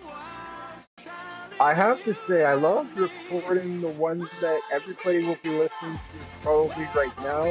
I 1.59 1.73
have 1.73 2.05
to 2.05 2.15
say, 2.29 2.45
I 2.45 2.53
love 2.53 2.89
recording 2.95 3.81
the 3.81 3.89
ones 3.89 4.29
that 4.43 4.61
everybody 4.71 5.25
will 5.25 5.39
be 5.43 5.49
listening 5.49 5.95
to 5.95 6.43
probably 6.43 6.87
right 6.95 7.19
now 7.21 7.45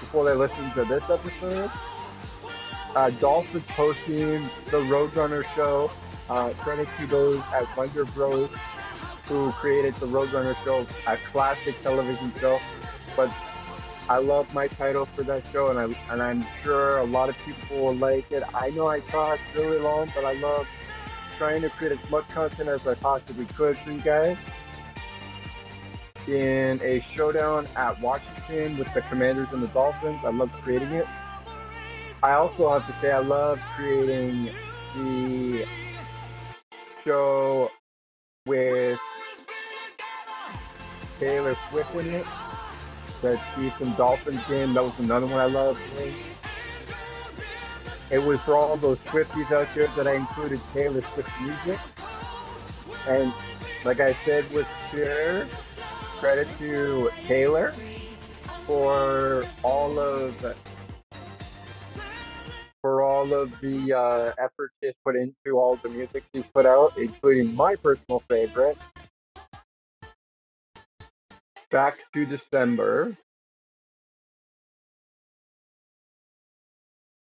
before 0.00 0.24
they 0.24 0.34
listen 0.34 0.72
to 0.72 0.84
this 0.86 1.10
episode. 1.10 1.70
Uh, 2.94 3.10
Dolphins 3.10 3.64
post 3.68 4.00
team, 4.06 4.50
the 4.66 4.78
Roadrunner 4.78 5.44
show. 5.54 5.90
Uh, 6.28 6.50
credit 6.58 6.88
to 6.96 7.06
those 7.06 7.40
at 7.52 7.76
Wonder 7.76 8.04
Bros 8.04 8.50
who 9.30 9.52
created 9.52 9.94
the 9.96 10.06
Roadrunner 10.06 10.56
show, 10.64 10.84
a 11.06 11.16
classic 11.16 11.80
television 11.82 12.32
show. 12.40 12.60
But 13.16 13.30
I 14.08 14.18
love 14.18 14.52
my 14.52 14.66
title 14.66 15.06
for 15.06 15.22
that 15.22 15.44
show, 15.52 15.68
and 15.68 15.78
I 15.78 16.12
and 16.12 16.20
I'm 16.20 16.44
sure 16.62 16.98
a 16.98 17.04
lot 17.04 17.28
of 17.28 17.38
people 17.38 17.76
will 17.84 17.94
like 17.94 18.30
it. 18.32 18.42
I 18.52 18.70
know 18.70 18.88
I 18.88 19.00
talked 19.00 19.40
really 19.54 19.78
long, 19.78 20.10
but 20.14 20.24
I 20.24 20.32
love 20.34 20.68
trying 21.38 21.62
to 21.62 21.70
create 21.70 21.92
as 21.92 22.10
much 22.10 22.28
content 22.28 22.68
as 22.68 22.86
I 22.86 22.94
possibly 22.94 23.46
could 23.46 23.78
for 23.78 23.92
you 23.92 24.00
guys. 24.00 24.36
In 26.26 26.80
a 26.82 27.00
showdown 27.14 27.66
at 27.76 28.00
Washington 28.00 28.76
with 28.76 28.92
the 28.92 29.00
Commanders 29.02 29.52
and 29.52 29.62
the 29.62 29.68
Dolphins, 29.68 30.20
I 30.24 30.30
love 30.30 30.52
creating 30.62 30.92
it. 30.92 31.06
I 32.22 32.32
also 32.32 32.78
have 32.78 32.86
to 32.86 33.00
say 33.00 33.10
I 33.12 33.20
love 33.20 33.58
creating 33.74 34.50
the 34.94 35.66
show 37.02 37.70
with 38.44 38.98
Taylor 41.18 41.56
Swift 41.70 41.94
in 41.94 42.06
it. 42.14 42.26
The 43.22 43.40
Chiefs 43.54 43.80
and 43.80 43.96
Dolphins 43.96 44.40
game, 44.48 44.74
that 44.74 44.84
was 44.84 44.92
another 44.98 45.26
one 45.26 45.40
I 45.40 45.46
loved. 45.46 45.80
it 48.10 48.18
was 48.18 48.38
for 48.40 48.54
all 48.56 48.76
those 48.76 48.98
Swifties 49.00 49.50
out 49.52 49.68
there 49.74 49.86
that 49.88 50.06
I 50.06 50.16
included 50.16 50.60
Taylor 50.74 51.02
Swift 51.14 51.30
music. 51.40 51.78
And 53.08 53.32
like 53.84 54.00
I 54.00 54.12
said 54.26 54.50
with 54.52 54.68
Pierre, 54.90 55.48
credit 56.18 56.48
to 56.58 57.10
Taylor 57.26 57.72
for 58.66 59.46
all 59.62 59.98
of 59.98 60.38
for 62.82 63.02
all 63.02 63.32
of 63.34 63.60
the 63.60 63.92
uh, 63.92 64.32
effort 64.38 64.72
she's 64.82 64.94
put 65.04 65.16
into 65.16 65.58
all 65.58 65.76
the 65.76 65.88
music 65.88 66.24
she's 66.34 66.46
put 66.54 66.66
out, 66.66 66.96
including 66.98 67.54
my 67.54 67.76
personal 67.76 68.20
favorite, 68.28 68.76
Back 71.70 71.98
to 72.14 72.26
December. 72.26 73.16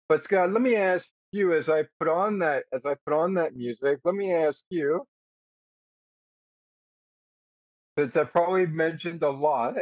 But 0.09 0.23
Scott, 0.25 0.51
let 0.51 0.61
me 0.61 0.75
ask 0.75 1.09
you 1.31 1.53
as 1.53 1.69
I 1.69 1.85
put 1.99 2.09
on 2.09 2.39
that 2.39 2.65
as 2.73 2.85
I 2.85 2.95
put 3.05 3.13
on 3.13 3.35
that 3.35 3.55
music, 3.55 3.99
let 4.03 4.15
me 4.15 4.33
ask 4.33 4.63
you, 4.69 5.05
since 7.97 8.17
I 8.17 8.25
probably 8.25 8.65
mentioned 8.67 9.23
a 9.23 9.29
lot 9.29 9.75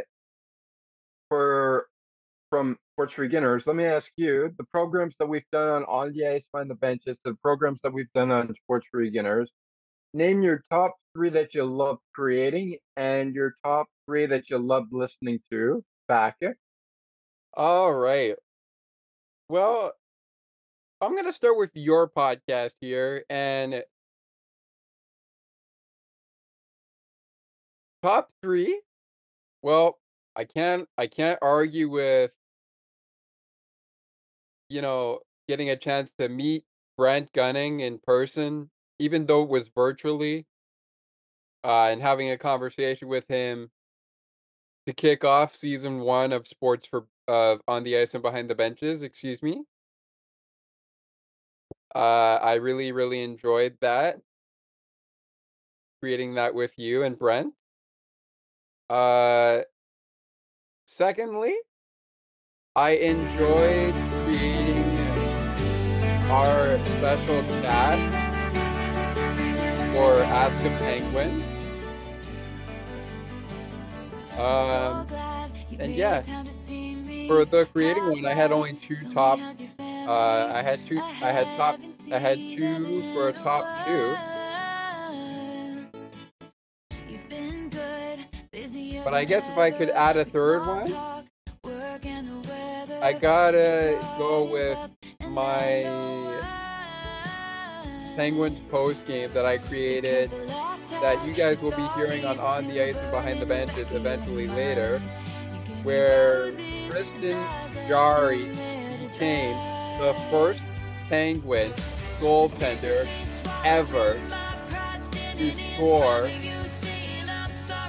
for 1.28 1.86
from 2.50 2.78
sports 2.94 3.14
for 3.14 3.24
beginners, 3.24 3.66
let 3.66 3.76
me 3.76 3.84
ask 3.84 4.12
you 4.16 4.52
the 4.58 4.64
programs 4.64 5.16
that 5.18 5.26
we've 5.26 5.48
done 5.52 5.68
on 5.68 5.84
on 5.84 6.12
the 6.12 6.26
ice, 6.26 6.46
find 6.52 6.70
the 6.70 6.74
benches, 6.74 7.18
the 7.24 7.34
programs 7.42 7.80
that 7.82 7.92
we've 7.92 8.12
done 8.14 8.30
on 8.30 8.54
sports 8.54 8.86
for 8.90 9.00
beginners. 9.00 9.50
Name 10.14 10.42
your 10.42 10.62
top 10.70 10.96
three 11.14 11.30
that 11.30 11.54
you 11.54 11.64
love 11.64 11.98
creating 12.14 12.78
and 12.96 13.34
your 13.34 13.54
top 13.64 13.86
three 14.06 14.26
that 14.26 14.50
you 14.50 14.58
love 14.58 14.86
listening 14.92 15.40
to. 15.50 15.82
Back 16.08 16.36
it. 16.42 16.56
All 17.54 17.94
right. 17.94 18.36
Well, 19.48 19.92
I'm 21.00 21.16
gonna 21.16 21.32
start 21.32 21.56
with 21.58 21.70
your 21.74 22.08
podcast 22.10 22.74
here 22.80 23.24
and 23.30 23.82
top 28.02 28.30
three. 28.42 28.80
Well, 29.62 29.98
I 30.36 30.44
can't 30.44 30.88
I 30.98 31.06
can't 31.06 31.38
argue 31.42 31.90
with 31.90 32.32
you 34.72 34.80
know 34.82 35.20
getting 35.48 35.70
a 35.70 35.76
chance 35.76 36.14
to 36.14 36.28
meet 36.28 36.64
Brent 36.96 37.32
Gunning 37.32 37.80
in 37.80 37.98
person, 37.98 38.70
even 38.98 39.26
though 39.26 39.42
it 39.42 39.48
was 39.48 39.68
virtually, 39.68 40.46
uh, 41.62 41.88
and 41.90 42.00
having 42.00 42.30
a 42.30 42.38
conversation 42.38 43.08
with 43.08 43.28
him 43.28 43.70
to 44.86 44.92
kick 44.92 45.24
off 45.24 45.54
season 45.54 46.00
one 46.00 46.32
of 46.32 46.46
Sports 46.46 46.86
for 46.86 47.06
of 47.28 47.60
on 47.68 47.84
the 47.84 47.96
ice 47.98 48.14
and 48.14 48.22
behind 48.22 48.50
the 48.50 48.54
benches. 48.54 49.02
Excuse 49.02 49.42
me. 49.42 49.62
Uh, 51.94 52.38
I 52.42 52.54
really, 52.54 52.90
really 52.92 53.22
enjoyed 53.22 53.76
that. 53.80 54.16
Creating 56.00 56.34
that 56.34 56.54
with 56.54 56.72
you 56.78 57.04
and 57.04 57.18
Brent. 57.18 57.52
Uh, 58.90 59.60
secondly, 60.86 61.54
I 62.74 62.92
enjoyed 62.92 64.21
our 66.32 66.82
special 66.86 67.42
chat 67.60 67.98
for 69.92 70.22
Ask 70.22 70.58
a 70.60 70.70
Penguin. 70.78 71.42
Um, 74.38 75.06
and 75.78 75.92
yeah, 75.92 76.22
for 77.26 77.44
the 77.44 77.68
creating 77.70 78.08
one, 78.08 78.24
I 78.24 78.32
had 78.32 78.50
only 78.50 78.72
two 78.72 78.96
top. 79.12 79.40
Uh, 79.78 80.50
I 80.54 80.62
had 80.62 80.80
two. 80.86 80.98
I 80.98 81.32
had 81.32 81.44
top. 81.58 81.78
I 82.10 82.18
had 82.18 82.38
two 82.38 83.12
for 83.12 83.28
a 83.28 83.32
top 83.34 83.86
two. 83.86 84.16
But 89.04 89.12
I 89.12 89.24
guess 89.24 89.50
if 89.50 89.58
I 89.58 89.70
could 89.70 89.90
add 89.90 90.16
a 90.16 90.24
third 90.24 90.66
one, 90.66 91.11
I 93.02 93.12
gotta 93.12 93.98
go 94.16 94.44
with 94.44 94.78
my 95.28 95.82
Penguins 98.14 98.60
post 98.68 99.08
game 99.08 99.28
that 99.34 99.44
I 99.44 99.58
created 99.58 100.30
that 101.00 101.26
you 101.26 101.32
guys 101.32 101.60
will 101.62 101.72
be 101.72 101.84
hearing 101.96 102.24
on 102.24 102.38
On 102.38 102.68
the 102.68 102.80
Ice 102.80 102.98
and 102.98 103.10
Behind 103.10 103.40
the 103.42 103.46
Benches 103.46 103.90
eventually 103.90 104.46
later, 104.46 105.00
where 105.82 106.52
Tristan 106.90 107.44
Jarry 107.88 108.44
became 109.00 109.56
the 109.98 110.14
first 110.30 110.62
Penguin 111.08 111.72
goaltender 112.20 113.08
ever 113.64 114.14
to 115.38 115.56
score 115.74 116.26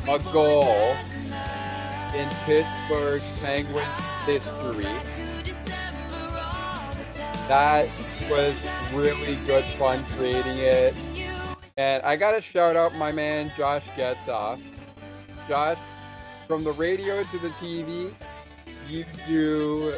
a 0.08 0.20
goal 0.34 0.96
in 2.16 2.28
Pittsburgh 2.48 3.22
Penguins 3.44 4.13
history. 4.26 4.86
That 7.48 7.90
was 8.30 8.66
really 8.94 9.36
good 9.46 9.66
fun 9.78 10.06
creating 10.16 10.58
it. 10.60 10.98
And 11.78 12.04
I 12.04 12.16
gotta 12.16 12.42
shout 12.42 12.76
out 12.76 12.96
my 12.96 13.12
man 13.12 13.52
Josh 13.58 13.86
Getzoff. 13.98 14.62
Josh, 15.48 15.78
from 16.48 16.64
the 16.64 16.72
radio 16.72 17.24
to 17.24 17.40
the 17.40 17.50
TV, 17.50 18.14
you 18.88 19.04
do 19.28 19.96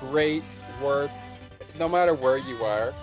great 0.00 0.42
work 0.82 1.10
no 1.78 1.88
matter 1.88 2.14
where 2.14 2.38
you 2.38 2.64
are. 2.64 2.94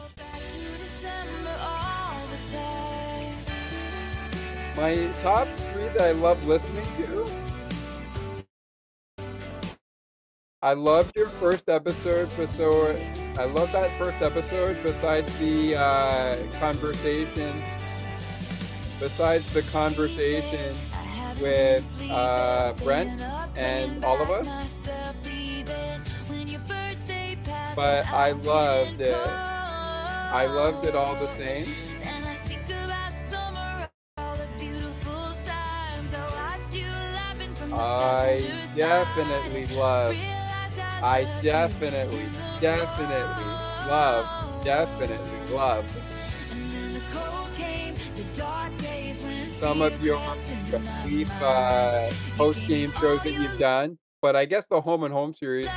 My 4.75 5.07
top 5.21 5.47
three 5.55 5.87
that 5.89 6.01
I 6.01 6.11
love 6.13 6.47
listening 6.47 6.85
to. 6.97 7.42
I 10.63 10.75
loved 10.75 11.17
your 11.17 11.27
first 11.27 11.67
episode, 11.67 12.29
but 12.37 12.49
so 12.49 12.87
I 13.37 13.43
love 13.43 13.69
that 13.73 13.91
first 13.99 14.21
episode. 14.21 14.81
Besides 14.81 15.37
the 15.37 15.75
uh, 15.75 16.37
conversation, 16.57 17.61
besides 18.97 19.51
the 19.51 19.63
conversation 19.63 20.73
with 21.41 21.83
uh, 22.09 22.71
Brent 22.81 23.19
and 23.57 24.05
all 24.05 24.21
of 24.21 24.31
us, 24.31 24.47
but 27.75 28.07
I 28.07 28.31
loved 28.31 29.01
it. 29.01 29.27
I 29.27 30.45
loved 30.45 30.85
it 30.85 30.95
all 30.95 31.15
the 31.15 31.27
same. 31.35 31.67
I 37.73 38.69
definitely 38.77 39.65
love. 39.75 40.15
I 41.03 41.25
definitely, 41.41 42.25
definitely 42.61 43.43
love, 43.91 44.63
definitely 44.63 45.53
love 45.53 45.85
some 49.59 49.81
of 49.81 50.01
your 50.01 50.21
brief 51.03 51.29
uh, 51.41 52.09
post 52.37 52.65
game 52.67 52.93
shows 53.01 53.21
that 53.23 53.33
you've 53.33 53.59
done. 53.59 53.97
But 54.21 54.37
I 54.37 54.45
guess 54.45 54.65
the 54.65 54.79
home 54.79 55.03
and 55.03 55.13
home 55.13 55.33
series 55.33 55.69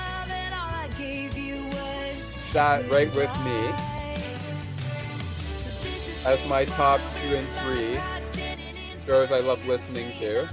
sat 2.53 2.89
right 2.89 3.13
with 3.13 3.31
me 3.45 3.73
as 6.25 6.49
my 6.49 6.67
top 6.67 7.01
two 7.21 7.35
and 7.35 7.49
three 7.49 7.99
shows 9.07 9.33
I 9.33 9.41
love 9.41 9.67
listening 9.67 10.17
to. 10.21 10.49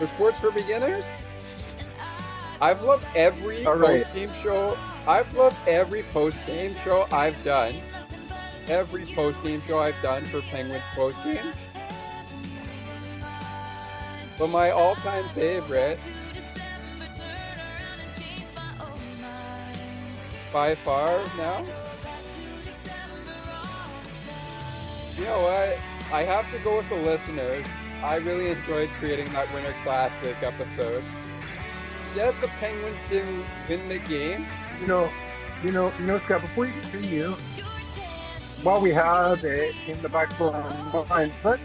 For 0.00 0.08
sports 0.16 0.40
for 0.40 0.50
beginners, 0.50 1.04
I've 2.64 2.80
loved 2.80 3.06
every 3.14 3.66
All 3.66 3.76
right. 3.76 4.04
post 4.04 4.14
game 4.14 4.30
show. 4.42 4.78
I've 5.06 5.36
loved 5.36 5.68
every 5.68 6.02
post 6.14 6.38
game 6.46 6.74
show 6.82 7.06
I've 7.12 7.36
done. 7.44 7.74
Every 8.68 9.04
post 9.04 9.42
game 9.42 9.60
show 9.60 9.80
I've 9.80 10.00
done 10.00 10.24
for 10.24 10.40
Penguins 10.40 10.82
post 10.94 11.22
game. 11.22 11.52
But 14.38 14.46
my 14.46 14.70
all 14.70 14.94
time 14.94 15.28
favorite 15.34 16.00
by 20.50 20.74
far 20.76 21.22
now. 21.36 21.62
You 25.18 25.24
know 25.24 25.42
what? 25.42 25.78
I 26.14 26.22
have 26.22 26.50
to 26.52 26.58
go 26.60 26.78
with 26.78 26.88
the 26.88 26.96
listeners. 26.96 27.66
I 28.02 28.16
really 28.16 28.48
enjoyed 28.48 28.88
creating 28.98 29.30
that 29.34 29.52
Winter 29.52 29.74
Classic 29.84 30.36
episode. 30.42 31.04
Yet 32.14 32.40
the 32.40 32.48
Penguins 32.60 33.00
didn't 33.08 33.44
win 33.68 33.88
the 33.88 33.98
game. 33.98 34.46
You 34.80 34.86
know, 34.86 35.10
you 35.64 35.72
know, 35.72 35.92
you 35.98 36.06
know, 36.06 36.18
Scott. 36.20 36.42
Before 36.42 36.66
you 36.66 36.72
continue, 36.80 37.32
while 38.62 38.80
we 38.80 38.92
have 38.92 39.44
it 39.44 39.74
in 39.88 40.00
the 40.00 40.08
back 40.08 40.30
of 40.40 40.54
our 40.54 41.04
mind, 41.06 41.32
let's 41.42 41.60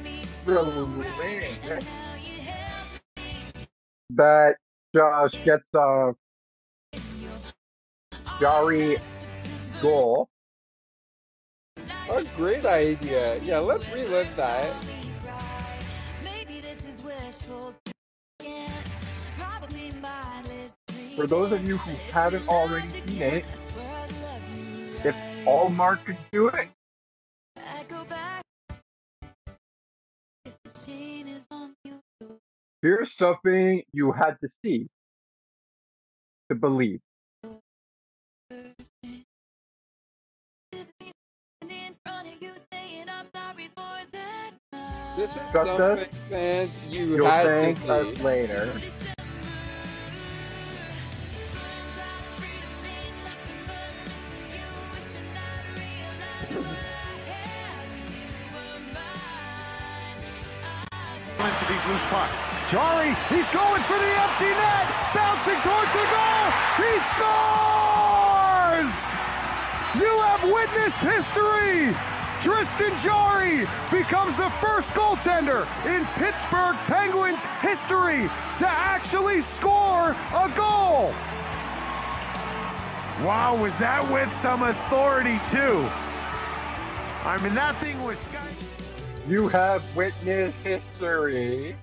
that 4.15 4.55
Josh 4.95 5.33
gets 5.45 5.63
uh 5.77 6.13
Jarry 8.39 8.97
goal. 9.81 10.29
A 12.09 12.23
great 12.35 12.65
idea. 12.65 13.37
Yeah, 13.43 13.59
let's 13.59 13.87
relive 13.93 14.35
that. 14.35 14.73
For 21.19 21.27
those 21.27 21.51
of 21.51 21.67
you 21.67 21.75
who 21.75 21.91
haven't 22.13 22.47
already 22.47 22.87
seen 23.05 23.21
it, 23.21 23.45
if 25.03 25.13
Ullmark 25.45 26.05
could 26.05 26.17
do 26.31 26.47
it, 26.47 26.69
here's 32.81 33.13
something 33.17 33.83
you 33.91 34.13
had 34.13 34.37
to 34.39 34.47
see 34.63 34.87
to 36.47 36.55
believe. 36.55 37.01
This 45.17 45.35
is 45.35 45.51
Trust 45.51 45.67
something, 45.67 45.81
us, 45.81 46.07
fans, 46.29 46.71
you 46.87 47.17
You'll 47.17 47.25
had 47.29 47.45
thank 47.45 47.83
to 47.83 47.93
us 47.93 48.19
later. 48.21 48.71
These 61.69 61.85
loose 61.85 62.05
pucks. 62.05 62.41
Jarry, 62.71 63.13
he's 63.29 63.49
going 63.51 63.83
for 63.83 63.97
the 63.97 64.11
empty 64.25 64.49
net, 64.49 64.89
bouncing 65.13 65.61
towards 65.61 65.93
the 65.93 66.01
goal. 66.09 66.49
He 66.81 66.97
scores! 67.13 68.89
You 70.01 70.09
have 70.19 70.43
witnessed 70.43 70.99
history. 70.99 71.95
Tristan 72.41 72.97
Jarry 72.97 73.67
becomes 73.91 74.37
the 74.37 74.49
first 74.61 74.93
goaltender 74.93 75.67
in 75.85 76.05
Pittsburgh 76.15 76.75
Penguins 76.87 77.45
history 77.61 78.29
to 78.57 78.67
actually 78.67 79.41
score 79.41 80.17
a 80.33 80.51
goal. 80.55 81.13
Wow, 83.23 83.55
was 83.61 83.77
that 83.77 84.09
with 84.11 84.31
some 84.31 84.63
authority 84.63 85.39
too? 85.51 85.87
I 87.25 87.37
mean, 87.43 87.53
that 87.53 87.79
thing 87.79 88.01
was 88.03 88.17
sky. 88.17 88.47
You 89.29 89.47
have 89.49 89.83
witnessed 89.95 90.57
history. 90.63 91.75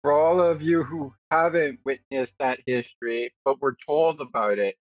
For 0.00 0.10
all 0.10 0.40
of 0.40 0.62
you 0.62 0.82
who 0.82 1.12
haven't 1.30 1.80
witnessed 1.84 2.36
that 2.38 2.60
history, 2.64 3.34
but 3.44 3.60
were 3.60 3.76
told 3.86 4.22
about 4.22 4.58
it, 4.58 4.76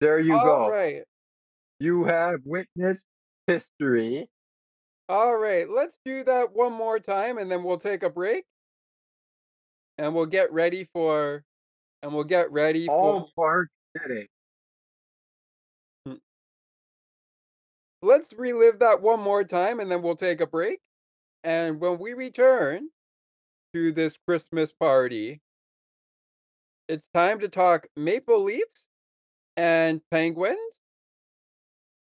there 0.00 0.20
you 0.20 0.36
All 0.36 0.44
go. 0.44 0.70
right. 0.70 1.02
You 1.80 2.04
have 2.04 2.42
witnessed 2.44 3.04
history. 3.48 4.30
All 5.08 5.36
right, 5.36 5.68
let's 5.68 5.98
do 6.04 6.22
that 6.22 6.54
one 6.54 6.72
more 6.72 7.00
time 7.00 7.36
and 7.36 7.50
then 7.50 7.64
we'll 7.64 7.76
take 7.76 8.04
a 8.04 8.10
break. 8.10 8.44
And 9.98 10.14
we'll 10.14 10.26
get 10.26 10.52
ready 10.52 10.88
for 10.92 11.42
and 12.04 12.14
we'll 12.14 12.22
get 12.22 12.52
ready 12.52 12.86
for 12.86 13.26
Ullmark 13.36 13.66
did 14.06 14.28
let's 18.02 18.32
relive 18.32 18.78
that 18.78 19.02
one 19.02 19.20
more 19.20 19.44
time 19.44 19.80
and 19.80 19.90
then 19.90 20.02
we'll 20.02 20.16
take 20.16 20.40
a 20.40 20.46
break. 20.46 20.80
And 21.44 21.80
when 21.80 21.98
we 21.98 22.12
return 22.12 22.88
to 23.74 23.92
this 23.92 24.18
Christmas 24.26 24.72
party, 24.72 25.40
it's 26.88 27.08
time 27.14 27.38
to 27.40 27.48
talk 27.48 27.86
Maple 27.96 28.42
Leafs 28.42 28.88
and 29.56 30.00
Penguins. 30.10 30.80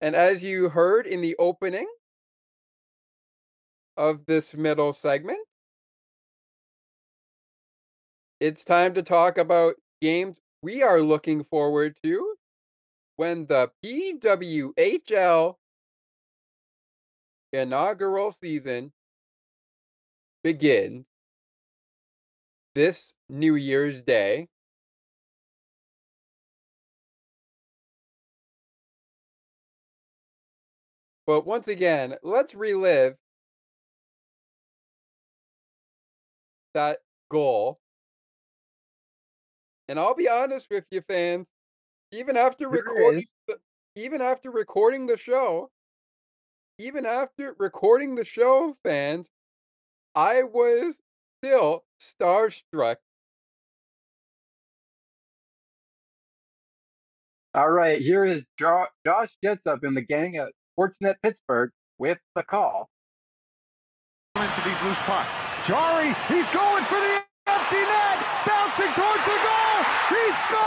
And 0.01 0.15
as 0.15 0.43
you 0.43 0.69
heard 0.69 1.07
in 1.07 1.21
the 1.21 1.35
opening 1.39 1.87
of 3.95 4.25
this 4.25 4.53
middle 4.53 4.91
segment, 4.91 5.39
it's 8.39 8.65
time 8.65 8.93
to 8.95 9.01
talk 9.01 9.37
about 9.37 9.75
games 10.01 10.41
we 10.61 10.83
are 10.83 11.01
looking 11.01 11.43
forward 11.45 11.95
to 12.03 12.35
when 13.15 13.45
the 13.45 13.71
PWHL 13.85 15.55
inaugural 17.53 18.31
season 18.31 18.91
begins 20.43 21.05
this 22.75 23.13
New 23.29 23.55
Year's 23.55 24.01
Day. 24.01 24.47
But 31.25 31.45
once 31.45 31.69
again, 31.69 32.15
let's 32.23 32.53
relive 32.53 33.15
that 36.73 36.99
goal. 37.29 37.79
And 39.87 39.99
I'll 39.99 40.15
be 40.15 40.27
honest 40.27 40.67
with 40.69 40.85
you, 40.91 41.01
fans, 41.01 41.45
even 42.11 42.35
after 42.35 42.69
There 42.69 42.79
recording 42.81 43.23
is. 43.47 43.55
even 43.95 44.21
after 44.21 44.51
recording 44.51 45.05
the 45.05 45.15
show, 45.15 45.69
even 46.83 47.05
after 47.05 47.55
recording 47.57 48.15
the 48.15 48.25
show, 48.25 48.75
fans, 48.83 49.29
I 50.15 50.43
was 50.43 50.99
still 51.41 51.83
starstruck. 52.01 52.97
All 57.55 57.69
right, 57.69 58.01
here 58.01 58.25
is 58.25 58.43
jo- 58.57 58.87
Josh 59.05 59.29
Getzoff 59.43 59.83
and 59.83 59.95
the 59.95 60.01
gang 60.01 60.37
at 60.37 60.49
Sportsnet 60.77 61.15
Pittsburgh 61.21 61.69
with 61.99 62.17
the 62.35 62.43
call. 62.43 62.89
for 64.35 64.67
these 64.67 64.81
loose 64.83 65.01
pucks. 65.03 65.37
Jarry, 65.65 66.13
he's 66.27 66.49
going 66.49 66.83
for 66.85 66.99
the 66.99 67.21
empty 67.47 67.77
net, 67.77 68.25
bouncing 68.45 68.91
towards 68.93 69.23
the 69.25 69.31
goal. 69.31 69.85
He 70.09 70.31
scores! 70.33 70.57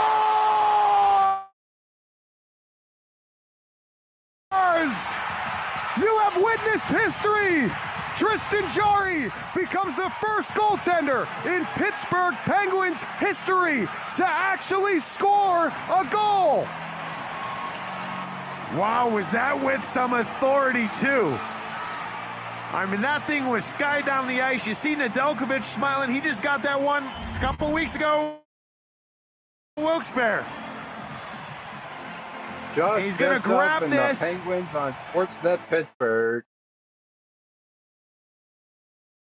You 5.99 6.17
have 6.19 6.41
witnessed 6.41 6.87
history. 6.87 7.71
Tristan 8.17 8.69
Jarry 8.71 9.31
becomes 9.55 9.95
the 9.95 10.09
first 10.19 10.53
goaltender 10.53 11.27
in 11.45 11.65
Pittsburgh 11.75 12.33
Penguins 12.45 13.03
history 13.19 13.87
to 14.15 14.25
actually 14.27 14.99
score 14.99 15.67
a 15.67 16.07
goal. 16.09 16.67
Wow, 18.75 19.09
was 19.09 19.31
that 19.31 19.59
with 19.63 19.83
some 19.83 20.13
authority 20.13 20.89
too? 20.99 21.37
I 22.73 22.85
mean, 22.85 23.01
that 23.01 23.25
thing 23.27 23.47
was 23.47 23.63
sky 23.63 24.01
down 24.01 24.27
the 24.27 24.41
ice. 24.41 24.67
You 24.67 24.73
see 24.73 24.93
Nedeljkovic 24.93 25.63
smiling. 25.63 26.13
He 26.13 26.19
just 26.19 26.43
got 26.43 26.61
that 26.63 26.81
one 26.81 27.03
a 27.05 27.37
couple 27.39 27.71
weeks 27.71 27.95
ago. 27.95 28.39
Wilkes-Barre. 29.77 30.45
Josh 32.77 33.01
He's 33.01 33.17
gonna 33.17 33.39
grab 33.39 33.89
this. 33.89 34.19
The 34.19 34.35
Penguins 34.35 34.75
on 34.75 34.93
Sportsnet 35.11 35.59
Pittsburgh. 35.67 36.43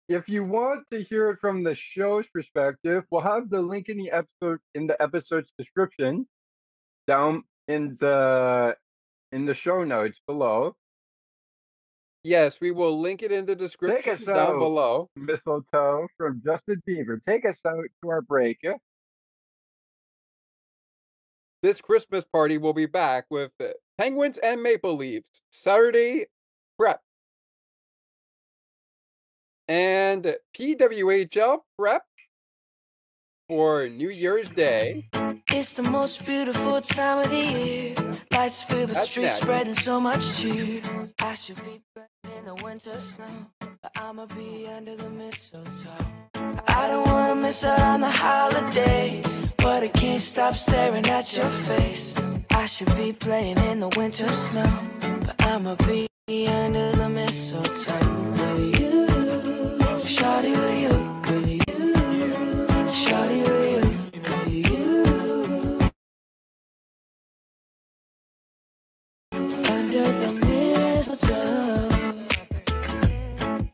If 0.08 0.28
you 0.28 0.42
want 0.42 0.84
to 0.90 1.00
hear 1.00 1.30
it 1.30 1.38
from 1.40 1.62
the 1.62 1.76
show's 1.76 2.26
perspective, 2.26 3.04
we'll 3.12 3.20
have 3.20 3.48
the 3.50 3.62
link 3.62 3.88
in 3.88 3.96
the 3.96 4.10
episode 4.10 4.58
in 4.74 4.88
the 4.88 5.00
episode's 5.00 5.52
description 5.56 6.26
down 7.06 7.44
in 7.68 7.96
the 8.00 8.76
in 9.30 9.46
the 9.46 9.54
show 9.54 9.84
notes 9.84 10.20
below. 10.26 10.74
Yes, 12.24 12.60
we 12.60 12.72
will 12.72 12.98
link 12.98 13.22
it 13.22 13.30
in 13.30 13.46
the 13.46 13.54
Take 13.54 13.60
description 13.60 14.14
us 14.14 14.24
down 14.24 14.38
out, 14.38 14.58
below. 14.58 15.10
mistletoe 15.14 16.08
from 16.16 16.42
Justin 16.44 16.82
Bieber. 16.88 17.20
Take 17.24 17.44
us 17.44 17.60
out 17.64 17.84
to 18.02 18.10
our 18.10 18.20
break. 18.22 18.58
yeah? 18.64 18.78
This 21.64 21.80
Christmas 21.80 22.24
party 22.24 22.58
will 22.58 22.74
be 22.74 22.84
back 22.84 23.24
with 23.30 23.50
uh, 23.58 23.68
Penguins 23.96 24.36
and 24.36 24.62
Maple 24.62 24.94
Leafs 24.94 25.40
Saturday 25.50 26.26
prep 26.78 27.00
and 29.66 30.36
PWHL 30.54 31.60
prep 31.78 32.02
for 33.48 33.88
New 33.88 34.10
Year's 34.10 34.50
Day. 34.50 35.08
It's 35.50 35.72
the 35.72 35.82
most 35.82 36.26
beautiful 36.26 36.82
time 36.82 37.24
of 37.24 37.30
the 37.30 37.36
year. 37.38 37.94
Lights 38.30 38.62
fill 38.62 38.86
the 38.86 38.92
That's 38.92 39.08
streets, 39.08 39.36
spreading 39.36 39.72
so 39.72 39.98
much 39.98 40.38
cheer. 40.38 40.82
I 41.22 41.32
should 41.32 41.64
be 41.64 41.80
back 41.94 42.10
in 42.36 42.44
the 42.44 42.62
winter 42.62 43.00
snow, 43.00 43.46
but 43.60 43.90
I'ma 43.96 44.26
be 44.26 44.66
under 44.66 44.96
the 44.96 45.08
mistletoe. 45.08 45.88
I 46.34 46.88
don't 46.88 47.06
wanna 47.06 47.36
miss 47.36 47.64
out 47.64 47.80
on 47.80 48.02
the 48.02 48.10
holiday, 48.10 49.22
but 49.64 49.82
I 49.82 49.88
can't 49.88 50.20
stop 50.20 50.54
staring 50.56 51.06
at 51.08 51.34
your 51.34 51.48
face. 51.48 52.14
I 52.50 52.66
should 52.66 52.94
be 52.98 53.14
playing 53.14 53.56
in 53.56 53.80
the 53.80 53.88
winter 53.96 54.30
snow 54.30 54.70
But 55.24 55.42
I'ma 55.42 55.74
be 55.86 56.06
under 56.46 56.92
the 56.92 57.08
mistletoe. 57.08 57.98
With 58.32 58.78
you, 58.78 59.06
shawty 60.16 60.52
with 60.52 60.78
you? 60.84 60.94
With 61.32 61.48
you, 61.48 61.94
shawty 62.92 63.40
with 63.48 63.84
you? 64.12 64.20
With 64.20 64.68
you? 64.68 64.92
Under 69.76 70.06
the 70.20 70.32
mistletoe. 70.44 71.88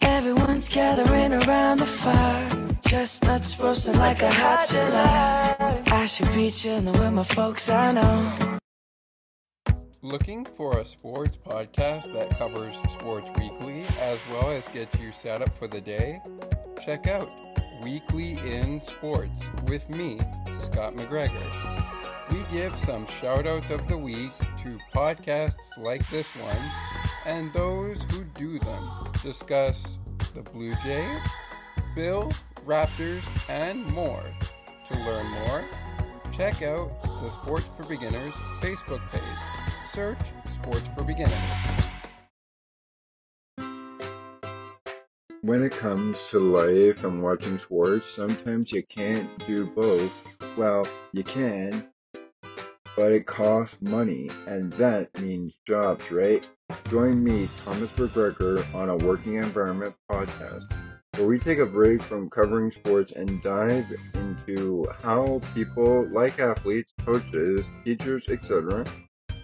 Everyone's 0.03 0.69
gathering 0.69 1.33
around 1.33 1.79
the 1.81 1.87
fire 1.87 2.50
chestnuts 2.91 3.57
roasting 3.61 3.97
like 3.99 4.21
a 4.21 4.35
hot 4.35 4.69
July. 4.69 5.81
I 5.97 6.07
should 6.07 6.33
be 6.35 6.51
chilling 6.51 6.87
with 6.87 7.13
my 7.13 7.23
folks, 7.23 7.69
I 7.69 7.93
know. 7.93 8.59
Looking 10.03 10.45
for 10.45 10.79
a 10.79 10.85
sports 10.85 11.37
podcast 11.37 12.13
that 12.13 12.37
covers 12.37 12.79
sports 12.91 13.31
weekly 13.39 13.85
as 14.01 14.19
well 14.33 14.51
as 14.51 14.69
gets 14.71 14.99
you 14.99 15.13
set 15.13 15.41
up 15.41 15.57
for 15.57 15.69
the 15.69 15.81
day? 15.81 16.21
Check 16.85 17.07
out 17.07 17.31
Weekly 17.81 18.33
in 18.45 18.83
Sports 18.83 19.47
with 19.69 19.89
me, 19.89 20.19
Scott 20.59 20.97
McGregor. 20.97 21.47
We 22.33 22.43
give 22.53 22.77
some 22.77 23.07
shout 23.07 23.47
outs 23.47 23.71
of 23.71 23.87
the 23.87 23.97
week 23.97 24.33
to 24.63 24.81
podcasts 24.93 25.79
like 25.79 26.03
this 26.11 26.27
one 26.35 26.71
and 27.25 27.53
those 27.53 28.03
who 28.11 28.25
do 28.35 28.59
them. 28.59 29.13
Discuss 29.23 29.99
the 30.35 30.43
Blue 30.43 30.75
Jays, 30.83 31.21
Bills, 31.95 32.35
Raptors, 32.71 33.25
and 33.49 33.85
more. 33.87 34.23
To 34.87 34.99
learn 35.01 35.27
more, 35.27 35.65
check 36.31 36.63
out 36.63 37.03
the 37.21 37.29
Sports 37.29 37.67
for 37.77 37.83
Beginners 37.83 38.33
Facebook 38.61 39.01
page. 39.11 39.23
Search 39.85 40.21
Sports 40.53 40.89
for 40.97 41.03
Beginners. 41.03 41.35
When 45.43 45.65
it 45.65 45.73
comes 45.73 46.31
to 46.31 46.39
life 46.39 47.03
and 47.03 47.21
watching 47.21 47.59
sports, 47.59 48.09
sometimes 48.09 48.71
you 48.71 48.85
can't 48.85 49.29
do 49.49 49.67
both. 49.67 50.37
Well, 50.57 50.87
you 51.13 51.25
can, 51.25 51.89
but 52.95 53.11
it 53.11 53.27
costs 53.27 53.83
money, 53.83 54.31
and 54.47 54.73
that 54.75 55.21
means 55.21 55.57
jobs, 55.67 56.09
right? 56.13 56.49
Join 56.89 57.25
me, 57.25 57.49
Thomas 57.65 57.91
McGregor, 57.95 58.63
on 58.77 58.91
a 58.91 58.97
Working 58.97 59.35
Environment 59.35 59.93
podcast, 60.09 60.73
where 61.21 61.29
we 61.29 61.39
take 61.39 61.59
a 61.59 61.67
break 61.67 62.01
from 62.01 62.31
covering 62.31 62.73
sports 62.73 63.13
and 63.13 63.43
dive 63.43 63.85
into 64.15 64.87
how 65.03 65.39
people 65.55 66.09
like 66.09 66.41
athletes, 66.41 66.95
coaches, 67.05 67.67
teachers, 67.85 68.27
etc., 68.31 68.87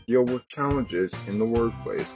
deal 0.08 0.24
with 0.24 0.48
challenges 0.48 1.12
in 1.28 1.38
the 1.38 1.44
workplace. 1.44 2.14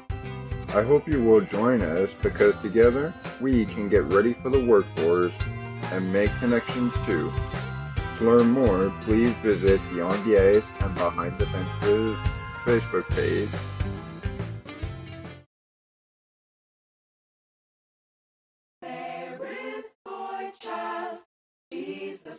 I 0.69 0.83
hope 0.83 1.07
you 1.07 1.23
will 1.23 1.43
join 1.43 1.83
us 1.83 2.15
because 2.15 2.57
together 2.63 3.13
we 3.39 3.67
can 3.67 3.91
get 3.91 4.05
ready 4.05 4.33
for 4.33 4.49
the 4.49 4.65
workforce 4.65 5.35
and 5.93 6.11
make 6.11 6.31
connections 6.39 6.95
too. 7.05 7.31
To 8.17 8.25
learn 8.25 8.53
more, 8.53 8.89
please 9.03 9.35
visit 9.43 9.79
Beyond 9.93 10.25
the 10.25 10.39
Ice 10.39 10.65
and 10.81 10.95
Behind 10.95 11.37
the 11.37 11.45
Benches 11.45 12.17
Facebook 12.65 13.07
page. 13.11 13.51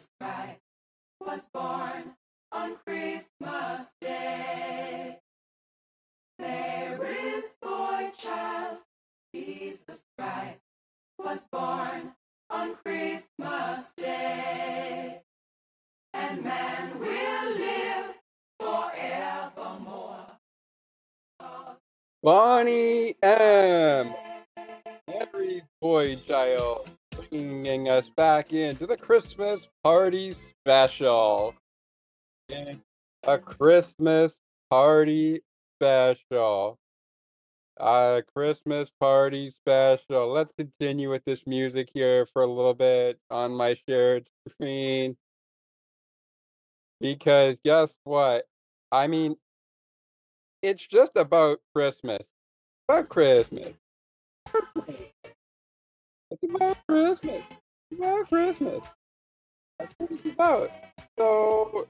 Jesus 0.01 0.09
Christ, 0.19 0.59
was 1.19 1.47
born 1.53 2.15
on 2.51 2.75
Christmas 2.87 3.91
Day. 4.01 5.19
Mary's 6.39 7.43
boy 7.61 8.09
child, 8.17 8.77
Jesus 9.35 10.03
Christ, 10.17 10.57
was 11.19 11.45
born 11.51 12.13
on 12.49 12.75
Christmas 12.83 13.91
Day. 13.95 15.21
And 16.15 16.43
man 16.43 16.99
will 16.99 17.57
live 17.59 18.05
forevermore. 18.59 20.25
Bonnie 22.23 23.15
M. 23.21 24.15
Henry's 25.07 25.63
boy 25.79 26.15
child, 26.15 26.89
bringing 27.31 27.87
us 27.87 28.09
back 28.09 28.51
into 28.51 28.85
the 28.85 28.97
Christmas 28.97 29.69
party 29.83 30.33
special. 30.33 31.55
A 33.23 33.37
Christmas 33.37 34.35
party 34.69 35.41
special. 35.77 36.77
A 37.79 38.21
Christmas 38.35 38.91
party 38.99 39.49
special. 39.49 40.27
Let's 40.27 40.51
continue 40.51 41.09
with 41.09 41.23
this 41.23 41.47
music 41.47 41.89
here 41.93 42.27
for 42.33 42.41
a 42.41 42.51
little 42.51 42.73
bit 42.73 43.17
on 43.29 43.53
my 43.53 43.75
shared 43.87 44.27
screen. 44.49 45.15
Because 46.99 47.55
guess 47.63 47.95
what? 48.03 48.45
I 48.91 49.07
mean, 49.07 49.37
it's 50.61 50.85
just 50.85 51.13
about 51.15 51.59
Christmas. 51.73 52.27
About 52.89 53.07
Christmas. 53.07 53.69
It's 56.31 56.43
about 56.43 56.77
Christmas. 56.87 57.43
It's 57.91 57.99
about 57.99 58.29
Christmas. 58.29 58.83
That's 59.77 59.93
what 59.97 60.11
it's 60.11 60.25
about. 60.25 60.71
So, 61.19 61.89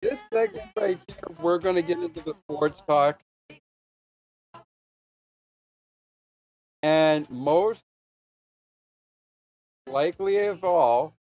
this 0.00 0.20
segment 0.32 0.70
right 0.76 0.98
here, 1.06 1.36
we're 1.40 1.58
going 1.58 1.76
to 1.76 1.82
get 1.82 1.98
into 1.98 2.20
the 2.20 2.34
sports 2.42 2.82
talk. 2.82 3.20
And 6.82 7.30
most 7.30 7.82
likely 9.86 10.38
of 10.46 10.64
all, 10.64 11.14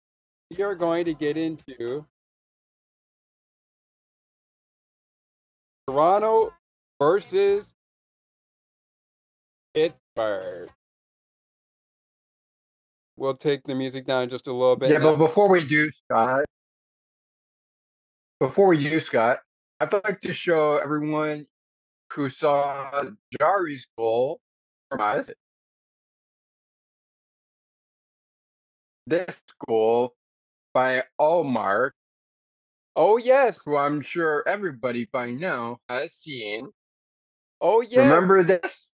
we 0.50 0.64
are 0.64 0.74
going 0.74 1.06
to 1.06 1.14
get 1.14 1.38
into 1.38 2.04
Toronto 5.88 6.52
versus 7.00 7.76
Pittsburgh. 9.76 10.72
We'll 13.22 13.36
take 13.36 13.62
the 13.66 13.76
music 13.76 14.08
down 14.08 14.30
just 14.30 14.48
a 14.48 14.52
little 14.52 14.76
bit. 14.76 14.90
Yeah, 14.90 14.98
now. 14.98 15.12
but 15.12 15.18
before 15.18 15.48
we 15.48 15.64
do, 15.64 15.92
Scott, 15.92 16.44
before 18.40 18.66
we 18.66 18.90
do, 18.90 19.00
Scott, 19.00 19.38
I'd 19.80 19.94
like 19.94 20.22
to 20.22 20.34
show 20.34 20.78
everyone 20.78 21.46
who 22.12 22.32
saw 22.32 23.04
Jarry's 23.40 23.86
goal 23.96 24.40
from 24.90 25.24
this 29.06 29.40
goal 29.68 30.16
by 30.74 31.04
Ullmark. 31.20 31.92
Oh 32.96 33.18
yes, 33.18 33.62
who 33.64 33.78
I'm 33.78 34.02
sure 34.02 34.44
everybody 34.48 35.08
by 35.14 35.30
now 35.30 35.78
has 35.88 36.16
seen. 36.16 36.72
Oh 37.62 37.82
yeah, 37.82 38.02
Remember 38.02 38.44
this? 38.44 38.90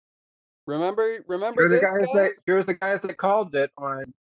Remember, 0.66 1.24
remember 1.28 1.62
Here 1.62 1.68
are 1.68 1.70
the 1.70 1.76
this, 1.76 1.80
guys 1.80 2.06
guys? 2.06 2.14
that 2.14 2.32
here's 2.46 2.66
the 2.66 2.74
guys 2.74 3.00
that 3.02 3.16
called 3.18 3.54
it 3.54 3.70
on. 3.78 4.14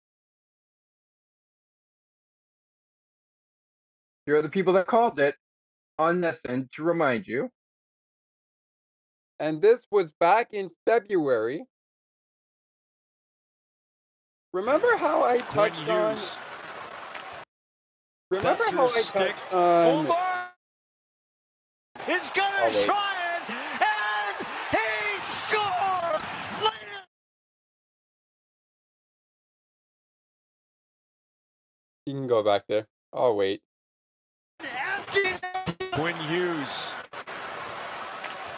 Here 4.25 4.37
are 4.37 4.41
the 4.43 4.49
people 4.49 4.73
that 4.73 4.87
called 4.87 5.19
it 5.19 5.35
on 5.99 6.21
this 6.21 6.39
end 6.47 6.69
to 6.73 6.83
remind 6.83 7.27
you. 7.27 7.49
and 9.39 9.61
this 9.61 9.87
was 9.91 10.11
back 10.13 10.49
in 10.53 10.71
February. 10.87 11.65
Remember 14.53 14.97
how 14.97 15.23
I 15.23 15.39
touched 15.39 15.87
on? 15.89 16.17
Remember 18.31 18.63
how 18.71 18.87
I 18.89 19.01
stick. 19.01 19.35
touched 19.37 19.53
on? 19.53 20.07
Ullmark 20.07 20.49
is 22.09 22.29
gonna 22.35 22.71
Oh, 22.71 22.85
try 22.85 23.13
it, 23.37 23.49
and 23.49 24.47
he 24.71 25.21
scores. 25.21 26.23
Ladies 26.63 27.07
You 32.11 32.17
can 32.17 32.27
go 32.27 32.43
back 32.43 32.63
there. 32.67 32.87
I'll 33.13 33.37
wait. 33.37 33.61
Quinn 35.93 36.17
Hughes. 36.27 36.89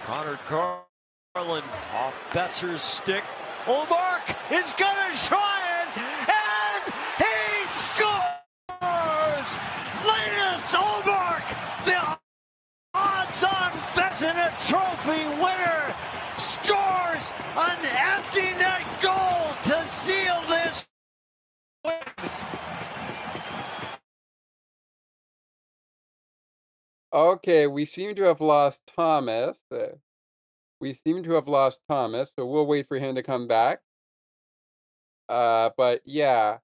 Connor 0.07 0.39
Garland 0.49 1.63
off 1.93 2.15
Boeser's 2.31 2.81
stick. 2.81 3.23
Ullmark 3.65 4.35
is 4.51 4.73
gonna 4.73 5.15
try 5.29 5.61
it, 5.81 5.87
and 6.33 6.93
he 7.21 7.67
scores! 7.69 9.49
Linus 10.01 10.73
Ullmark, 10.73 11.45
the 11.85 12.17
odds-on 12.95 13.71
Vezina 13.93 14.49
Trophy 14.67 15.25
winner, 15.39 15.93
scores 16.39 17.31
an 17.55 17.85
empty 17.85 18.49
net 18.57 18.81
goal 18.99 19.53
to 19.61 19.85
seal 19.85 20.41
this 20.49 20.87
win. 21.85 21.99
Okay, 27.13 27.67
we 27.67 27.85
seem 27.85 28.15
to 28.15 28.23
have 28.23 28.41
lost 28.41 28.81
Thomas. 28.87 29.59
Uh, 29.71 29.89
we 30.81 30.93
seem 30.93 31.21
to 31.23 31.33
have 31.33 31.47
lost 31.47 31.81
Thomas, 31.87 32.33
so 32.35 32.45
we'll 32.47 32.65
wait 32.65 32.87
for 32.87 32.97
him 32.97 33.13
to 33.15 33.21
come 33.21 33.47
back. 33.47 33.81
Uh, 35.29 35.69
but 35.77 36.01
yeah, 36.05 36.57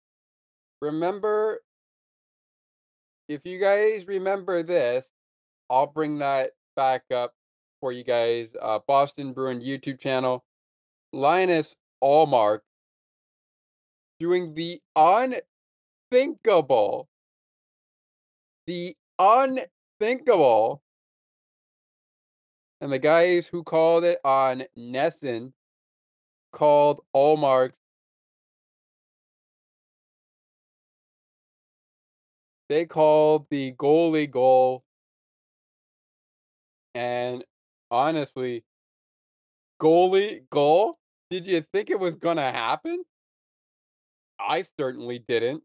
remember 0.82 1.62
if 3.28 3.46
you 3.46 3.60
guys 3.60 4.08
remember 4.08 4.64
this, 4.64 5.08
I'll 5.70 5.86
bring 5.86 6.18
that 6.18 6.54
back 6.76 7.04
up 7.14 7.36
for 7.80 7.92
you 7.92 8.04
guys. 8.04 8.56
Uh, 8.60 8.80
Boston 8.88 9.34
Bruin 9.34 9.62
YouTube 9.62 10.00
channel, 10.00 10.44
Linus 11.14 11.76
Ullmark 12.04 12.62
doing 14.20 14.56
the 14.56 14.82
unthinkable. 16.12 17.08
The 18.66 18.98
unthinkable. 19.20 19.68
And 22.82 22.92
the 22.92 23.00
guys 23.00 23.48
who 23.48 23.64
called 23.64 24.06
it 24.06 24.20
on 24.24 24.64
NESN 24.78 25.52
called 26.52 27.02
Ullmark's 27.16 27.78
they 32.70 32.86
called 32.86 33.48
the 33.50 33.74
goalie 33.74 34.30
goal. 34.30 34.84
And 36.96 37.44
honestly, 37.92 38.64
goalie 39.82 40.48
goal? 40.50 40.98
Did 41.30 41.46
you 41.48 41.62
think 41.62 41.90
it 41.90 42.00
was 42.00 42.16
going 42.16 42.38
to 42.38 42.44
happen? 42.44 43.04
I 44.40 44.62
certainly 44.62 45.20
didn't. 45.28 45.64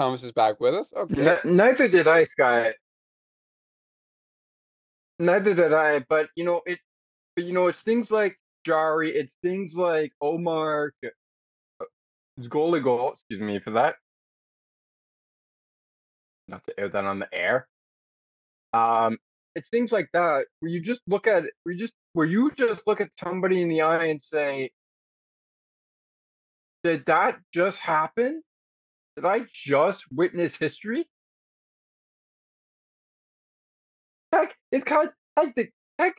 Thomas 0.00 0.22
is 0.22 0.32
back 0.32 0.58
with 0.60 0.72
us. 0.74 0.86
Okay. 0.96 1.36
Neither 1.44 1.86
did 1.86 2.08
I, 2.08 2.24
Sky. 2.24 2.72
Neither 5.18 5.52
did 5.52 5.74
I, 5.74 5.98
but 6.08 6.30
you 6.36 6.44
know 6.44 6.62
it. 6.64 6.78
But 7.36 7.44
you 7.44 7.52
know 7.52 7.66
it's 7.66 7.82
things 7.82 8.10
like 8.10 8.38
Jarry. 8.64 9.14
It's 9.14 9.36
things 9.42 9.74
like 9.76 10.14
Ullmark. 10.22 10.92
uh, 11.04 11.84
It's 12.38 12.48
goalie 12.48 12.82
goal. 12.82 13.12
Excuse 13.12 13.42
me 13.42 13.58
for 13.58 13.72
that. 13.72 13.96
Not 16.48 16.64
to 16.64 16.80
air 16.80 16.88
that 16.88 17.04
on 17.04 17.18
the 17.18 17.28
air. 17.34 17.68
Um, 18.72 19.18
it's 19.54 19.68
things 19.68 19.92
like 19.92 20.08
that 20.14 20.46
where 20.60 20.70
you 20.70 20.80
just 20.80 21.02
look 21.08 21.26
at. 21.26 21.44
Where 21.64 21.74
you 21.74 21.78
just 21.78 21.94
where 22.14 22.26
you 22.26 22.52
just 22.56 22.86
look 22.86 23.02
at 23.02 23.10
somebody 23.22 23.60
in 23.60 23.68
the 23.68 23.82
eye 23.82 24.06
and 24.06 24.22
say, 24.24 24.70
"Did 26.84 27.04
that 27.04 27.38
just 27.52 27.76
happen? 27.78 28.42
Did 29.20 29.26
I 29.26 29.40
just 29.52 30.10
witness 30.10 30.56
history?" 30.56 31.06
Heck, 34.32 34.56
it's 34.72 34.84
kind 34.84 35.08
of 35.08 35.14
heck, 35.36 35.54
the- 35.54 35.70
heck, 35.98 36.14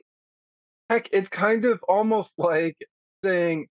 heck, 0.87 1.09
it's 1.11 1.29
kind 1.29 1.65
of 1.65 1.81
almost 1.87 2.37
like 2.37 2.77
saying, 3.23 3.69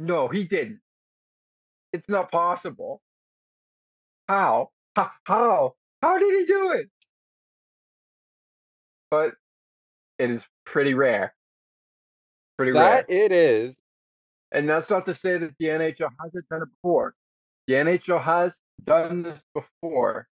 "No, 0.00 0.26
he 0.26 0.48
didn't. 0.48 0.80
It's 1.92 2.08
not 2.08 2.32
possible. 2.32 3.00
How? 4.26 4.72
How? 4.96 5.12
How? 5.22 5.76
How 6.02 6.18
did 6.18 6.40
he 6.40 6.44
do 6.44 6.72
it?" 6.72 6.90
But 9.12 9.36
it 10.18 10.30
is 10.30 10.44
pretty 10.64 10.94
rare. 10.94 11.36
Pretty 12.56 12.72
rare. 12.72 12.82
That 12.82 13.10
it 13.10 13.30
is. 13.30 13.76
And 14.50 14.68
that's 14.68 14.90
not 14.90 15.06
to 15.06 15.14
say 15.14 15.38
that 15.38 15.56
the 15.58 15.66
NHL 15.66 16.10
hasn't 16.20 16.48
done 16.48 16.62
it 16.62 16.70
before. 16.82 17.14
The 17.66 17.74
NHL 17.74 18.22
has 18.22 18.52
done 18.84 19.22
this 19.22 19.40
before. 19.54 20.28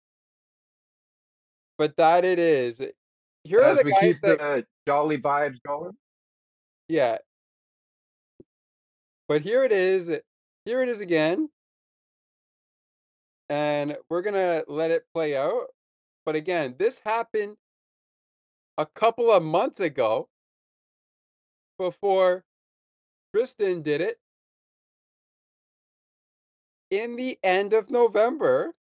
But 1.78 1.96
that 1.98 2.26
it 2.26 2.40
is. 2.40 2.82
Here 3.44 3.62
are 3.62 3.66
As 3.66 3.78
the 3.78 3.86
we 3.86 3.92
guys 3.92 4.02
keep 4.02 4.22
that 4.22 4.40
the 4.40 4.66
jolly 4.88 5.18
vibes 5.18 5.62
going. 5.66 5.94
Yeah. 6.88 7.20
But 9.28 9.42
here 9.42 9.64
it 9.64 9.72
is. 9.72 10.12
Here 10.66 10.82
it 10.82 10.90
is 10.90 11.02
again. 11.02 11.50
And 13.48 13.98
we're 14.10 14.22
going 14.22 14.36
to 14.36 14.66
let 14.68 14.92
it 14.92 15.06
play 15.14 15.38
out. 15.38 15.68
But 16.26 16.36
again, 16.36 16.76
this 16.78 17.00
happened 17.04 17.56
a 18.78 18.86
couple 18.86 19.32
of 19.32 19.44
months 19.44 19.80
ago 19.80 20.28
before 21.78 22.44
Tristan 23.34 23.82
did 23.82 24.02
it 24.02 24.18
in 26.92 27.16
the 27.16 27.38
end 27.44 27.74
of 27.74 27.90
November 27.90 28.74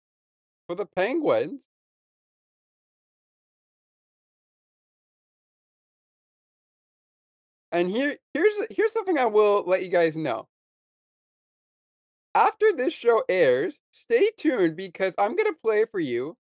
for 0.67 0.75
the 0.75 0.87
Penguins. 0.87 1.67
And 7.71 7.91
here 7.91 8.17
here's 8.35 8.55
here's 8.71 8.93
something 8.93 9.19
I 9.19 9.27
will 9.27 9.65
let 9.67 9.83
you 9.83 9.91
guys 9.91 10.17
know. 10.17 10.49
After 12.35 12.73
this 12.73 12.93
show 12.95 13.25
airs, 13.29 13.81
stay 13.91 14.31
tuned 14.37 14.77
because 14.77 15.15
I'm 15.19 15.35
going 15.37 15.53
to 15.53 15.59
play 15.63 15.85
for 15.91 16.01
you 16.01 16.37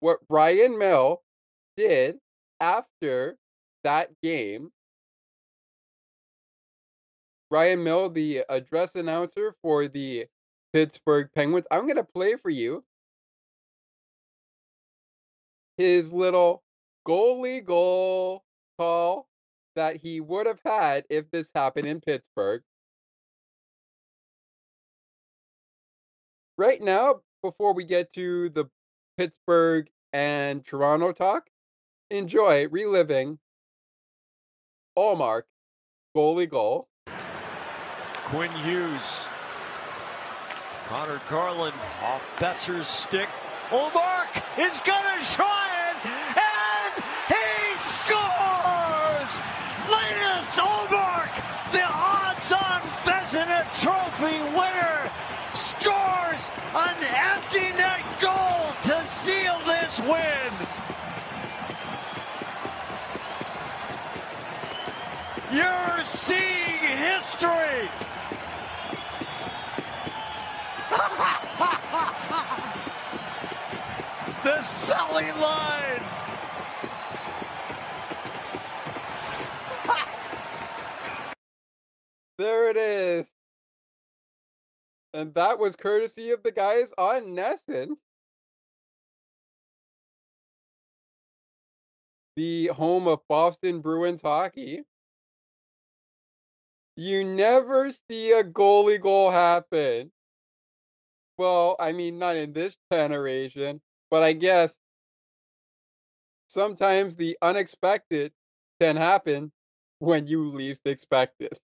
what 0.00 0.18
Ryan 0.28 0.78
Mill 0.78 1.22
did 1.76 2.18
after 2.60 3.36
that 3.84 4.10
game. 4.22 4.70
Ryan 7.54 7.84
Mill, 7.84 8.10
the 8.10 8.42
address 8.48 8.96
announcer 8.96 9.54
for 9.62 9.86
the 9.86 10.26
Pittsburgh 10.72 11.28
Penguins. 11.32 11.68
I'm 11.70 11.84
going 11.84 11.94
to 11.94 12.02
play 12.02 12.34
for 12.34 12.50
you 12.50 12.82
his 15.76 16.12
little 16.12 16.64
goalie 17.06 17.64
goal 17.64 18.42
call 18.76 19.28
that 19.76 19.98
he 19.98 20.20
would 20.20 20.46
have 20.46 20.58
had 20.64 21.04
if 21.08 21.30
this 21.30 21.52
happened 21.54 21.86
in 21.86 22.00
Pittsburgh. 22.00 22.62
Right 26.58 26.82
now, 26.82 27.20
before 27.40 27.72
we 27.72 27.84
get 27.84 28.12
to 28.14 28.48
the 28.48 28.64
Pittsburgh 29.16 29.88
and 30.12 30.64
Toronto 30.64 31.12
talk, 31.12 31.46
enjoy 32.10 32.66
reliving 32.66 33.38
Ullmark 34.98 35.42
goalie 36.16 36.50
goal. 36.50 36.88
Quinn 38.24 38.50
Hughes. 38.50 39.26
Connor 40.88 41.20
Garland 41.28 41.74
off 42.02 42.22
Boeser's 42.38 42.86
stick. 42.86 43.28
Ullmark 43.70 44.42
is 44.58 44.80
gonna 44.80 45.24
try 45.32 45.68
it, 45.88 45.96
and 46.04 47.04
he 47.28 47.76
scores! 47.78 49.40
Linus 49.90 50.56
Ullmark, 50.56 51.32
the 51.72 51.84
odds-on 51.84 52.80
Vezina 53.04 53.64
Trophy 53.82 54.38
winner, 54.56 55.10
scores 55.54 56.50
an 56.74 56.96
empty 57.04 57.76
net 57.76 58.00
goal 58.20 58.72
to 58.82 59.04
seal 59.04 59.58
this 59.66 60.00
win. 60.00 60.52
You're 65.52 66.04
seeing 66.04 66.78
history. 66.78 67.88
The 74.44 74.62
selling 74.62 75.38
line. 75.38 76.02
There 82.36 82.68
it 82.68 82.76
is. 82.76 83.32
And 85.12 85.32
that 85.34 85.60
was 85.60 85.76
courtesy 85.76 86.32
of 86.32 86.42
the 86.42 86.50
guys 86.50 86.92
on 86.98 87.36
NESN. 87.36 87.90
The 92.34 92.66
home 92.68 93.06
of 93.06 93.20
Boston 93.28 93.80
Bruins 93.80 94.20
hockey. 94.20 94.82
You 96.96 97.22
never 97.22 97.92
see 97.92 98.32
a 98.32 98.42
goalie 98.42 99.00
goal 99.00 99.30
happen. 99.30 100.10
Well, 101.38 101.76
I 101.80 101.92
mean, 101.92 102.18
not 102.18 102.36
in 102.36 102.52
this 102.52 102.76
generation, 102.92 103.80
but 104.10 104.22
I 104.22 104.32
guess 104.34 104.76
sometimes 106.48 107.16
the 107.16 107.36
unexpected 107.42 108.32
can 108.80 108.96
happen 108.96 109.52
when 109.98 110.26
you 110.26 110.50
least 110.50 110.86
expect 110.86 111.40
it. 111.40 111.58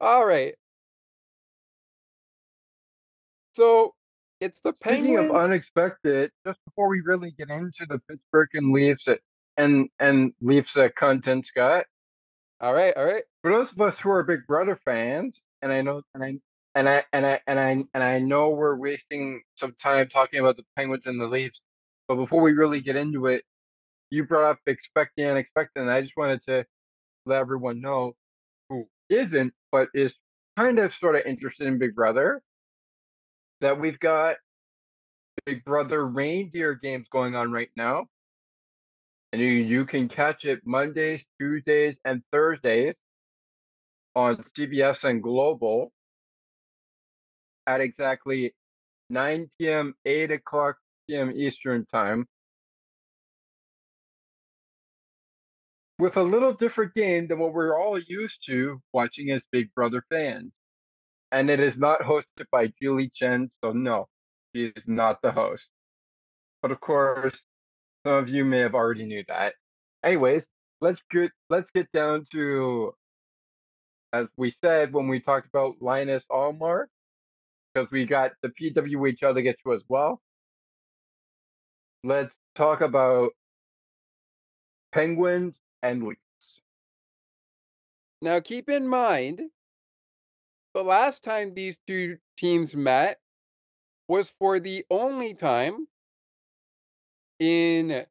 All 0.00 0.26
right. 0.26 0.54
So 3.54 3.94
it's 4.40 4.60
the 4.60 4.74
Speaking 4.74 5.16
Penguins. 5.16 5.30
of 5.30 5.36
unexpected, 5.36 6.30
just 6.46 6.60
before 6.66 6.88
we 6.88 7.00
really 7.00 7.32
get 7.38 7.48
into 7.48 7.86
the 7.88 7.98
Pittsburgh 8.08 8.50
and 8.54 8.72
Leafs 8.72 9.08
and 9.56 9.88
and 9.98 10.32
Leafs 10.42 10.76
uh, 10.76 10.88
content, 10.96 11.46
Scott. 11.46 11.86
All 12.60 12.72
right, 12.72 12.96
all 12.96 13.04
right. 13.04 13.24
For 13.42 13.52
those 13.52 13.72
of 13.72 13.80
us 13.80 13.98
who 13.98 14.10
are 14.10 14.22
Big 14.22 14.46
Brother 14.46 14.78
fans, 14.84 15.42
and 15.62 15.72
I 15.72 15.82
know, 15.82 16.02
and 16.14 16.24
I 16.24 16.38
and 16.74 16.88
I 16.88 17.04
and 17.12 17.26
I 17.26 17.40
and 17.46 17.60
I 17.60 17.70
and 17.94 18.02
I 18.02 18.18
know 18.18 18.50
we're 18.50 18.76
wasting 18.76 19.42
some 19.56 19.74
time 19.74 20.08
talking 20.08 20.40
about 20.40 20.56
the 20.56 20.64
Penguins 20.76 21.06
and 21.06 21.20
the 21.20 21.26
Leafs, 21.26 21.60
but 22.08 22.16
before 22.16 22.40
we 22.40 22.52
really 22.52 22.80
get 22.80 22.96
into 22.96 23.26
it, 23.26 23.44
you 24.10 24.24
brought 24.24 24.50
up 24.50 24.58
expect 24.66 25.12
the 25.16 25.26
unexpected, 25.26 25.82
and 25.82 25.90
I 25.90 26.00
just 26.02 26.16
wanted 26.16 26.42
to 26.44 26.66
let 27.26 27.40
everyone 27.40 27.80
know 27.80 28.14
who 28.70 28.88
isn't, 29.10 29.52
but 29.72 29.88
is 29.94 30.16
kind 30.56 30.78
of 30.78 30.94
sort 30.94 31.16
of 31.16 31.22
interested 31.26 31.66
in 31.66 31.78
Big 31.78 31.94
Brother, 31.94 32.42
that 33.60 33.80
we've 33.80 33.98
got 34.00 34.36
Big 35.44 35.64
Brother 35.64 36.06
reindeer 36.06 36.74
games 36.74 37.06
going 37.10 37.34
on 37.36 37.52
right 37.52 37.70
now. 37.76 38.06
And 39.36 39.44
you, 39.44 39.50
you 39.50 39.84
can 39.84 40.08
catch 40.08 40.46
it 40.46 40.62
Mondays, 40.64 41.22
Tuesdays, 41.38 42.00
and 42.06 42.22
Thursdays 42.32 42.98
on 44.14 44.42
CBS 44.56 45.04
and 45.04 45.22
Global 45.22 45.92
at 47.66 47.82
exactly 47.82 48.54
9 49.10 49.50
p.m., 49.58 49.92
8 50.06 50.30
o'clock 50.30 50.76
p.m. 51.06 51.32
Eastern 51.36 51.84
Time. 51.92 52.24
With 55.98 56.16
a 56.16 56.22
little 56.22 56.54
different 56.54 56.94
game 56.94 57.28
than 57.28 57.38
what 57.38 57.52
we're 57.52 57.78
all 57.78 57.98
used 57.98 58.46
to 58.46 58.80
watching 58.94 59.32
as 59.32 59.44
Big 59.52 59.68
Brother 59.74 60.02
fans. 60.08 60.50
And 61.30 61.50
it 61.50 61.60
is 61.60 61.76
not 61.76 62.00
hosted 62.00 62.46
by 62.50 62.72
Julie 62.80 63.10
Chen, 63.14 63.50
so 63.62 63.72
no, 63.72 64.08
she 64.54 64.72
is 64.74 64.88
not 64.88 65.20
the 65.20 65.32
host. 65.32 65.68
But 66.62 66.72
of 66.72 66.80
course, 66.80 67.44
some 68.06 68.14
of 68.14 68.28
you 68.28 68.44
may 68.44 68.60
have 68.60 68.76
already 68.76 69.04
knew 69.04 69.24
that. 69.26 69.54
Anyways, 70.04 70.48
let's 70.80 71.02
get 71.10 71.32
let's 71.50 71.70
get 71.70 71.90
down 71.90 72.24
to 72.30 72.94
as 74.12 74.28
we 74.36 74.52
said 74.52 74.92
when 74.92 75.08
we 75.08 75.18
talked 75.18 75.48
about 75.48 75.74
Linus 75.80 76.24
Ullmark, 76.30 76.86
because 77.74 77.90
we 77.90 78.04
got 78.04 78.30
the 78.42 78.50
PWHL 78.50 79.34
to 79.34 79.42
get 79.42 79.56
to 79.64 79.72
as 79.74 79.82
well. 79.88 80.20
Let's 82.04 82.32
talk 82.54 82.80
about 82.80 83.30
Penguins 84.92 85.58
and 85.82 86.04
Leafs. 86.04 86.62
Now, 88.22 88.38
keep 88.38 88.70
in 88.70 88.86
mind, 88.86 89.42
the 90.74 90.84
last 90.84 91.24
time 91.24 91.54
these 91.54 91.78
two 91.88 92.18
teams 92.36 92.76
met 92.76 93.18
was 94.06 94.30
for 94.30 94.60
the 94.60 94.84
only 94.90 95.34
time 95.34 95.88
in 97.38 98.06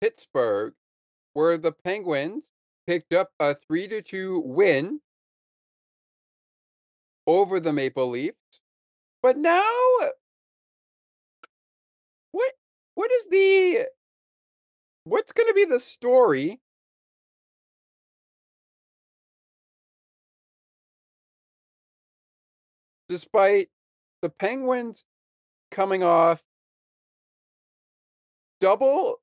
Pittsburgh 0.00 0.74
where 1.32 1.58
the 1.58 1.72
Penguins 1.72 2.50
picked 2.86 3.12
up 3.12 3.30
a 3.38 3.54
3 3.54 3.88
to 3.88 4.02
2 4.02 4.40
win 4.40 5.00
over 7.26 7.60
the 7.60 7.72
Maple 7.72 8.08
Leafs. 8.08 8.60
But 9.22 9.36
now 9.36 9.62
what 12.32 12.52
what 12.94 13.10
is 13.12 13.26
the 13.30 13.86
what's 15.04 15.32
going 15.32 15.48
to 15.48 15.54
be 15.54 15.64
the 15.64 15.80
story 15.80 16.60
despite 23.08 23.68
the 24.22 24.28
Penguins 24.28 25.04
coming 25.70 26.02
off 26.02 26.42
double 28.60 29.20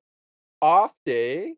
off 0.60 0.92
day 1.06 1.54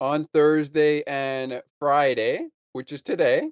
on 0.00 0.26
Thursday 0.32 1.02
and 1.06 1.62
Friday, 1.78 2.48
which 2.72 2.92
is 2.92 3.02
today. 3.02 3.50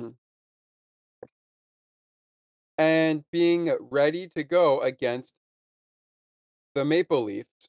Mm-hmm. 0.00 0.10
and 2.80 3.24
being 3.30 3.70
ready 3.90 4.26
to 4.26 4.42
go 4.42 4.80
against 4.80 5.34
the 6.74 6.82
Maple 6.82 7.24
Leafs. 7.24 7.68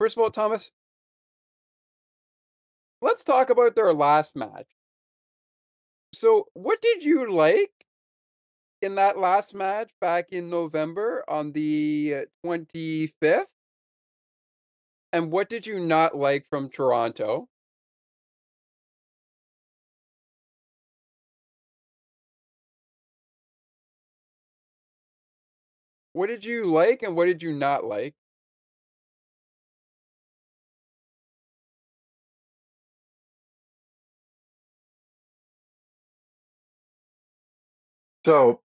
First 0.00 0.16
of 0.16 0.22
all, 0.24 0.30
Thomas, 0.30 0.72
let's 3.00 3.22
talk 3.22 3.50
about 3.50 3.76
their 3.76 3.94
last 3.94 4.34
match. 4.34 4.66
So, 6.12 6.48
what 6.54 6.80
did 6.82 7.02
you 7.02 7.30
like 7.32 7.86
in 8.82 8.94
that 8.96 9.18
last 9.18 9.54
match 9.54 9.90
back 10.00 10.32
in 10.32 10.50
November 10.50 11.24
on 11.28 11.52
the 11.52 12.26
25th? 12.42 13.48
And 15.12 15.30
what 15.30 15.50
did 15.50 15.66
you 15.66 15.80
not 15.80 16.16
like 16.16 16.46
from 16.48 16.70
Toronto? 16.70 17.50
What 26.12 26.26
did 26.26 26.44
you 26.44 26.66
like 26.66 27.02
and 27.02 27.16
what 27.16 27.24
did 27.26 27.42
you 27.42 27.54
not 27.54 27.82
like? 27.82 28.14
So, 38.26 38.60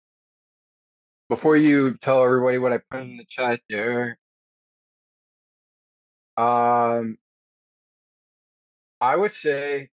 before 1.28 1.56
you 1.56 1.96
tell 1.98 2.24
everybody 2.24 2.58
what 2.58 2.72
I 2.72 2.80
put 2.90 3.02
in 3.02 3.16
the 3.18 3.26
chat 3.28 3.60
there, 3.70 4.18
um, 6.36 7.18
I 9.00 9.16
would 9.16 9.32
say 9.32 9.90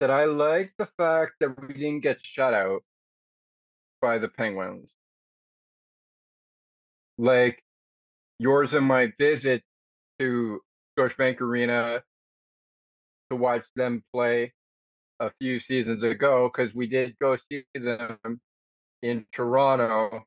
that 0.00 0.10
I 0.10 0.24
like 0.26 0.72
the 0.78 0.88
fact 0.98 1.34
that 1.40 1.60
we 1.60 1.74
didn't 1.74 2.00
get 2.00 2.24
shut 2.24 2.54
out 2.54 2.82
by 4.02 4.18
the 4.18 4.28
Penguins. 4.28 4.92
Like 7.18 7.62
yours 8.38 8.74
and 8.74 8.86
my 8.86 9.12
visit 9.18 9.62
to 10.20 10.60
Scotiabank 10.98 11.40
Arena 11.40 12.02
to 13.30 13.36
watch 13.36 13.66
them 13.76 14.04
play 14.12 14.52
a 15.20 15.30
few 15.40 15.60
seasons 15.60 16.04
ago, 16.04 16.50
because 16.52 16.74
we 16.74 16.86
did 16.86 17.16
go 17.20 17.36
see 17.36 17.64
them 17.74 18.40
in 19.02 19.26
Toronto. 19.32 20.24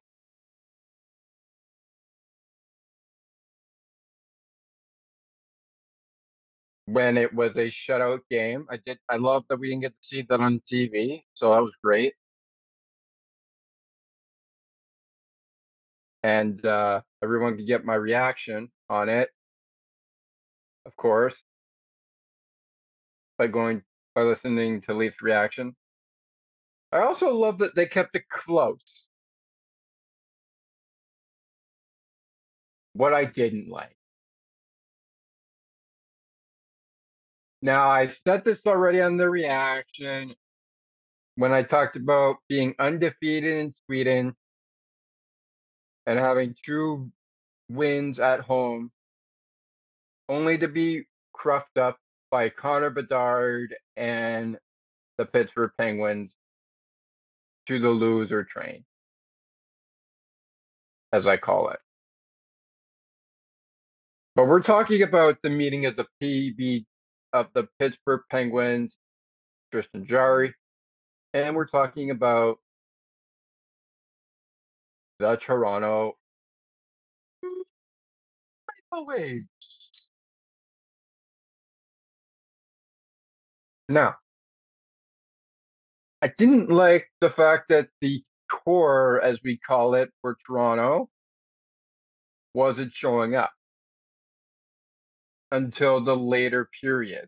When 6.85 7.18
it 7.18 7.34
was 7.34 7.57
a 7.57 7.68
shutout 7.68 8.22
game, 8.30 8.68
I 8.69 8.77
did. 8.85 8.99
I 9.10 9.18
love 9.18 9.45
that 9.49 9.57
we 9.60 9.69
didn't 9.69 9.81
get 9.84 9.93
to 9.93 10.07
see 10.07 10.23
that 10.30 10.39
on 10.41 10.61
TV, 10.68 11.23
so 11.34 11.52
that 11.53 11.61
was 11.64 11.77
great. 11.84 12.14
And 16.23 16.64
uh, 16.65 17.02
everyone 17.23 17.57
could 17.57 17.68
get 17.68 17.85
my 17.85 17.95
reaction 17.95 18.72
on 18.89 19.10
it, 19.10 19.30
of 20.85 20.95
course, 20.95 21.35
by 23.38 23.48
going 23.48 23.84
by 24.15 24.23
listening 24.23 24.81
to 24.81 24.93
Leaf's 24.93 25.22
reaction. 25.22 25.76
I 26.92 27.00
also 27.02 27.34
love 27.34 27.60
that 27.60 27.76
they 27.76 27.86
kept 27.88 28.16
it 28.16 28.28
close. 28.30 29.08
What 32.94 33.14
I 33.14 33.26
didn't 33.26 33.70
like. 33.70 33.96
Now, 37.62 37.90
I 37.90 38.08
said 38.08 38.44
this 38.44 38.66
already 38.66 39.02
on 39.02 39.18
the 39.18 39.30
reaction 39.30 40.36
when 41.36 41.54
I 41.54 41.64
talked 41.64 41.96
about 41.96 42.38
being 42.50 42.76
undefeated 42.80 43.60
in 43.60 43.74
Sweden 43.86 44.36
and 46.06 46.20
having 46.20 46.56
two 46.66 47.12
wins 47.70 48.20
at 48.20 48.42
home, 48.42 48.92
only 50.28 50.58
to 50.58 50.68
be 50.68 51.06
cruffed 51.34 51.78
up 51.78 51.98
by 52.32 52.50
Connor 52.50 52.90
Bedard 52.90 53.76
and 53.96 54.58
the 55.18 55.26
Pittsburgh 55.26 55.72
Penguins 55.78 56.36
to 57.68 57.80
the 57.80 57.90
loser 57.90 58.44
train, 58.44 58.84
as 61.14 61.28
I 61.28 61.38
call 61.38 61.70
it. 61.70 61.80
But 64.36 64.48
we're 64.48 64.62
talking 64.62 65.04
about 65.04 65.38
the 65.44 65.50
meeting 65.50 65.86
of 65.86 65.96
the 65.96 66.06
PB 66.22 66.86
of 67.34 67.48
the 67.54 67.68
Pittsburgh 67.80 68.22
Penguins, 68.30 68.98
Tristan 69.72 70.06
Jarry, 70.06 70.54
and 71.34 71.56
we're 71.56 71.68
talking 71.68 72.12
about 72.12 72.58
the 75.20 75.36
Toronto 75.36 76.18
Maple 78.92 79.06
Leafs. 79.08 80.08
Now, 83.90 84.16
I 86.22 86.31
didn't 86.38 86.69
like 86.69 87.10
the 87.19 87.30
fact 87.30 87.69
that 87.69 87.88
the 88.02 88.23
core, 88.49 89.22
as 89.22 89.41
we 89.43 89.57
call 89.57 89.95
it 89.95 90.11
for 90.22 90.38
Toronto, 90.45 91.10
wasn't 92.53 92.93
showing 92.93 93.35
up 93.35 93.52
until 95.52 96.03
the 96.03 96.15
later 96.15 96.69
period. 96.81 97.27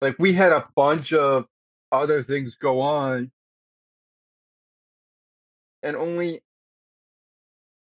Like 0.00 0.16
we 0.18 0.32
had 0.32 0.52
a 0.52 0.68
bunch 0.76 1.12
of 1.12 1.46
other 1.92 2.22
things 2.22 2.56
go 2.56 2.80
on, 2.80 3.30
and 5.82 5.96
only 5.96 6.42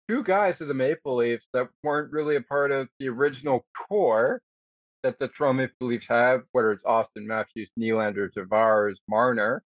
two 0.09 0.23
guys 0.23 0.61
of 0.61 0.69
the 0.69 0.75
Maple 0.75 1.17
Leafs 1.17 1.47
that 1.55 1.69
weren't 1.83 2.13
really 2.13 2.37
a 2.37 2.43
part 2.43 2.73
of 2.73 2.89
the 2.99 3.09
original 3.09 3.65
core 3.77 4.43
that 5.03 5.19
the 5.19 5.31
Maple 5.55 5.89
Leafs 5.89 6.09
have, 6.09 6.43
whether 6.53 6.73
it's 6.73 6.85
Auston 6.85 7.27
Matthews, 7.27 7.71
Nylander, 7.79 8.31
Tavares, 8.33 8.97
Marner, 9.09 9.63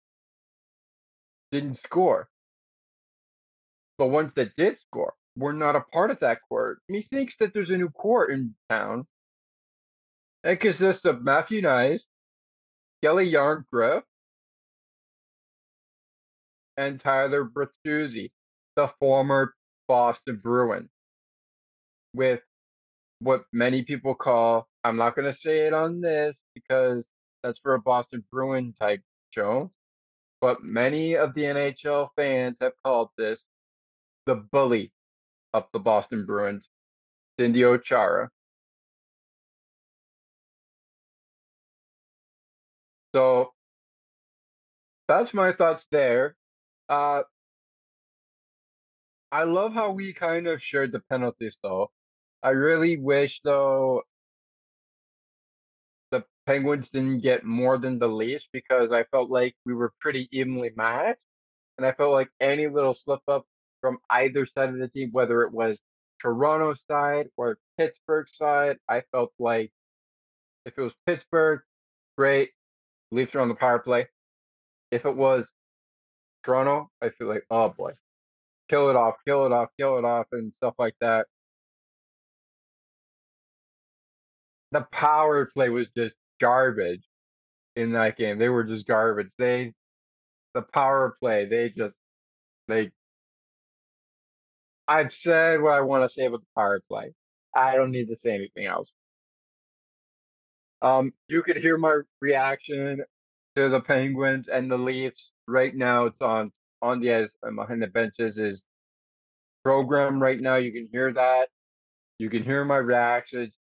didn't 1.52 1.78
score. 1.84 2.30
the 4.00 4.06
ones 4.06 4.32
that 4.36 4.56
did 4.56 4.80
score 4.80 5.14
were 5.38 5.54
not 5.54 5.76
a 5.76 5.82
part 5.94 6.12
of 6.12 6.20
that 6.22 6.40
court. 6.50 6.80
Methinks 6.90 7.38
that 7.38 7.54
there's 7.54 7.70
a 7.70 7.78
new 7.78 7.90
court 7.90 8.32
in 8.32 8.56
town. 8.70 9.06
It 10.44 10.58
consists 10.60 11.06
of 11.06 11.24
Matthew 11.24 11.62
Knies, 11.62 12.04
Calle 13.04 13.26
Järnkrok, 13.32 14.04
and 16.78 17.00
Tyler 17.00 17.46
Bertuzzi, 17.46 18.32
the 18.76 18.90
former 19.00 19.54
Boston 19.88 20.40
Bruin, 20.44 20.90
with 22.14 22.42
what 23.20 23.46
many 23.54 23.84
people 23.84 24.16
call, 24.16 24.68
I'm 24.84 24.98
not 24.98 25.16
going 25.16 25.32
to 25.32 25.40
say 25.40 25.68
it 25.68 25.74
on 25.74 26.02
this 26.02 26.44
because 26.54 27.10
that's 27.44 27.60
for 27.60 27.74
a 27.76 27.82
Boston 27.82 28.24
Bruin 28.32 28.74
type 28.80 29.02
show, 29.34 29.72
but 30.42 30.64
many 30.64 31.16
of 31.16 31.34
the 31.34 31.44
NHL 31.44 32.10
fans 32.16 32.60
have 32.62 32.74
called 32.84 33.10
this 33.18 33.46
the 34.26 34.36
bully 34.36 34.92
of 35.54 35.68
the 35.74 35.80
Boston 35.80 36.26
Bruins, 36.26 36.70
Cindy 37.40 37.62
Ochara. 37.62 38.30
So 43.16 43.54
that's 45.08 45.34
my 45.34 45.54
thoughts 45.54 45.86
there. 45.92 46.36
Uh, 46.90 47.24
I 49.32 49.44
love 49.44 49.74
how 49.74 49.92
we 49.92 50.14
kind 50.14 50.48
of 50.48 50.62
shared 50.62 50.92
the 50.92 51.00
penalties, 51.02 51.58
though. 51.64 51.92
I 52.44 52.50
really 52.52 52.98
wish, 52.98 53.42
though, 53.44 54.04
Penguins 56.46 56.90
didn't 56.90 57.20
get 57.20 57.46
more 57.46 57.78
than 57.78 58.00
the 58.00 58.08
Leafs 58.08 58.48
because 58.52 58.92
I 58.92 59.06
felt 59.06 59.30
like 59.30 59.56
we 59.66 59.74
were 59.74 59.94
pretty 60.00 60.28
evenly 60.32 60.72
matched, 60.76 61.24
and 61.78 61.88
I 61.88 61.94
felt 61.94 62.14
like 62.14 62.30
any 62.42 62.68
little 62.68 62.94
slip 62.94 63.22
up 63.28 63.46
from 63.82 64.00
either 64.10 64.46
side 64.46 64.70
of 64.70 64.80
the 64.80 64.90
team, 64.90 65.10
whether 65.14 65.44
it 65.44 65.54
was 65.54 65.82
Toronto 66.20 66.74
side 66.90 67.30
or 67.38 67.58
Pittsburgh 67.78 68.28
side, 68.32 68.78
I 68.90 69.04
felt 69.12 69.34
like 69.40 69.72
if 70.66 70.78
it 70.78 70.82
was 70.82 70.96
Pittsburgh, 71.06 71.62
great, 72.18 72.52
Leafs 73.12 73.36
are 73.36 73.42
on 73.42 73.50
the 73.50 73.56
power 73.56 73.80
play. 73.80 74.08
If 74.92 75.06
it 75.06 75.16
was 75.16 75.52
Toronto, 76.44 76.90
I 77.02 77.10
feel 77.10 77.28
like, 77.28 77.46
oh 77.52 77.70
boy, 77.70 77.94
kill 78.70 78.90
it 78.90 78.96
off, 78.96 79.16
kill 79.26 79.46
it 79.46 79.52
off, 79.52 79.70
kill 79.80 79.98
it 79.98 80.06
off, 80.06 80.28
and 80.32 80.54
stuff 80.54 80.76
like 80.80 80.96
that. 81.02 81.28
The 84.72 84.82
power 84.92 85.46
play 85.46 85.70
was 85.70 85.88
just 85.96 86.16
garbage 86.44 87.04
in 87.78 87.94
that 87.94 88.18
game. 88.18 88.38
They 88.38 88.50
were 88.50 88.66
just 88.66 88.86
garbage. 88.86 89.32
They, 89.38 89.74
the 90.54 90.62
power 90.62 91.16
play, 91.22 91.46
they 91.46 91.70
just, 91.70 91.96
they. 92.68 92.92
I've 94.88 95.14
said 95.14 95.62
what 95.62 95.74
I 95.74 95.82
want 95.82 96.04
to 96.04 96.14
say 96.14 96.26
about 96.26 96.42
the 96.42 96.62
power 96.62 96.82
play. 96.90 97.14
I 97.56 97.76
don't 97.76 97.92
need 97.92 98.10
to 98.10 98.18
say 98.18 98.36
anything 98.36 98.66
else. 98.66 98.92
Um, 100.82 101.14
you 101.30 101.44
could 101.44 101.56
hear 101.56 101.78
my 101.78 102.02
reaction 102.20 103.04
to 103.56 103.70
the 103.70 103.80
Penguins 103.80 104.50
and 104.50 104.70
the 104.70 104.78
Leafs 104.78 105.32
right 105.48 105.74
now. 105.74 106.06
It's 106.08 106.22
on 106.22 106.52
on 106.82 107.00
the 107.00 107.14
ice 107.14 107.34
and 107.44 107.56
behind 107.56 107.82
the 107.82 107.88
benches 107.88 108.38
is 108.38 108.66
program 109.64 110.22
right 110.22 110.40
now. 110.40 110.58
You 110.58 110.74
can 110.74 110.90
hear 110.92 111.14
that. 111.14 111.48
You 112.18 112.30
can 112.30 112.44
hear 112.44 112.66
my 112.66 112.78
reactions. 112.78 113.56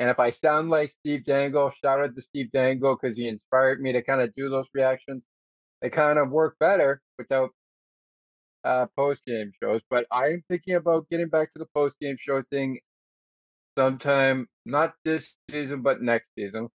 And 0.00 0.08
if 0.10 0.20
I 0.20 0.30
sound 0.30 0.70
like 0.70 0.92
Steve 0.92 1.24
Dangle, 1.24 1.70
shout 1.70 2.00
out 2.00 2.14
to 2.14 2.22
Steve 2.22 2.52
Dangle 2.52 2.96
because 3.00 3.16
he 3.16 3.26
inspired 3.26 3.80
me 3.80 3.92
to 3.92 4.02
kind 4.02 4.20
of 4.20 4.34
do 4.34 4.48
those 4.48 4.68
reactions. 4.72 5.24
They 5.82 5.90
kind 5.90 6.18
of 6.18 6.30
work 6.30 6.56
better 6.60 7.02
without 7.18 7.50
uh, 8.64 8.86
post 8.96 9.24
game 9.24 9.50
shows. 9.60 9.82
But 9.90 10.06
I 10.12 10.26
am 10.28 10.44
thinking 10.48 10.74
about 10.74 11.08
getting 11.10 11.28
back 11.28 11.52
to 11.52 11.58
the 11.58 11.66
post 11.74 11.98
game 12.00 12.16
show 12.18 12.42
thing 12.42 12.78
sometime, 13.76 14.48
not 14.64 14.94
this 15.04 15.36
season, 15.50 15.82
but 15.82 16.00
next 16.00 16.30
season. 16.36 16.68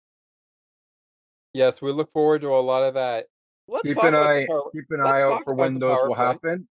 Yes, 1.54 1.82
we 1.82 1.92
look 1.92 2.12
forward 2.12 2.42
to 2.42 2.48
a 2.50 2.60
lot 2.60 2.84
of 2.84 2.96
that. 2.96 3.28
Let's 3.68 3.84
keep 3.84 3.98
an 4.04 4.16
eye, 4.16 4.48
power- 4.50 4.72
keep 4.74 4.86
an 4.90 5.02
eye 5.02 5.22
out 5.22 5.44
for 5.44 5.54
when 5.54 5.80
those 5.80 6.02
will 6.04 6.16
happen. 6.16 6.68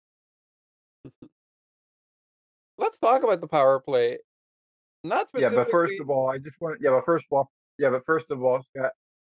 Let's 2.78 2.98
talk 2.98 3.24
about 3.24 3.42
the 3.42 3.48
power 3.48 3.80
play. 3.80 4.20
Not 5.04 5.28
Yeah, 5.34 5.50
but 5.54 5.72
first 5.72 6.00
of 6.00 6.10
all, 6.10 6.30
I 6.30 6.38
just 6.38 6.60
want 6.60 6.80
yeah, 6.82 6.92
but 6.92 7.06
first 7.06 7.26
of 7.32 7.38
all, 7.38 7.52
yeah, 7.78 7.90
but 7.90 8.06
first 8.06 8.32
of 8.32 8.44
all, 8.44 8.62
Scott, 8.64 8.92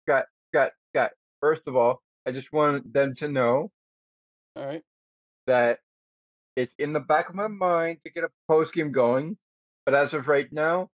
Scott, 0.07 0.27
Scott, 0.53 0.73
Scott. 0.93 1.11
First 1.41 1.63
of 1.67 1.77
all, 1.77 2.03
I 2.27 2.33
just 2.33 2.53
want 2.53 2.93
them 2.93 3.15
to 3.17 3.29
know 3.29 3.71
all 4.57 4.67
right. 4.67 4.83
that 5.47 5.79
it's 6.57 6.75
in 6.79 6.93
the 6.93 7.01
back 7.01 7.29
of 7.29 7.35
my 7.35 7.49
mind 7.49 7.99
to 8.05 8.11
get 8.11 8.25
a 8.25 8.31
post 8.49 8.75
game 8.75 8.93
going, 8.93 9.37
but 9.85 9.95
as 9.95 10.15
of 10.15 10.29
right 10.29 10.51
now, 10.53 10.91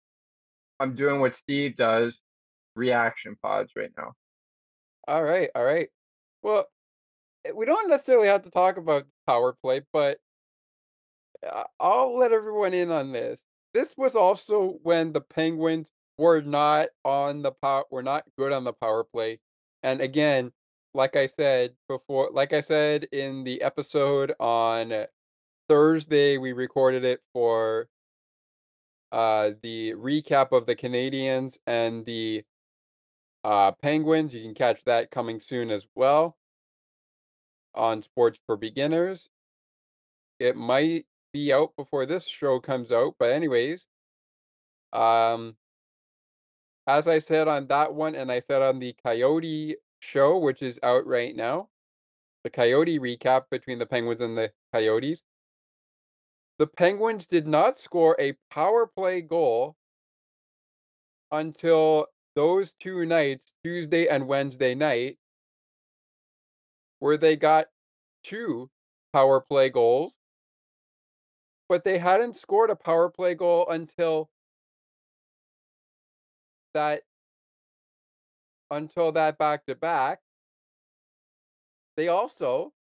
I'm 0.80 0.96
doing 0.96 1.20
what 1.20 1.36
Steve 1.36 1.76
does, 1.76 2.20
reaction 2.76 3.36
pods 3.42 3.74
right 3.76 3.92
now. 3.98 4.14
All 5.08 5.24
right, 5.24 5.50
all 5.56 5.66
right. 5.66 5.90
Well, 6.44 6.66
eh, 7.46 7.52
we 7.56 7.66
don't 7.66 7.90
necessarily 7.90 8.28
have 8.28 8.44
to 8.44 8.52
talk 8.52 8.78
about 8.78 9.06
power 9.28 9.56
play, 9.62 9.82
but 9.92 10.20
uh, 11.48 11.64
I'll 11.80 12.18
let 12.18 12.32
everyone 12.32 12.74
in 12.74 12.92
on 12.92 13.12
this. 13.12 13.46
This 13.74 13.96
was 13.98 14.16
also 14.16 14.80
when 14.84 15.14
the 15.14 15.22
Penguins 15.22 15.92
were 16.18 16.42
not 16.42 16.90
on 17.06 17.42
the 17.42 17.52
power, 17.52 17.86
were 17.92 18.04
not 18.04 18.26
good 18.38 18.52
on 18.52 18.64
the 18.64 18.74
power 18.74 19.04
play. 19.04 19.40
And 19.84 20.02
again, 20.02 20.52
like 20.94 21.16
I 21.16 21.28
said 21.28 21.76
before, 21.88 22.30
like 22.32 22.54
I 22.54 22.62
said 22.62 23.06
in 23.12 23.44
the 23.44 23.62
episode 23.62 24.34
on 24.40 25.06
Thursday, 25.70 26.38
we 26.38 26.54
recorded 26.54 27.06
it 27.06 27.22
for 27.34 27.88
uh 29.12 29.52
the 29.64 29.94
recap 29.94 30.52
of 30.52 30.66
the 30.68 30.76
Canadiens 30.76 31.58
and 31.66 32.06
the 32.06 32.44
uh 33.44 33.72
Penguins. 33.82 34.34
You 34.34 34.44
can 34.44 34.54
catch 34.54 34.84
that 34.86 35.12
coming 35.12 35.40
soon 35.40 35.72
as 35.72 35.88
well 35.96 36.38
on 37.76 38.02
Sports 38.02 38.40
for 38.46 38.58
Beginners. 38.58 39.30
It 40.40 40.56
might 40.56 41.06
be 41.34 41.54
out 41.54 41.76
before 41.78 42.06
this 42.06 42.28
show 42.28 42.60
comes 42.60 42.92
out, 42.92 43.16
but 43.20 43.32
anyways, 43.32 43.88
um 44.94 45.56
as 46.88 47.08
I 47.08 47.20
said 47.20 47.48
on 47.48 47.68
that 47.68 47.94
one 47.94 48.16
and 48.16 48.32
I 48.32 48.40
said 48.40 48.62
on 48.64 48.80
the 48.80 48.96
Coyote 49.06 49.76
show 50.00 50.38
which 50.40 50.62
is 50.64 50.80
out 50.84 51.06
right 51.06 51.36
now, 51.36 51.70
the 52.44 52.50
Coyote 52.50 53.00
recap 53.00 53.44
between 53.52 53.80
the 53.80 53.86
Penguins 53.86 54.22
and 54.22 54.38
the 54.38 54.52
Coyotes. 54.74 55.24
The 56.58 56.68
Penguins 56.68 57.26
did 57.28 57.48
not 57.48 57.78
score 57.78 58.16
a 58.20 58.34
power 58.52 58.88
play 58.88 59.22
goal 59.22 59.76
until 61.32 62.08
those 62.36 62.74
two 62.74 63.06
nights, 63.06 63.54
Tuesday 63.64 64.08
and 64.08 64.28
Wednesday 64.28 64.76
night, 64.76 65.18
where 67.00 67.18
they 67.18 67.36
got 67.36 67.68
two 68.24 68.70
power 69.14 69.42
play 69.42 69.70
goals. 69.70 70.18
But 71.70 71.84
they 71.84 72.00
hadn't 72.00 72.36
scored 72.36 72.72
a 72.72 72.76
power 72.76 73.10
play 73.10 73.36
goal 73.36 73.70
until 73.70 74.30
that 76.74 77.04
until 78.72 79.12
that 79.12 79.38
back 79.38 79.66
to 79.68 79.76
back. 79.76 80.20
They 81.96 82.08
also 82.08 82.74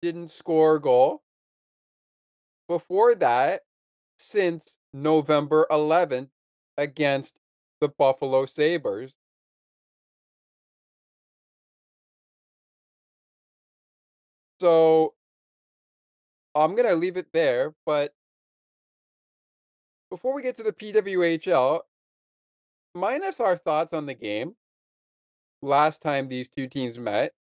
didn't 0.00 0.30
score 0.30 0.76
a 0.76 0.80
goal 0.80 1.22
before 2.68 3.14
that 3.16 3.62
since 4.18 4.78
November 4.92 5.66
11th 5.70 6.30
against 6.78 7.36
the 7.80 7.88
Buffalo 7.88 8.46
Sabres. 8.46 9.14
So 14.60 15.14
I'm 16.54 16.74
going 16.74 16.88
to 16.88 16.96
leave 16.96 17.16
it 17.16 17.32
there, 17.32 17.74
but 17.86 18.12
before 20.10 20.34
we 20.34 20.42
get 20.42 20.56
to 20.56 20.62
the 20.62 20.72
PWHL, 20.72 21.80
minus 22.94 23.40
our 23.40 23.56
thoughts 23.56 23.92
on 23.92 24.06
the 24.06 24.14
game 24.14 24.56
last 25.62 26.02
time 26.02 26.28
these 26.28 26.48
two 26.48 26.66
teams 26.66 26.98
met. 26.98 27.32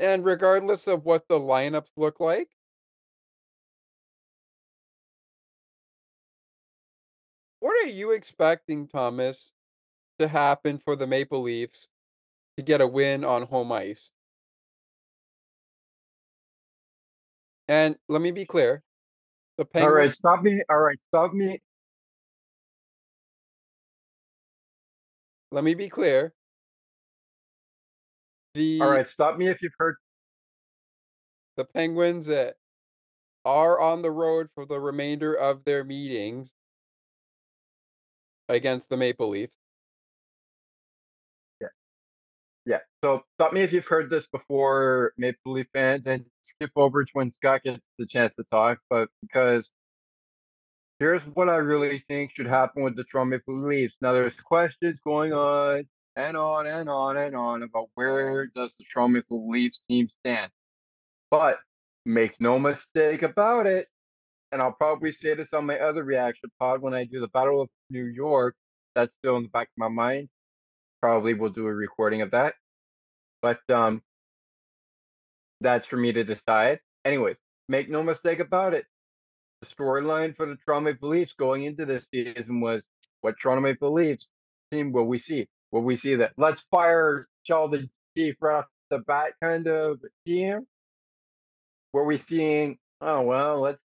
And 0.00 0.24
regardless 0.24 0.86
of 0.86 1.04
what 1.04 1.26
the 1.28 1.40
lineups 1.40 1.90
look 1.96 2.20
like, 2.20 2.48
what 7.58 7.84
are 7.84 7.88
you 7.88 8.12
expecting, 8.12 8.86
Thomas, 8.86 9.50
to 10.20 10.28
happen 10.28 10.78
for 10.78 10.94
the 10.94 11.08
Maple 11.08 11.42
Leafs 11.42 11.88
to 12.56 12.62
get 12.62 12.80
a 12.80 12.86
win 12.86 13.24
on 13.24 13.46
home 13.46 13.72
ice? 13.72 14.12
And 17.68 17.96
let 18.08 18.22
me 18.22 18.30
be 18.30 18.46
clear. 18.46 18.82
The 19.58 19.64
All 19.64 19.90
Penguins 19.90 20.16
stop 20.16 20.42
me. 20.42 20.62
All 20.70 20.78
right, 20.78 20.98
stop 21.08 21.32
me. 21.32 21.60
let 25.50 25.64
me 25.64 25.74
be 25.74 25.88
clear. 25.88 26.32
the 28.54 28.80
All 28.80 28.90
right, 28.90 29.08
stop 29.08 29.36
me 29.36 29.48
if 29.48 29.62
you've 29.62 29.72
heard. 29.78 29.96
the 31.56 31.64
Penguins 31.64 32.26
that 32.28 32.56
are 33.44 33.80
on 33.80 34.02
the 34.02 34.10
road 34.10 34.48
for 34.54 34.64
the 34.66 34.78
remainder 34.78 35.34
of 35.34 35.64
their 35.64 35.84
meetings 35.84 36.52
against 38.48 38.88
the 38.88 38.96
Maple 38.96 39.28
Leafs. 39.30 39.56
Yeah. 42.68 42.80
So 43.02 43.22
stop 43.36 43.54
me 43.54 43.62
if 43.62 43.72
you've 43.72 43.86
heard 43.86 44.10
this 44.10 44.26
before, 44.26 45.14
Maple 45.16 45.54
Leaf 45.54 45.68
fans, 45.72 46.06
and 46.06 46.26
skip 46.42 46.70
over 46.76 47.02
to 47.02 47.10
when 47.14 47.32
Scott 47.32 47.62
gets 47.64 47.80
the 47.98 48.04
chance 48.06 48.36
to 48.36 48.44
talk. 48.44 48.78
But 48.90 49.08
because 49.22 49.72
here's 51.00 51.22
what 51.22 51.48
I 51.48 51.56
really 51.56 52.04
think 52.08 52.32
should 52.34 52.46
happen 52.46 52.82
with 52.82 52.94
the 52.94 53.04
Toronto 53.04 53.30
Maple 53.30 53.66
Leafs. 53.66 53.96
Now 54.02 54.12
there's 54.12 54.34
questions 54.34 55.00
going 55.00 55.32
on 55.32 55.84
and 56.14 56.36
on 56.36 56.66
and 56.66 56.90
on 56.90 57.16
and 57.16 57.34
on 57.34 57.62
about 57.62 57.88
where 57.94 58.48
does 58.54 58.76
the 58.76 58.84
Toronto 58.92 59.14
Maple 59.14 59.48
Leafs 59.48 59.80
team 59.88 60.10
stand. 60.10 60.50
But 61.30 61.56
make 62.04 62.38
no 62.38 62.58
mistake 62.58 63.22
about 63.22 63.66
it, 63.66 63.86
and 64.52 64.60
I'll 64.60 64.72
probably 64.72 65.12
say 65.12 65.32
this 65.34 65.54
on 65.54 65.64
my 65.64 65.78
other 65.78 66.04
reaction 66.04 66.50
pod 66.60 66.82
when 66.82 66.92
I 66.92 67.04
do 67.04 67.18
the 67.18 67.28
Battle 67.28 67.62
of 67.62 67.70
New 67.88 68.04
York. 68.04 68.54
That's 68.94 69.14
still 69.14 69.38
in 69.38 69.44
the 69.44 69.48
back 69.48 69.68
of 69.68 69.78
my 69.78 69.88
mind. 69.88 70.28
Probably 71.00 71.34
will 71.34 71.50
do 71.50 71.66
a 71.66 71.74
recording 71.74 72.22
of 72.22 72.32
that. 72.32 72.54
But 73.42 73.60
um 73.70 74.02
that's 75.60 75.86
for 75.86 75.96
me 75.96 76.12
to 76.12 76.24
decide. 76.24 76.80
Anyways, 77.04 77.38
make 77.68 77.88
no 77.90 78.02
mistake 78.02 78.40
about 78.40 78.74
it. 78.74 78.86
The 79.60 79.66
storyline 79.66 80.36
for 80.36 80.46
the 80.46 80.56
Toronto 80.64 80.90
Maple 80.90 81.08
Leafs 81.08 81.32
going 81.32 81.64
into 81.64 81.84
this 81.84 82.08
season 82.12 82.60
was 82.60 82.86
what 83.22 83.36
Toronto 83.40 83.62
Maple 83.62 83.92
Leafs 83.92 84.30
team 84.70 84.92
will 84.92 85.06
we 85.06 85.18
see? 85.18 85.48
Will 85.72 85.82
we 85.82 85.96
see 85.96 86.16
that 86.16 86.32
let's 86.36 86.62
fire 86.70 87.24
Sheldon 87.42 87.90
Keefe 88.16 88.36
right 88.40 88.58
off 88.58 88.66
the 88.90 88.98
bat 89.00 89.32
kind 89.42 89.66
of 89.66 90.00
team? 90.26 90.66
Were 91.92 92.04
we 92.04 92.18
seeing, 92.18 92.78
oh 93.00 93.22
well, 93.22 93.60
let's 93.60 93.80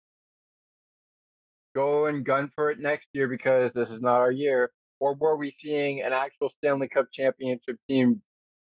go 1.75 2.07
and 2.07 2.25
gun 2.25 2.51
for 2.55 2.71
it 2.71 2.79
next 2.81 3.07
year 3.13 3.29
because 3.29 3.73
this 3.73 3.91
is 3.91 4.01
not 4.01 4.17
our 4.21 4.33
year? 4.33 4.71
Or 5.01 5.15
were 5.15 5.37
we 5.37 5.51
seeing 5.51 6.03
an 6.03 6.13
actual 6.13 6.51
Stanley 6.51 6.89
Cup 6.89 7.07
championship 7.11 7.79
team 7.89 8.23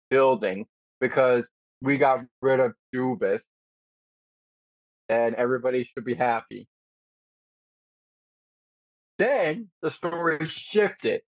building 0.10 0.68
because 1.02 1.50
we 1.82 1.98
got 1.98 2.24
rid 2.42 2.60
of 2.60 2.74
Dubas 2.94 3.44
and 5.10 5.36
everybody 5.36 5.84
should 5.84 6.06
be 6.06 6.14
happy? 6.14 6.68
Then 9.18 9.70
the 9.82 9.90
story 9.90 10.40
shifted 10.48 11.22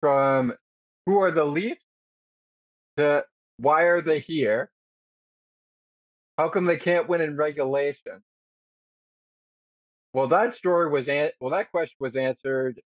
from 0.00 0.54
who 1.04 1.18
are 1.18 1.30
the 1.30 1.44
Leafs 1.44 1.84
to 2.96 3.24
why 3.58 3.82
are 3.82 4.02
they 4.02 4.20
here? 4.20 4.70
How 6.38 6.48
come 6.48 6.66
they 6.66 6.78
can't 6.78 7.08
win 7.08 7.20
in 7.20 7.36
regulation? 7.36 8.22
Well, 10.12 10.28
that 10.28 10.54
story 10.54 10.90
was 10.90 11.08
an- 11.08 11.32
well, 11.40 11.50
that 11.50 11.70
question 11.70 11.96
was 12.00 12.16
answered 12.16 12.80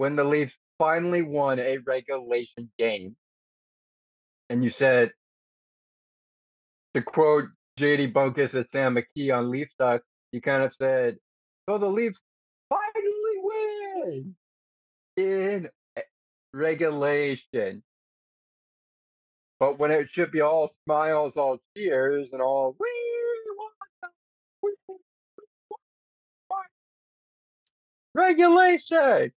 when 0.00 0.16
the 0.16 0.24
Leafs 0.24 0.56
finally 0.78 1.20
won 1.20 1.58
a 1.58 1.76
regulation 1.76 2.70
game. 2.78 3.16
And 4.48 4.64
you 4.64 4.70
said, 4.70 5.12
to 6.94 7.02
quote 7.02 7.50
JD 7.78 8.14
Bunkis 8.14 8.58
at 8.58 8.70
Sam 8.70 8.96
McKee 8.96 9.36
on 9.36 9.50
Leaf 9.50 9.68
Talk, 9.78 10.00
you 10.32 10.40
kind 10.40 10.62
of 10.62 10.72
said, 10.72 11.18
so 11.68 11.76
the 11.76 11.86
Leafs 11.86 12.18
finally 12.70 13.36
win 13.42 14.36
in 15.18 15.68
regulation. 16.54 17.82
But 19.58 19.78
when 19.78 19.90
it 19.90 20.08
should 20.08 20.32
be 20.32 20.40
all 20.40 20.70
smiles, 20.86 21.36
all 21.36 21.58
cheers, 21.76 22.32
and 22.32 22.40
all 22.40 22.74
we 22.80 22.88
want- 23.58 23.74
we 24.62 24.74
want 26.50 26.70
regulation. 28.14 29.32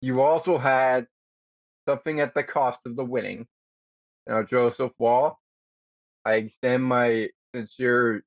You 0.00 0.22
also 0.22 0.58
had 0.58 1.06
something 1.88 2.20
at 2.20 2.34
the 2.34 2.44
cost 2.44 2.80
of 2.86 2.96
the 2.96 3.04
winning. 3.04 3.46
Now, 4.26 4.42
Joseph 4.42 4.92
Woll, 4.98 5.38
I 6.24 6.34
extend 6.34 6.84
my 6.84 7.28
sincere 7.54 8.24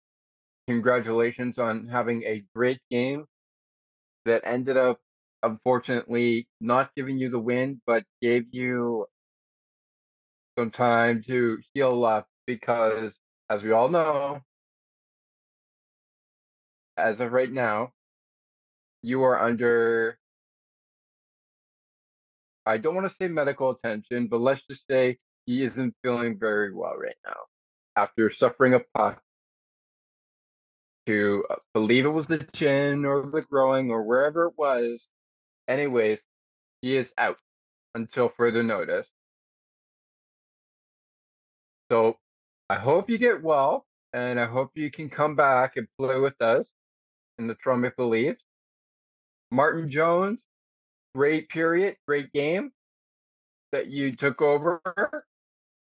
congratulations 0.68 1.60
on 1.60 1.88
having 1.88 2.24
a 2.24 2.44
great 2.56 2.80
game 2.90 3.26
that 4.26 4.42
ended 4.46 4.78
up, 4.78 5.00
unfortunately, 5.44 6.48
not 6.60 6.92
giving 6.96 7.18
you 7.18 7.30
the 7.30 7.40
win, 7.40 7.82
but 7.86 8.04
gave 8.22 8.54
you 8.54 9.08
some 10.58 10.72
time 10.72 11.24
to 11.24 11.60
heal 11.74 12.04
up 12.06 12.28
because, 12.46 13.18
as 13.50 13.64
we 13.64 13.72
all 13.72 13.90
know, 13.90 14.42
as 16.98 17.20
of 17.22 17.32
right 17.32 17.52
now, 17.52 17.92
you 19.02 19.24
are 19.24 19.42
under 19.42 20.18
I 22.66 22.78
don't 22.78 22.96
want 22.96 23.10
to 23.10 23.16
say 23.16 23.28
medical 23.28 23.72
attention, 23.72 24.28
but 24.28 24.42
let's 24.42 24.66
just 24.68 24.88
say 24.88 25.18
he 25.46 25.64
isn't 25.64 25.96
feeling 26.04 26.38
very 26.40 26.74
well 26.74 26.96
right 26.96 27.16
now 27.26 27.38
after 27.96 28.30
suffering 28.30 28.74
a 28.76 28.82
puck 28.96 29.22
to 31.08 31.44
uh, 31.50 31.56
believe 31.74 32.06
it 32.06 32.10
was 32.10 32.28
the 32.28 32.40
chin 32.54 33.06
or 33.06 33.30
the 33.32 33.42
growing 33.42 33.92
or 33.92 34.04
wherever 34.04 34.46
it 34.48 34.54
was. 34.58 35.08
Anyways, 35.68 36.22
he 36.82 36.98
is 36.98 37.14
out 37.18 37.38
until 37.96 38.30
further 38.30 38.64
notice. 38.64 39.12
So 41.92 42.18
I 42.70 42.76
hope 42.76 43.10
you 43.10 43.18
get 43.18 43.44
well 43.44 43.86
and 44.14 44.40
I 44.40 44.46
hope 44.46 44.72
you 44.76 44.92
can 44.92 45.10
come 45.10 45.36
back 45.36 45.78
and 45.78 45.88
play 46.00 46.20
with 46.20 46.42
us 46.42 46.74
in 47.38 47.48
the 47.48 47.58
Maple 47.78 48.10
Leafs. 48.10 48.44
Martin 49.52 49.90
Jones, 49.90 50.44
great 51.16 51.50
period, 51.50 51.98
great 52.08 52.32
game 52.34 52.72
that 53.72 53.88
you 53.88 54.16
took 54.16 54.42
over 54.42 54.82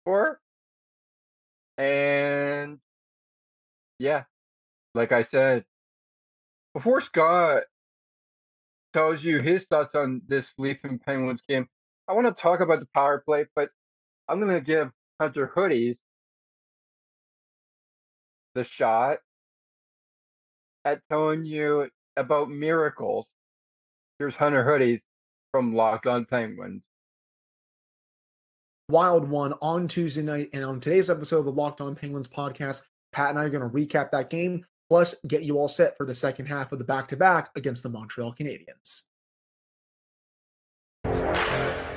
for. 0.06 0.40
And 1.78 2.80
yeah, 4.00 4.24
like 4.96 5.12
I 5.12 5.24
said, 5.24 5.66
before 6.74 7.02
Scott 7.02 7.64
tells 8.94 9.24
you 9.24 9.42
his 9.42 9.66
thoughts 9.66 9.96
on 9.96 10.22
this 10.28 10.54
Leaf 10.58 10.78
and 10.84 11.02
Penguins 11.02 11.44
game, 11.48 11.68
I 12.08 12.14
want 12.14 12.28
to 12.28 12.42
talk 12.42 12.60
about 12.60 12.80
the 12.80 12.88
power 12.94 13.22
play, 13.26 13.46
but 13.56 13.70
I'm 14.28 14.40
going 14.40 14.54
to 14.54 14.62
give 14.62 14.92
Hunter 15.20 15.52
Hoodies 15.56 15.98
the 18.56 18.64
shot 18.64 19.20
at 20.86 21.02
telling 21.10 21.46
you 21.46 21.90
about 22.18 22.50
miracles. 22.50 23.36
Here's 24.20 24.36
Hunter 24.36 24.66
Hoodies 24.66 25.02
from 25.52 25.74
Locked 25.76 26.08
On 26.08 26.26
Penguins. 26.26 26.88
Wild 28.90 29.30
one 29.30 29.54
on 29.62 29.88
Tuesday 29.88 30.22
night. 30.22 30.50
And 30.54 30.64
on 30.64 30.80
today's 30.80 31.10
episode 31.10 31.40
of 31.40 31.46
the 31.46 31.52
Locked 31.52 31.82
On 31.82 31.96
Penguins 31.96 32.28
podcast, 32.28 32.82
Pat 33.12 33.30
and 33.30 33.40
I 33.40 33.46
are 33.46 33.50
going 33.50 33.68
to 33.68 33.76
recap 33.76 34.12
that 34.12 34.30
game, 34.30 34.66
plus 34.90 35.16
get 35.28 35.44
you 35.44 35.58
all 35.58 35.68
set 35.68 35.98
for 35.98 36.06
the 36.06 36.16
second 36.16 36.48
half 36.48 36.72
of 36.72 36.80
the 36.80 36.86
back 36.86 37.08
to 37.10 37.18
back 37.18 37.50
against 37.56 37.84
the 37.84 37.90
Montreal 37.90 38.34
Canadiens. 38.34 39.04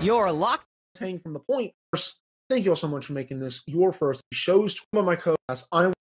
You're 0.00 0.32
locked. 0.32 0.66
Saying 0.94 1.20
from 1.20 1.32
the 1.32 1.40
point. 1.40 1.72
First, 1.90 2.20
thank 2.50 2.66
you 2.66 2.72
all 2.72 2.76
so 2.76 2.86
much 2.86 3.06
for 3.06 3.14
making 3.14 3.40
this 3.40 3.62
your 3.66 3.92
first 3.92 4.20
shows. 4.30 4.78
One 4.90 5.04
of 5.04 5.06
my 5.06 5.16
co-hosts, 5.16 5.66
I'm 5.72 5.94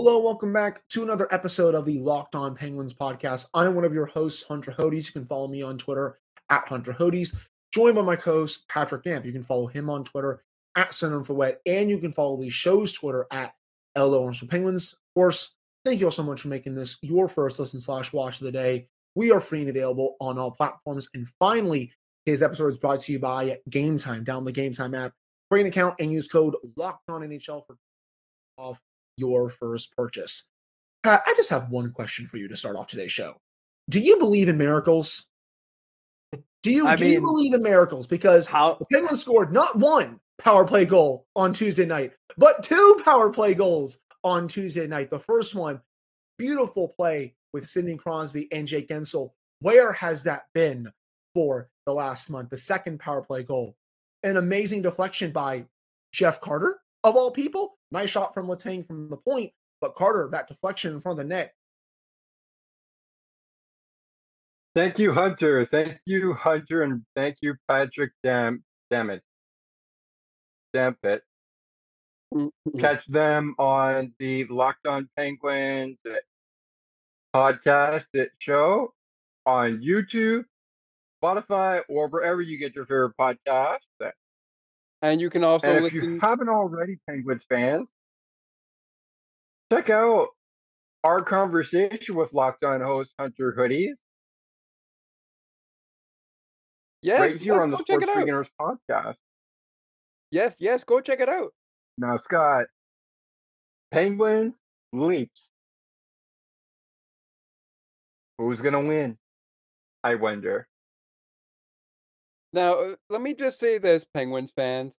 Hello, 0.00 0.20
welcome 0.20 0.52
back 0.52 0.86
to 0.90 1.02
another 1.02 1.26
episode 1.32 1.74
of 1.74 1.84
the 1.84 1.98
Locked 1.98 2.36
On 2.36 2.54
Penguins 2.54 2.94
podcast. 2.94 3.46
I'm 3.52 3.74
one 3.74 3.84
of 3.84 3.92
your 3.92 4.06
hosts, 4.06 4.44
Hunter 4.44 4.70
Hodies. 4.70 5.06
You 5.06 5.12
can 5.12 5.26
follow 5.26 5.48
me 5.48 5.60
on 5.60 5.76
Twitter 5.76 6.20
at 6.50 6.68
Hunter 6.68 6.92
Hodies. 6.92 7.34
Joined 7.74 7.96
by 7.96 8.02
my 8.02 8.14
co-host 8.14 8.68
Patrick 8.68 9.02
Damp. 9.02 9.24
You 9.24 9.32
can 9.32 9.42
follow 9.42 9.66
him 9.66 9.90
on 9.90 10.04
Twitter 10.04 10.44
at 10.76 10.92
Center 10.92 11.24
for 11.24 11.34
Wet, 11.34 11.60
and 11.66 11.90
you 11.90 11.98
can 11.98 12.12
follow 12.12 12.40
the 12.40 12.48
show's 12.48 12.92
Twitter 12.92 13.26
at 13.32 13.54
LO 13.96 14.22
Orange 14.22 14.48
Penguins. 14.48 14.92
Of 14.92 14.98
course, 15.16 15.56
thank 15.84 15.98
you 15.98 16.06
all 16.06 16.12
so 16.12 16.22
much 16.22 16.42
for 16.42 16.48
making 16.48 16.76
this 16.76 16.96
your 17.02 17.26
first 17.26 17.58
listen 17.58 17.80
slash 17.80 18.12
watch 18.12 18.40
of 18.40 18.44
the 18.44 18.52
day. 18.52 18.86
We 19.16 19.32
are 19.32 19.40
free 19.40 19.62
and 19.62 19.68
available 19.68 20.14
on 20.20 20.38
all 20.38 20.52
platforms. 20.52 21.08
And 21.12 21.26
finally, 21.40 21.90
today's 22.24 22.44
episode 22.44 22.68
is 22.68 22.78
brought 22.78 23.00
to 23.00 23.12
you 23.12 23.18
by 23.18 23.58
Game 23.68 23.98
Time. 23.98 24.24
Download 24.24 24.44
the 24.44 24.52
Game 24.52 24.72
Time 24.72 24.94
app, 24.94 25.12
create 25.50 25.62
an 25.62 25.72
account, 25.72 25.96
and 25.98 26.12
use 26.12 26.28
code 26.28 26.54
Locked 26.76 27.10
On 27.10 27.20
NHL 27.22 27.66
for 27.66 27.76
off 28.58 28.80
your 29.18 29.48
first 29.48 29.94
purchase. 29.96 30.44
Pat, 31.02 31.22
I 31.26 31.34
just 31.34 31.50
have 31.50 31.70
one 31.70 31.92
question 31.92 32.26
for 32.26 32.36
you 32.38 32.48
to 32.48 32.56
start 32.56 32.76
off 32.76 32.88
today's 32.88 33.12
show. 33.12 33.36
Do 33.88 34.00
you 34.00 34.18
believe 34.18 34.48
in 34.48 34.58
miracles? 34.58 35.26
Do 36.62 36.70
you 36.70 36.86
I 36.86 36.96
do 36.96 37.06
you 37.06 37.20
believe 37.20 37.54
in 37.54 37.62
miracles? 37.62 38.06
Because 38.06 38.46
how 38.46 38.74
the 38.74 38.86
Penguins 38.92 39.20
scored 39.20 39.52
not 39.52 39.76
one 39.76 40.18
power 40.38 40.64
play 40.64 40.84
goal 40.84 41.26
on 41.36 41.54
Tuesday 41.54 41.86
night, 41.86 42.12
but 42.36 42.62
two 42.62 43.00
power 43.04 43.32
play 43.32 43.54
goals 43.54 43.98
on 44.24 44.48
Tuesday 44.48 44.86
night. 44.86 45.10
The 45.10 45.20
first 45.20 45.54
one, 45.54 45.80
beautiful 46.36 46.88
play 46.88 47.34
with 47.52 47.66
Sidney 47.66 47.96
Crosby 47.96 48.48
and 48.52 48.66
Jake 48.66 48.88
Guentzel. 48.88 49.30
Where 49.60 49.92
has 49.92 50.24
that 50.24 50.44
been 50.52 50.92
for 51.38 51.70
the 51.86 51.94
last 51.94 52.28
month, 52.28 52.50
the 52.50 52.58
second 52.58 53.00
power 53.00 53.22
play 53.22 53.42
goal. 53.42 53.74
An 54.22 54.36
amazing 54.36 54.82
deflection 54.82 55.30
by 55.30 55.64
Jeff 56.12 56.40
Carter, 56.40 56.80
of 57.04 57.16
all 57.16 57.30
people. 57.30 57.77
Nice 57.90 58.10
shot 58.10 58.34
from 58.34 58.46
Letang 58.46 58.86
from 58.86 59.08
the 59.08 59.16
point, 59.16 59.52
but 59.80 59.94
Carter, 59.94 60.28
that 60.32 60.48
deflection 60.48 60.92
in 60.92 61.00
front 61.00 61.18
of 61.18 61.26
the 61.26 61.34
net. 61.34 61.54
Thank 64.74 64.98
you, 64.98 65.12
Hunter. 65.12 65.66
Thank 65.66 65.98
you, 66.04 66.34
Hunter, 66.34 66.82
and 66.82 67.02
thank 67.16 67.38
you, 67.40 67.54
Patrick. 67.66 68.12
Damn, 68.22 68.62
damn 68.90 69.10
it, 69.10 69.22
damn 70.72 70.96
it. 71.02 71.22
Mm-hmm. 72.34 72.78
Catch 72.78 73.06
them 73.06 73.54
on 73.58 74.12
the 74.18 74.44
Locked 74.44 74.86
On 74.86 75.08
Penguins 75.16 76.00
podcast 77.34 78.06
show 78.38 78.92
on 79.46 79.80
YouTube, 79.82 80.44
Spotify, 81.22 81.80
or 81.88 82.08
wherever 82.08 82.42
you 82.42 82.58
get 82.58 82.74
your 82.74 82.84
favorite 82.84 83.14
podcast. 83.18 83.78
And 85.02 85.20
you 85.20 85.30
can 85.30 85.44
also 85.44 85.68
and 85.68 85.84
if 85.84 85.92
listen. 85.92 86.14
you 86.14 86.20
haven't 86.20 86.48
already, 86.48 86.96
Penguins 87.08 87.44
fans, 87.48 87.92
check 89.72 89.90
out 89.90 90.28
our 91.04 91.22
conversation 91.22 92.16
with 92.16 92.32
Locked 92.32 92.64
On 92.64 92.80
host 92.80 93.14
Hunter 93.18 93.54
Hodies. 93.56 93.98
Yes, 97.02 97.20
right 97.20 97.40
here 97.40 97.52
yes, 97.54 97.62
on 97.62 97.70
the 97.70 97.76
go 97.76 97.84
check 97.84 97.86
Sports 97.86 98.02
it 98.02 98.08
out. 98.10 98.20
Beginners 98.20 98.48
podcast. 98.60 99.16
Yes, 100.30 100.56
yes, 100.58 100.84
go 100.84 101.00
check 101.00 101.20
it 101.20 101.28
out. 101.28 101.52
Now, 101.96 102.16
Scott, 102.18 102.66
Penguins, 103.92 104.60
Leafs. 104.92 105.50
Who's 108.38 108.60
gonna 108.60 108.80
win? 108.80 109.16
I 110.04 110.16
wonder. 110.16 110.67
Now, 112.52 112.74
uh, 112.74 112.94
let 113.10 113.20
me 113.20 113.34
just 113.34 113.60
say 113.60 113.78
this, 113.78 114.04
Penguins 114.04 114.52
fans. 114.52 114.96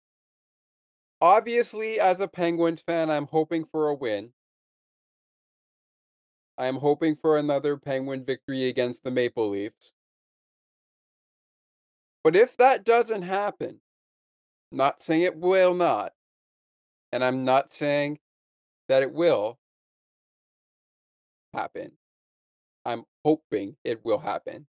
Obviously, 1.22 2.00
as 2.00 2.22
a 2.22 2.28
Penguins 2.28 2.82
fan, 2.82 3.10
I'm 3.10 3.28
hoping 3.28 3.66
for 3.66 3.90
a 3.90 3.96
win. 3.96 4.32
I 6.58 6.68
am 6.68 6.78
hoping 6.78 7.16
for 7.16 7.38
another 7.38 7.78
Penguin 7.78 8.26
victory 8.26 8.68
against 8.68 9.04
the 9.04 9.12
Maple 9.12 9.50
Leafs. 9.50 9.94
But 12.24 12.36
if 12.36 12.58
that 12.58 12.84
doesn't 12.84 13.22
happen, 13.24 13.80
not 14.72 15.02
saying 15.02 15.24
it 15.24 15.38
will 15.38 15.74
not, 15.74 16.14
and 17.12 17.24
I'm 17.24 17.46
not 17.46 17.72
saying 17.72 18.20
that 18.88 19.02
it 19.02 19.14
will 19.14 19.58
happen. 21.54 21.94
I'm 22.86 23.04
hoping 23.24 23.76
it 23.84 24.04
will 24.04 24.20
happen. 24.20 24.68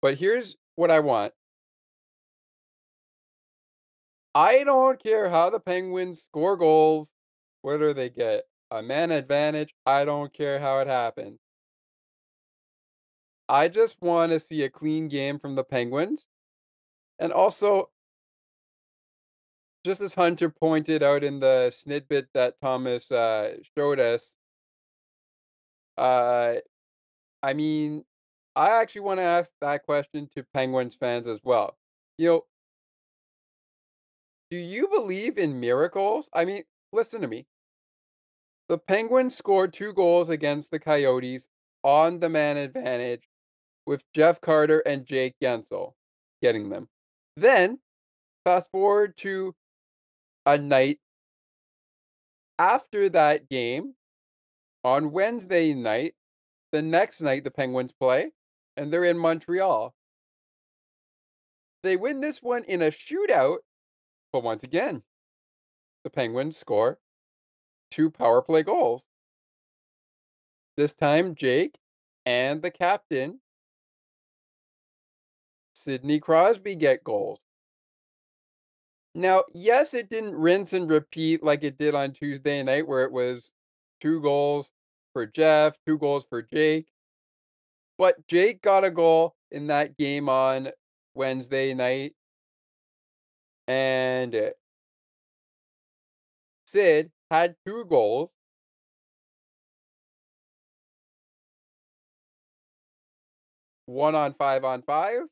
But 0.00 0.18
here's 0.18 0.56
what 0.76 0.90
I 0.90 1.00
want. 1.00 1.32
I 4.34 4.64
don't 4.64 5.02
care 5.02 5.28
how 5.28 5.50
the 5.50 5.60
Penguins 5.60 6.22
score 6.22 6.56
goals, 6.56 7.12
whether 7.60 7.92
they 7.92 8.08
get 8.08 8.44
a 8.70 8.82
man 8.82 9.10
advantage. 9.10 9.74
I 9.84 10.04
don't 10.04 10.32
care 10.32 10.58
how 10.58 10.78
it 10.78 10.86
happens. 10.86 11.38
I 13.48 13.68
just 13.68 13.96
want 14.00 14.32
to 14.32 14.40
see 14.40 14.62
a 14.62 14.70
clean 14.70 15.08
game 15.08 15.38
from 15.38 15.54
the 15.54 15.64
Penguins. 15.64 16.26
And 17.18 17.32
also, 17.32 17.90
just 19.84 20.00
as 20.00 20.14
Hunter 20.14 20.48
pointed 20.48 21.02
out 21.02 21.22
in 21.24 21.40
the 21.40 21.70
snippet 21.70 22.28
that 22.34 22.54
Thomas 22.62 23.10
uh, 23.10 23.56
showed 23.76 24.00
us, 24.00 24.34
uh, 25.98 26.54
I 27.42 27.52
mean, 27.52 28.04
I 28.54 28.80
actually 28.80 29.02
want 29.02 29.18
to 29.18 29.24
ask 29.24 29.52
that 29.60 29.84
question 29.84 30.28
to 30.36 30.44
Penguins 30.52 30.94
fans 30.94 31.26
as 31.26 31.40
well. 31.42 31.76
You 32.18 32.28
know, 32.28 32.42
do 34.50 34.56
you 34.58 34.88
believe 34.88 35.38
in 35.38 35.58
miracles? 35.58 36.28
I 36.34 36.44
mean, 36.44 36.64
listen 36.92 37.22
to 37.22 37.28
me. 37.28 37.46
The 38.68 38.78
Penguins 38.78 39.36
scored 39.36 39.72
two 39.72 39.92
goals 39.92 40.28
against 40.28 40.70
the 40.70 40.78
Coyotes 40.78 41.48
on 41.82 42.20
the 42.20 42.28
man 42.28 42.56
advantage 42.56 43.22
with 43.86 44.04
Jeff 44.14 44.40
Carter 44.40 44.80
and 44.80 45.06
Jake 45.06 45.34
Guentzel 45.42 45.92
getting 46.42 46.68
them. 46.68 46.88
Then, 47.36 47.78
fast 48.44 48.70
forward 48.70 49.16
to 49.18 49.54
a 50.44 50.58
night 50.58 50.98
after 52.58 53.08
that 53.08 53.48
game 53.48 53.94
on 54.84 55.12
Wednesday 55.12 55.72
night, 55.72 56.14
the 56.72 56.82
next 56.82 57.20
night 57.20 57.44
the 57.44 57.50
Penguins 57.50 57.92
play, 57.92 58.30
and 58.76 58.92
they're 58.92 59.04
in 59.04 59.18
Montreal. 59.18 59.94
They 61.82 61.96
win 61.96 62.20
this 62.20 62.42
one 62.42 62.64
in 62.64 62.82
a 62.82 62.90
shootout, 62.90 63.58
but 64.32 64.42
once 64.42 64.62
again, 64.62 65.02
the 66.04 66.10
Penguins 66.10 66.56
score 66.56 66.98
two 67.92 68.10
power 68.10 68.40
play 68.42 68.62
goals. 68.62 69.04
This 70.76 70.94
time, 70.94 71.34
Jake 71.34 71.78
and 72.24 72.62
the 72.62 72.70
captain, 72.70 73.40
Sidney 75.74 76.18
Crosby, 76.18 76.74
get 76.74 77.04
goals. 77.04 77.44
Now, 79.14 79.44
yes, 79.52 79.92
it 79.92 80.08
didn't 80.08 80.34
rinse 80.34 80.72
and 80.72 80.88
repeat 80.88 81.42
like 81.42 81.62
it 81.64 81.76
did 81.76 81.94
on 81.94 82.12
Tuesday 82.12 82.62
night, 82.62 82.88
where 82.88 83.04
it 83.04 83.12
was 83.12 83.50
two 84.00 84.22
goals 84.22 84.72
for 85.12 85.26
Jeff, 85.26 85.74
two 85.86 85.98
goals 85.98 86.24
for 86.28 86.40
Jake. 86.40 86.86
But 87.98 88.26
Jake 88.26 88.62
got 88.62 88.84
a 88.84 88.90
goal 88.90 89.34
in 89.50 89.68
that 89.68 89.96
game 89.96 90.28
on 90.28 90.70
Wednesday 91.14 91.74
night. 91.74 92.14
And 93.68 94.34
uh, 94.34 94.50
Sid 96.66 97.10
had 97.30 97.54
two 97.66 97.84
goals. 97.84 98.30
One 103.86 104.14
on 104.14 104.32
five 104.34 104.64
on 104.64 104.82
five, 104.82 105.22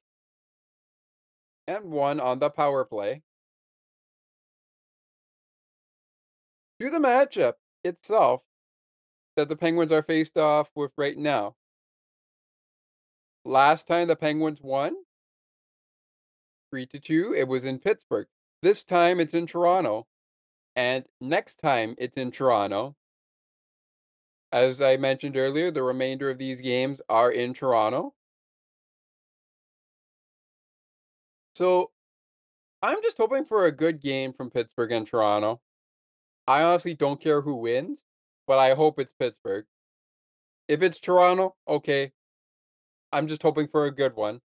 and 1.66 1.84
one 1.84 2.20
on 2.20 2.40
the 2.40 2.50
power 2.50 2.84
play. 2.84 3.22
To 6.80 6.90
the 6.90 6.98
matchup 6.98 7.54
itself 7.84 8.42
that 9.36 9.48
the 9.48 9.56
Penguins 9.56 9.92
are 9.92 10.02
faced 10.02 10.36
off 10.36 10.68
with 10.74 10.92
right 10.98 11.16
now. 11.16 11.54
Last 13.44 13.86
time 13.86 14.08
the 14.08 14.16
Penguins 14.16 14.60
won 14.60 14.94
3 16.70 16.86
to 16.86 17.00
2, 17.00 17.34
it 17.34 17.48
was 17.48 17.64
in 17.64 17.78
Pittsburgh. 17.78 18.26
This 18.62 18.84
time 18.84 19.20
it's 19.20 19.34
in 19.34 19.46
Toronto. 19.46 20.06
And 20.76 21.04
next 21.20 21.56
time 21.56 21.94
it's 21.98 22.16
in 22.16 22.30
Toronto. 22.30 22.96
As 24.52 24.82
I 24.82 24.96
mentioned 24.96 25.36
earlier, 25.36 25.70
the 25.70 25.82
remainder 25.82 26.30
of 26.30 26.38
these 26.38 26.60
games 26.60 27.00
are 27.08 27.30
in 27.30 27.54
Toronto. 27.54 28.14
So 31.54 31.90
I'm 32.82 33.02
just 33.02 33.18
hoping 33.18 33.44
for 33.44 33.66
a 33.66 33.72
good 33.72 34.00
game 34.00 34.32
from 34.32 34.50
Pittsburgh 34.50 34.92
and 34.92 35.06
Toronto. 35.06 35.60
I 36.46 36.62
honestly 36.62 36.94
don't 36.94 37.20
care 37.20 37.42
who 37.42 37.56
wins, 37.56 38.04
but 38.46 38.58
I 38.58 38.74
hope 38.74 38.98
it's 38.98 39.12
Pittsburgh. 39.12 39.66
If 40.68 40.82
it's 40.82 40.98
Toronto, 40.98 41.56
okay. 41.68 42.12
I'm 43.12 43.28
just 43.28 43.42
hoping 43.42 43.68
for 43.68 43.86
a 43.86 43.90
good 43.90 44.14
one 44.14 44.40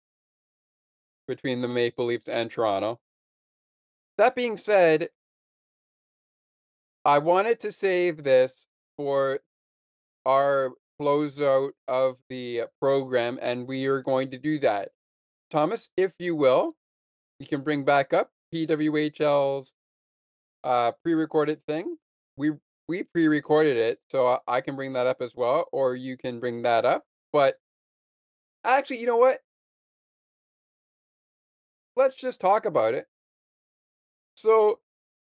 between 1.26 1.60
the 1.60 1.68
Maple 1.68 2.06
Leafs 2.06 2.28
and 2.28 2.51
Toronto. 2.51 3.01
That 4.18 4.34
being 4.34 4.56
said, 4.56 5.09
I 7.05 7.18
wanted 7.18 7.60
to 7.60 7.72
save 7.72 8.22
this 8.22 8.66
for 8.97 9.40
our 10.26 10.72
closeout 11.01 11.70
of 11.89 12.16
the 12.28 12.62
program, 12.80 13.39
and 13.43 13.66
we 13.66 13.86
are 13.86 14.02
going 14.02 14.30
to 14.30 14.39
do 14.39 14.59
that. 14.60 14.90
Thomas, 15.51 15.89
if 15.97 16.12
you 16.18 16.36
will, 16.36 16.76
you 17.40 17.47
can 17.47 17.62
bring 17.62 17.84
back 17.84 18.12
up 18.12 18.30
PWHL's 18.55 19.74
uh, 20.64 20.93
pre-recorded 21.02 21.60
thing. 21.66 21.97
We 22.36 22.52
we 22.89 23.05
pre-recorded 23.05 23.76
it, 23.76 24.01
so 24.10 24.26
I- 24.26 24.40
I 24.47 24.60
can 24.60 24.76
bring 24.76 24.93
that 24.94 25.06
up 25.06 25.22
as 25.22 25.34
well, 25.34 25.68
or 25.72 25.94
you 25.97 26.16
can 26.16 26.40
bring 26.40 26.62
that 26.62 26.84
up. 26.84 27.05
But 27.32 27.56
actually, 28.64 28.98
you 28.98 29.06
know 29.06 29.16
what? 29.16 29.40
Let's 31.97 32.16
just 32.16 32.40
talk 32.40 32.64
about 32.64 32.94
it. 32.94 33.06
So, 34.36 34.80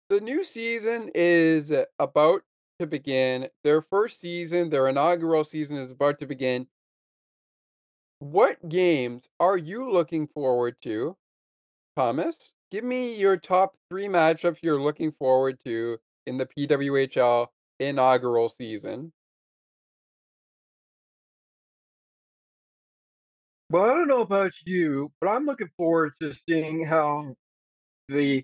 the 0.09 0.21
new 0.21 0.43
season 0.43 1.09
is 1.13 1.71
about 1.99 2.43
to 2.79 2.87
begin. 2.87 3.47
Their 3.63 3.81
first 3.81 4.19
season, 4.19 4.69
their 4.69 4.87
inaugural 4.87 5.43
season 5.43 5.77
is 5.77 5.91
about 5.91 6.19
to 6.19 6.25
begin. 6.25 6.67
What 8.19 8.67
games 8.67 9.29
are 9.39 9.57
you 9.57 9.89
looking 9.91 10.27
forward 10.27 10.75
to, 10.83 11.15
Thomas? 11.95 12.53
Give 12.71 12.83
me 12.83 13.15
your 13.15 13.37
top 13.37 13.75
three 13.89 14.07
matchups 14.07 14.57
you're 14.61 14.81
looking 14.81 15.11
forward 15.13 15.59
to 15.65 15.97
in 16.25 16.37
the 16.37 16.45
PWHL 16.45 17.47
inaugural 17.79 18.49
season. 18.49 19.11
Well, 23.71 23.83
I 23.83 23.93
don't 23.93 24.07
know 24.07 24.21
about 24.21 24.53
you, 24.65 25.11
but 25.21 25.27
I'm 25.27 25.45
looking 25.45 25.69
forward 25.77 26.13
to 26.21 26.33
seeing 26.33 26.85
how 26.85 27.35
the, 28.07 28.43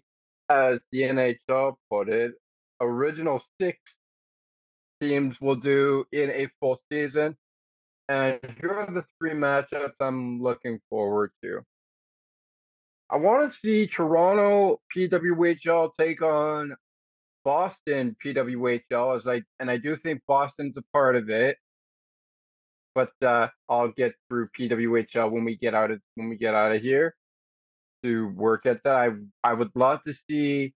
as 0.49 0.85
the 0.91 1.02
NHL 1.02 1.76
put 1.89 2.10
it, 2.10 2.34
original 2.80 3.41
six 3.60 3.80
teams 5.02 5.41
will 5.41 5.56
do 5.56 6.06
in 6.11 6.30
a 6.30 6.47
full 6.60 6.80
season. 6.91 7.35
And 8.07 8.39
here 8.61 8.72
are 8.72 8.91
the 8.91 9.03
three 9.18 9.31
matchups 9.34 9.95
I'm 9.99 10.41
looking 10.43 10.80
forward 10.91 11.31
to. 11.43 11.61
I 13.10 13.18
want 13.18 13.52
to 13.52 13.57
see 13.57 13.88
Toronto 13.88 14.80
PWHL 14.95 15.91
take 15.97 16.22
on 16.22 16.76
Boston 17.43 18.15
PWHL 18.23 19.15
as 19.15 19.27
I 19.27 19.43
and 19.60 19.72
I 19.72 19.77
do 19.77 19.95
think 19.95 20.22
Boston's 20.27 20.77
a 20.77 20.84
part 20.93 21.15
of 21.15 21.30
it. 21.30 21.57
But 22.95 23.11
uh, 23.23 23.49
I'll 23.69 23.89
get 23.89 24.15
through 24.30 24.49
PWHL 24.59 25.31
when 25.31 25.45
we 25.45 25.57
get 25.57 25.76
out 25.76 25.91
of 25.91 26.01
when 26.15 26.30
we 26.30 26.38
get 26.38 26.55
out 26.55 26.73
of 26.76 26.81
here 26.81 27.15
to 28.03 28.30
work 28.30 28.65
at 28.65 28.84
that. 28.84 28.95
I 28.95 29.09
I 29.43 29.53
would 29.53 29.72
love 29.76 30.03
to 30.05 30.13
see 30.13 30.73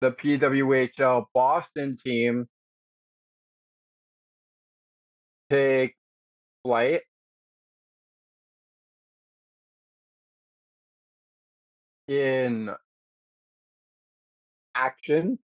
the 0.00 0.12
PWHL 0.12 1.26
Boston 1.34 1.96
team 2.04 2.48
take 5.50 5.94
flight 6.64 7.02
in 12.08 12.70
action. 14.74 15.38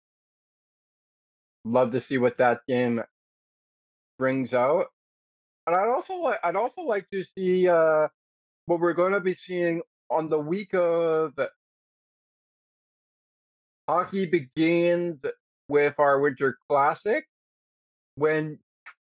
Love 1.65 1.91
to 1.91 2.01
see 2.01 2.17
what 2.17 2.37
that 2.39 2.61
game 2.67 3.03
brings 4.17 4.53
out. 4.53 4.87
And 5.67 5.75
I'd 5.75 5.89
also 5.89 6.15
like 6.15 6.39
I'd 6.43 6.55
also 6.55 6.81
like 6.81 7.09
to 7.11 7.25
see 7.37 7.67
uh 7.67 8.07
what 8.67 8.79
we're 8.79 8.93
going 8.93 9.11
to 9.11 9.19
be 9.19 9.33
seeing 9.33 9.81
on 10.09 10.29
the 10.29 10.39
week 10.39 10.73
of 10.73 11.33
hockey 13.87 14.25
begins 14.25 15.23
with 15.67 15.95
our 15.99 16.19
winter 16.21 16.57
classic 16.69 17.27
when 18.15 18.59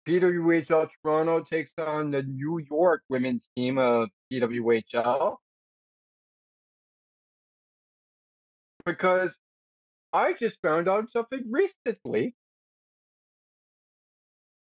PWHL 0.07 0.89
Toronto 1.03 1.41
takes 1.43 1.71
on 1.77 2.11
the 2.11 2.23
New 2.23 2.59
York 2.69 3.01
women's 3.09 3.49
team 3.57 3.77
of 3.77 4.09
PWHL. 4.31 5.37
Because 8.85 9.37
I 10.13 10.33
just 10.33 10.57
found 10.61 10.87
out 10.87 11.11
something 11.11 11.43
recently. 11.51 12.35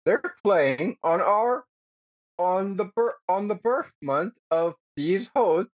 They're 0.05 0.23
playing 0.43 0.97
on 1.03 1.21
our 1.21 1.65
on 2.39 2.77
the 2.77 2.85
bir- 2.85 3.17
on 3.27 3.47
the 3.47 3.55
birth 3.55 3.91
month 4.01 4.33
of 4.51 4.75
these 4.95 5.29
hosts 5.35 5.71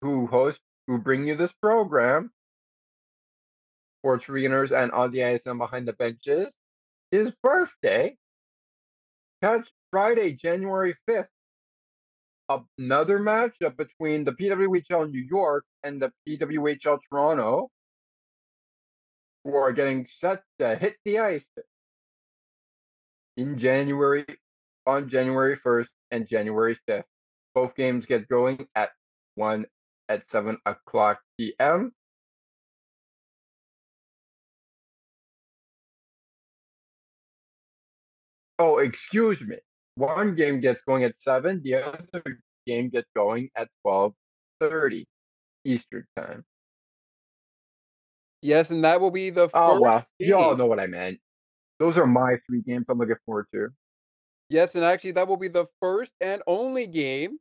who 0.00 0.26
host 0.26 0.60
who 0.86 0.98
bring 0.98 1.26
you 1.26 1.36
this 1.36 1.52
program. 1.52 2.30
Sports 4.00 4.28
readers 4.28 4.72
and 4.72 4.92
ice 4.92 5.46
and 5.46 5.58
behind 5.58 5.86
the 5.86 5.92
benches. 5.92 6.56
Is 7.12 7.32
birthday. 7.42 8.16
Catch 9.42 9.70
friday 9.90 10.32
january 10.32 10.94
5th 11.08 11.26
another 12.78 13.18
matchup 13.18 13.76
between 13.76 14.24
the 14.24 14.32
pwhl 14.32 15.10
new 15.10 15.26
york 15.30 15.64
and 15.82 16.00
the 16.00 16.12
pwhl 16.28 17.00
toronto. 17.08 17.68
Who 19.44 19.54
are 19.56 19.72
getting 19.72 20.04
set 20.06 20.42
to 20.58 20.76
hit 20.76 20.96
the 21.04 21.18
ice. 21.20 21.50
In 23.36 23.56
january 23.56 24.26
on 24.90 25.08
January 25.08 25.56
1st 25.56 25.88
and 26.10 26.26
January 26.26 26.76
5th. 26.88 27.04
Both 27.54 27.74
games 27.76 28.06
get 28.06 28.28
going 28.28 28.66
at 28.74 28.90
1 29.36 29.66
at 30.08 30.26
7 30.26 30.58
o'clock 30.66 31.20
p.m. 31.38 31.92
Oh, 38.58 38.78
excuse 38.78 39.40
me. 39.40 39.56
One 39.94 40.34
game 40.34 40.60
gets 40.60 40.82
going 40.82 41.04
at 41.04 41.16
7, 41.16 41.62
the 41.62 41.74
other 41.76 42.40
game 42.66 42.88
gets 42.90 43.08
going 43.14 43.50
at 43.56 43.68
12:30 43.86 45.04
Eastern 45.64 46.06
Time. 46.16 46.44
Yes, 48.42 48.70
and 48.70 48.84
that 48.84 49.00
will 49.00 49.10
be 49.10 49.30
the 49.30 49.50
Oh, 49.52 49.80
well, 49.80 50.04
you 50.18 50.36
all 50.36 50.56
know 50.56 50.66
what 50.66 50.80
I 50.80 50.86
meant. 50.86 51.20
Those 51.78 51.98
are 51.98 52.06
my 52.06 52.38
three 52.46 52.62
games 52.62 52.86
I'm 52.88 52.98
looking 52.98 53.16
forward 53.26 53.46
to. 53.54 53.68
Yes, 54.50 54.74
and 54.74 54.84
actually 54.84 55.12
that 55.12 55.28
will 55.28 55.36
be 55.36 55.46
the 55.48 55.66
first 55.80 56.14
and 56.20 56.42
only 56.48 56.86
game 56.88 57.38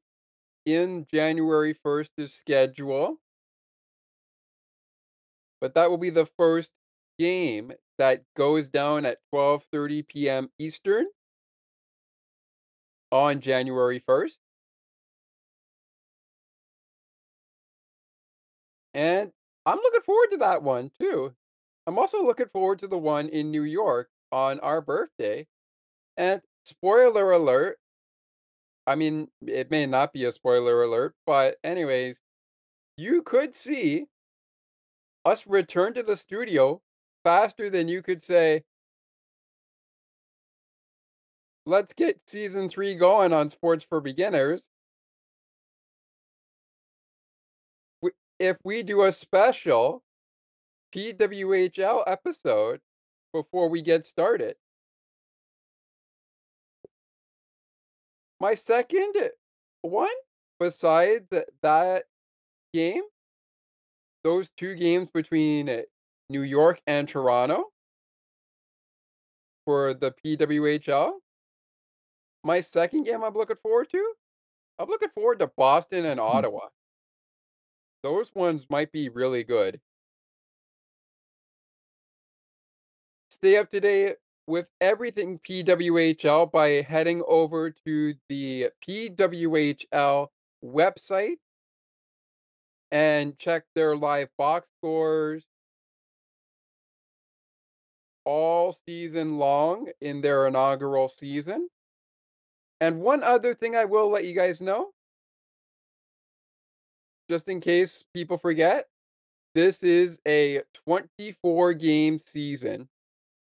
in 0.66 1.06
January 1.06 1.74
1st's 1.74 2.34
schedule. 2.34 3.20
But 5.62 5.74
that 5.76 5.90
will 5.90 5.98
be 5.98 6.10
the 6.10 6.26
first 6.26 6.72
game 7.18 7.74
that 7.98 8.24
goes 8.36 8.70
down 8.70 9.06
at 9.06 9.20
12:30 9.32 10.02
p.m. 10.04 10.52
Eastern 10.58 11.08
on 13.12 13.40
January 13.40 14.00
1st. 14.00 14.40
And 18.94 19.32
I'm 19.66 19.78
looking 19.78 20.02
forward 20.02 20.32
to 20.32 20.38
that 20.38 20.64
one 20.64 20.92
too. 21.00 21.34
I'm 21.88 21.98
also 21.98 22.24
looking 22.26 22.50
forward 22.50 22.80
to 22.80 22.88
the 22.88 22.98
one 22.98 23.30
in 23.30 23.52
New 23.52 23.64
York 23.64 24.10
on 24.32 24.60
our 24.60 24.82
birthday. 24.82 25.48
And 26.18 26.42
spoiler 26.70 27.32
alert, 27.32 27.78
I 28.88 28.96
mean, 28.96 29.28
it 29.46 29.70
may 29.70 29.86
not 29.86 30.14
be 30.14 30.26
a 30.26 30.32
spoiler 30.32 30.84
alert, 30.84 31.16
but 31.26 31.58
anyways, 31.64 32.22
you 32.98 33.22
could 33.22 33.56
see 33.56 34.06
us 35.26 35.46
return 35.46 35.94
to 35.94 36.04
the 36.04 36.18
studio 36.18 36.82
faster 37.24 37.70
than 37.70 37.88
you 37.88 38.02
could 38.02 38.22
say, 38.24 38.64
let's 41.66 41.94
get 41.94 42.20
season 42.28 42.70
three 42.70 42.96
going 42.96 43.34
on 43.34 43.50
Sports 43.50 43.86
for 43.86 44.02
Beginners. 44.02 44.70
If 48.40 48.58
we 48.64 48.84
do 48.84 49.04
a 49.04 49.12
special 49.12 50.02
PWHL 50.96 52.04
episode 52.08 52.80
before 53.34 53.70
we 53.70 53.82
get 53.82 54.06
started. 54.06 54.56
My 58.40 58.56
second 58.56 59.14
one, 59.82 60.10
besides 60.60 61.28
that 61.62 62.04
game, 62.74 63.04
those 64.24 64.52
two 64.52 64.76
games 64.76 65.10
between 65.10 65.70
uh, 65.70 65.82
New 66.30 66.44
York 66.44 66.82
and 66.88 67.08
Toronto 67.08 67.66
for 69.66 69.94
the 69.94 70.14
PWHL. 70.24 71.12
My 72.44 72.62
second 72.62 73.04
game 73.04 73.24
I'm 73.24 73.34
looking 73.34 73.58
forward 73.62 73.90
to, 73.92 74.14
I'm 74.78 74.88
looking 74.88 75.10
forward 75.10 75.40
to 75.40 75.48
Boston 75.58 76.06
and 76.06 76.20
Ottawa. 76.20 76.68
Those 78.04 78.32
ones 78.34 78.66
might 78.70 78.94
be 78.94 79.10
really 79.10 79.44
good. 79.44 79.82
Stay 83.30 83.58
up 83.58 83.70
to 83.72 83.82
date 83.82 84.16
with 84.50 84.68
everything 84.82 85.40
PWHL 85.48 86.52
by 86.52 86.82
heading 86.82 87.22
over 87.28 87.70
to 87.86 88.16
the 88.28 88.70
PWHL 88.88 90.28
website 90.66 91.36
and 92.92 93.38
check 93.38 93.64
their 93.76 93.96
live 93.96 94.30
box 94.38 94.70
scores. 94.78 95.46
All 98.26 98.72
season 98.72 99.38
long 99.38 99.88
in 100.02 100.22
their 100.22 100.48
inaugural 100.48 101.08
season. 101.08 101.70
And 102.82 103.02
one 103.02 103.24
other 103.24 103.54
thing 103.54 103.76
I 103.76 103.86
will 103.86 104.10
let 104.10 104.26
you 104.26 104.34
guys 104.34 104.62
know, 104.62 104.90
just 107.30 107.50
in 107.50 107.60
case 107.60 108.04
people 108.14 108.38
forget, 108.38 108.86
this 109.54 109.84
is 109.84 110.20
a 110.28 110.62
24 110.86 111.74
game 111.74 112.20
season, 112.20 112.88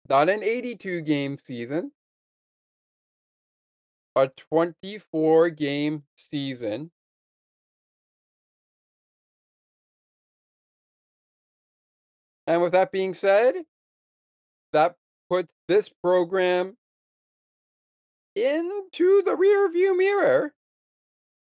not 0.09 0.29
an 0.29 0.43
82 0.43 1.03
game 1.03 1.39
season, 1.39 1.93
a 4.17 4.29
24 4.29 5.51
game 5.51 6.05
season. 6.17 6.91
And 12.47 12.61
with 12.61 12.73
that 12.73 12.93
being 12.93 13.15
said, 13.15 13.55
that 14.73 14.97
puts 15.31 15.55
this 15.67 15.89
program 15.89 16.77
into 18.35 19.23
the 19.23 19.35
rear 19.37 19.71
view 19.71 19.97
mirror. 19.97 20.53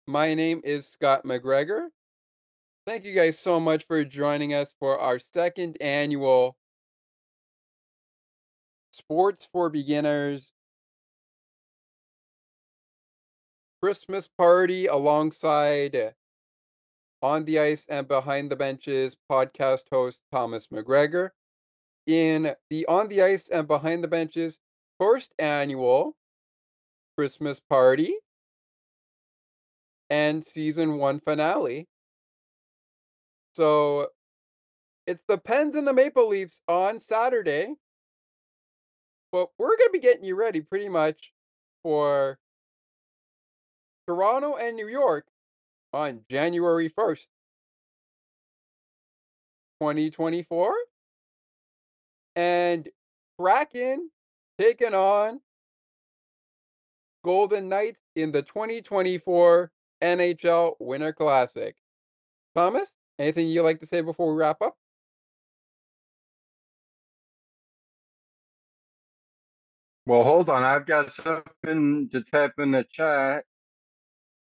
My 0.07 0.33
name 0.33 0.61
is 0.63 0.87
Scott 0.87 1.25
McGregor. 1.25 1.87
Thank 2.85 3.05
you 3.05 3.15
guys 3.15 3.39
so 3.39 3.59
much 3.59 3.85
for 3.85 4.03
joining 4.03 4.53
us 4.53 4.73
for 4.79 4.99
our 4.99 5.19
second 5.19 5.77
annual 5.81 6.55
Sports 9.07 9.49
for 9.51 9.69
Beginners 9.69 10.53
Christmas 13.81 14.29
party 14.29 14.87
alongside 14.87 16.13
On 17.21 17.43
the 17.43 17.59
Ice 17.59 17.85
and 17.89 18.07
Behind 18.07 18.49
the 18.49 18.55
Benches 18.55 19.17
podcast 19.29 19.83
host 19.91 20.23
Thomas 20.31 20.67
McGregor 20.67 21.31
in 22.07 22.55
the 22.69 22.85
On 22.85 23.09
the 23.09 23.21
Ice 23.21 23.49
and 23.49 23.67
Behind 23.67 24.03
the 24.03 24.07
Benches 24.07 24.57
first 24.97 25.33
annual 25.37 26.15
Christmas 27.17 27.59
party 27.59 28.15
and 30.09 30.45
season 30.45 30.97
one 30.97 31.19
finale. 31.19 31.87
So 33.53 34.07
it's 35.05 35.23
the 35.27 35.37
Pens 35.37 35.75
and 35.75 35.85
the 35.85 35.93
Maple 35.93 36.27
Leafs 36.29 36.61
on 36.69 37.01
Saturday. 37.01 37.75
But 39.33 39.49
we're 39.57 39.75
going 39.75 39.89
to 39.89 39.93
be 39.93 39.99
getting 39.99 40.23
you 40.23 40.35
ready 40.35 40.61
pretty 40.61 40.87
much 40.87 41.33
for 41.81 42.37
Toronto 44.07 44.57
and 44.57 44.75
New 44.75 44.87
York 44.87 45.25
on 45.91 46.21
January 46.29 46.87
1st, 46.87 47.29
2024. 49.81 50.75
And 52.35 52.87
Kraken 53.39 54.11
taking 54.59 54.93
on 54.93 55.41
Golden 57.25 57.69
Knights 57.69 58.01
in 58.15 58.31
the 58.31 58.43
2024 58.43 59.71
NHL 60.03 60.75
Winter 60.79 61.11
Classic. 61.11 61.75
Thomas, 62.53 62.93
anything 63.17 63.47
you'd 63.47 63.63
like 63.63 63.79
to 63.79 63.87
say 63.87 64.01
before 64.01 64.31
we 64.31 64.39
wrap 64.39 64.61
up? 64.61 64.75
Well, 70.05 70.23
hold 70.23 70.49
on. 70.49 70.63
I've 70.63 70.85
got 70.85 71.13
something 71.13 72.09
to 72.11 72.23
type 72.23 72.53
in 72.59 72.71
the 72.71 72.83
chat 72.89 73.45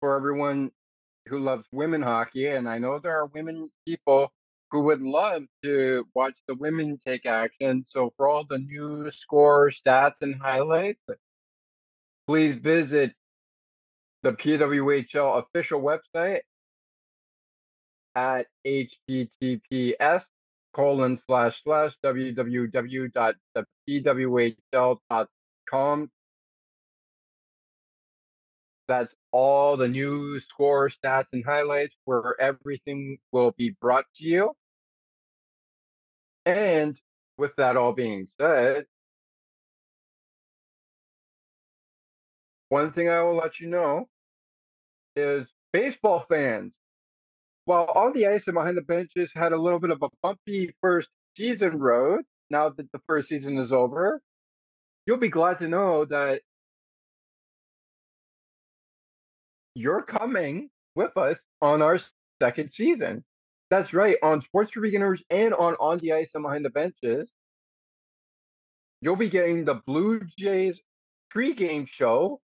for 0.01 0.17
everyone 0.17 0.71
who 1.29 1.39
loves 1.39 1.67
women 1.73 2.03
hockey. 2.03 2.47
And 2.49 2.69
I 2.69 2.79
know 2.79 2.99
there 2.99 3.19
are 3.19 3.27
women 3.27 3.71
people 3.87 4.33
who 4.71 4.83
would 4.83 5.01
love 5.01 5.45
to 5.63 6.05
watch 6.15 6.39
the 6.49 6.55
women 6.55 6.99
take 7.07 7.25
action. 7.27 7.87
So, 7.89 8.13
for 8.17 8.29
all 8.29 8.45
the 8.49 8.59
new 8.59 9.11
score 9.11 9.71
stats 9.71 10.23
and 10.23 10.41
highlights, 10.41 11.01
please 12.27 12.57
visit 12.57 13.15
the 14.23 14.33
PWHL 14.33 15.43
official 15.45 15.81
website 15.81 16.41
at 18.15 18.47
https 18.67 20.25
colon 20.75 21.17
slash 21.17 21.63
slash 21.63 21.97
www.thepwhl.com. 22.05 23.45
That's 28.89 29.15
all 29.33 29.77
the 29.77 29.89
news, 29.89 30.47
score 30.47 30.91
stats 30.91 31.27
and 31.33 31.45
highlights 31.45 31.97
where 32.05 32.37
everything 32.41 33.19
will 33.33 33.53
be 33.57 33.71
brought 33.81 34.05
to 34.17 34.25
you. 34.25 34.53
And 36.47 37.01
with 37.39 37.57
that 37.57 37.77
all 37.77 37.93
being 37.93 38.27
said, 38.41 38.87
one 42.69 42.93
thing 42.93 43.09
I 43.09 43.23
will 43.23 43.37
let 43.37 43.61
you 43.61 43.69
know 43.69 44.09
is 45.17 45.47
baseball 45.73 46.27
fans. 46.29 46.79
While 47.65 47.91
on 47.95 48.13
the 48.13 48.29
ice 48.29 48.47
and 48.47 48.55
behind 48.55 48.77
the 48.77 48.83
benches 48.83 49.33
had 49.35 49.53
a 49.53 49.59
little 49.61 49.81
bit 49.81 49.91
of 49.91 50.03
a 50.03 50.09
bumpy 50.23 50.75
first 50.81 51.11
season 51.37 51.79
road, 51.79 52.23
now 52.51 52.71
that 52.71 52.93
the 52.93 53.01
first 53.09 53.29
season 53.29 53.59
is 53.59 53.73
over, 53.73 54.21
you'll 55.07 55.17
be 55.19 55.29
glad 55.29 55.59
to 55.59 55.69
know 55.69 56.05
that 56.05 56.43
you're 59.75 60.03
coming 60.03 60.69
with 60.95 61.17
us 61.17 61.39
on 61.63 61.83
our 61.83 61.99
second 62.43 62.71
season. 62.71 63.25
That's 63.71 63.93
right, 63.93 64.17
on 64.23 64.43
Sports 64.43 64.73
for 64.73 64.81
Beginners 64.81 65.23
and 65.31 65.53
on 65.55 65.75
On 65.81 65.99
the 65.99 66.13
Ice 66.13 66.31
and 66.35 66.43
Behind 66.43 66.65
the 66.65 66.71
Benches, 66.71 67.35
you'll 69.01 69.17
be 69.17 69.29
getting 69.29 69.65
the 69.65 69.81
Blue 69.87 70.21
Jays 70.39 70.83
pregame 71.35 71.89
show 71.89 72.41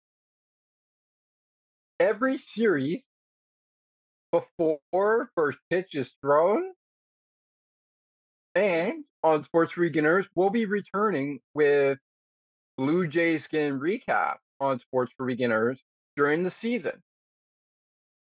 every 1.99 2.37
series 2.37 3.09
before 4.31 5.31
first 5.35 5.59
pitch 5.71 5.95
is 5.95 6.15
thrown. 6.21 6.73
And 8.55 9.05
on 9.23 9.45
Sports 9.45 9.73
for 9.73 9.83
Beginners, 9.83 10.27
we'll 10.35 10.51
be 10.51 10.67
returning 10.67 11.41
with 11.55 11.99
Blue 12.77 13.07
Jays 13.07 13.45
skin 13.45 13.79
recap 13.81 14.37
on 14.61 14.79
Sports 14.81 15.13
for 15.17 15.27
Beginners 15.27 15.83
during 16.17 16.43
the 16.43 16.51
season. 16.51 17.03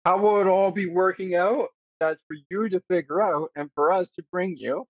How 0.04 0.18
will 0.18 0.40
it 0.40 0.46
all 0.46 0.70
be 0.70 0.86
working 0.86 1.34
out? 1.34 1.68
That's 2.00 2.22
for 2.28 2.36
you 2.50 2.68
to 2.68 2.80
figure 2.88 3.20
out 3.20 3.50
and 3.56 3.70
for 3.74 3.92
us 3.92 4.10
to 4.12 4.22
bring 4.30 4.56
you. 4.56 4.86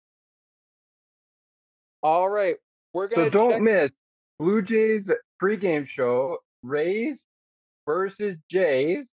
All 2.02 2.28
right. 2.28 2.56
We're 2.92 3.08
gonna 3.08 3.26
So 3.26 3.30
don't 3.30 3.50
check- 3.52 3.62
miss 3.62 3.98
Blue 4.38 4.62
Jays 4.62 5.10
pregame 5.42 5.86
show, 5.88 6.38
Rays 6.62 7.24
versus 7.86 8.36
Jays. 8.48 9.10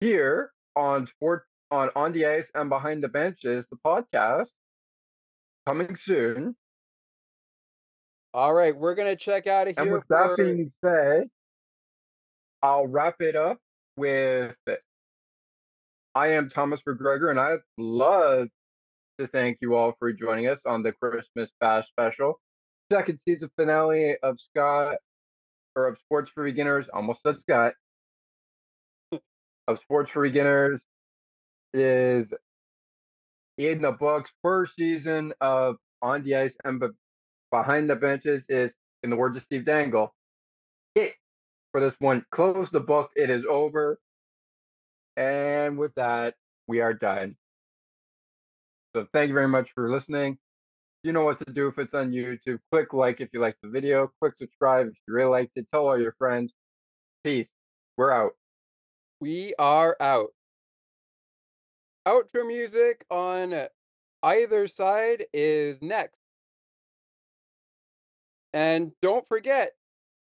Here 0.00 0.52
on 0.76 1.06
Sport 1.06 1.44
on 1.70 1.90
On 1.94 2.12
the 2.12 2.26
Ice 2.26 2.50
and 2.54 2.70
Behind 2.70 3.02
the 3.02 3.08
Benches, 3.08 3.66
the 3.70 3.76
podcast 3.84 4.52
coming 5.66 5.94
soon. 5.96 6.56
All 8.32 8.54
right, 8.54 8.76
we're 8.76 8.94
gonna 8.94 9.16
check 9.16 9.46
out 9.46 9.68
of 9.68 9.74
And 9.76 9.88
here. 9.88 9.98
with 9.98 10.06
that 10.08 10.34
being 10.36 10.72
said, 10.84 11.28
I'll 12.62 12.86
wrap 12.86 13.16
it 13.20 13.36
up 13.36 13.58
with 13.96 14.54
I 16.14 16.28
am 16.28 16.50
Thomas 16.50 16.82
McGregor, 16.82 17.30
and 17.30 17.38
I'd 17.40 17.60
love 17.78 18.48
to 19.18 19.26
thank 19.28 19.58
you 19.60 19.74
all 19.74 19.94
for 19.98 20.12
joining 20.12 20.48
us 20.48 20.64
on 20.66 20.82
the 20.82 20.92
Christmas 20.92 21.50
Bash 21.60 21.88
special, 21.88 22.40
second 22.90 23.20
season 23.20 23.50
finale 23.56 24.16
of 24.22 24.40
Scott 24.40 24.96
or 25.76 25.86
of 25.88 25.98
Sports 25.98 26.30
for 26.32 26.44
Beginners. 26.44 26.88
Almost 26.92 27.22
said 27.22 27.40
Scott 27.40 27.74
of 29.68 29.78
Sports 29.78 30.10
for 30.10 30.22
Beginners 30.22 30.84
is 31.72 32.32
in 33.68 33.82
the 33.82 33.92
books. 33.92 34.32
First 34.42 34.76
season 34.76 35.32
of 35.40 35.76
On 36.02 36.22
the 36.22 36.36
Ice 36.36 36.56
and 36.64 36.82
Behind 37.50 37.90
the 37.90 37.96
Benches 37.96 38.46
is, 38.48 38.72
in 39.02 39.10
the 39.10 39.16
words 39.16 39.36
of 39.36 39.42
Steve 39.42 39.64
Dangle, 39.64 40.14
it 40.94 41.14
for 41.72 41.80
this 41.80 41.94
one. 41.98 42.24
Close 42.30 42.70
the 42.70 42.80
book. 42.80 43.10
It 43.16 43.30
is 43.30 43.44
over. 43.48 43.98
And 45.16 45.78
with 45.78 45.94
that, 45.96 46.34
we 46.66 46.80
are 46.80 46.94
done. 46.94 47.36
So 48.94 49.06
thank 49.12 49.28
you 49.28 49.34
very 49.34 49.48
much 49.48 49.70
for 49.74 49.90
listening. 49.90 50.38
You 51.02 51.12
know 51.12 51.24
what 51.24 51.38
to 51.38 51.52
do 51.52 51.68
if 51.68 51.78
it's 51.78 51.94
on 51.94 52.10
YouTube. 52.10 52.58
Click 52.70 52.92
like 52.92 53.20
if 53.20 53.30
you 53.32 53.40
like 53.40 53.56
the 53.62 53.70
video. 53.70 54.10
Click 54.20 54.36
subscribe 54.36 54.88
if 54.88 54.94
you 55.08 55.14
really 55.14 55.30
liked 55.30 55.52
it. 55.56 55.66
Tell 55.72 55.88
all 55.88 55.98
your 55.98 56.14
friends. 56.18 56.52
Peace. 57.24 57.52
We're 57.96 58.12
out. 58.12 58.32
We 59.20 59.54
are 59.58 59.96
out. 60.00 60.30
Outro 62.10 62.44
music 62.44 63.04
on 63.08 63.68
either 64.24 64.66
side 64.66 65.26
is 65.32 65.80
next. 65.80 66.18
And 68.52 68.90
don't 69.00 69.24
forget, 69.28 69.74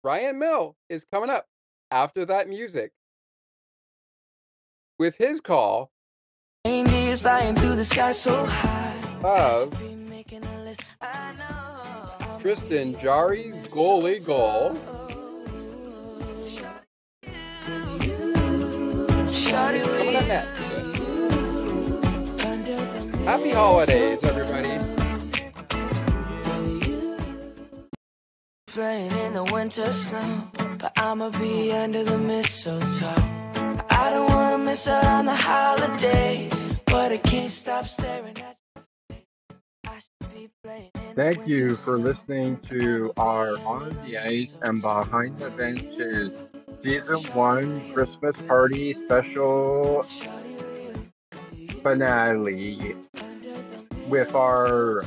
Ryan 0.05 0.39
Mill 0.39 0.77
is 0.89 1.05
coming 1.13 1.29
up 1.29 1.49
after 1.91 2.25
that 2.27 2.49
music 2.49 2.93
with 5.01 5.17
his 5.17 5.41
call 5.41 5.91
Reindeers 6.65 7.19
flying 7.19 7.57
through 7.57 7.75
the 7.75 7.85
sky 7.85 8.13
so 8.13 8.45
high. 8.47 8.97
of 9.25 9.75
Tristan 12.41 12.97
Jarry 13.01 13.53
goalie 13.71 14.25
goal. 14.25 14.79
Coming 19.51 20.17
up 20.17 20.27
next. 20.29 20.62
Happy 23.25 23.51
holidays, 23.51 24.25
everybody. 24.25 24.81
Playing 28.67 29.13
in 29.13 29.35
the 29.35 29.45
winter 29.53 29.93
snow, 29.93 30.51
but 30.81 30.93
I'ma 30.97 31.31
be 31.31 31.71
under 31.73 32.03
the 32.03 32.19
mistletoe. 32.19 33.15
I 33.91 34.11
don't 34.11 34.29
wanna 34.29 34.59
miss 34.59 34.89
out 34.89 35.05
on 35.05 35.27
the 35.27 35.37
holiday, 35.37 36.51
but 36.87 37.13
I 37.13 37.19
can't 37.19 37.51
stop 37.51 37.87
staring 37.87 38.37
at 38.39 38.57
Thank 41.15 41.47
you 41.47 41.77
for 41.77 41.99
listening 41.99 42.57
to 42.71 43.13
our 43.19 43.57
On 43.59 43.97
the 44.05 44.19
Ice 44.19 44.59
and 44.63 44.83
Behind 44.83 45.39
the 45.39 45.51
Benches 45.51 46.37
Season 46.73 47.23
1 47.35 47.93
Christmas 47.93 48.37
Party 48.43 48.95
Special 48.95 50.05
Finale 51.83 52.97
with 54.09 54.35
our 54.35 55.05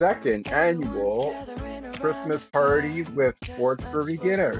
second 0.00 0.48
annual 0.48 1.36
Christmas 2.00 2.42
party 2.52 3.02
with 3.02 3.34
Sports 3.44 3.84
for 3.92 4.04
Beginners. 4.04 4.58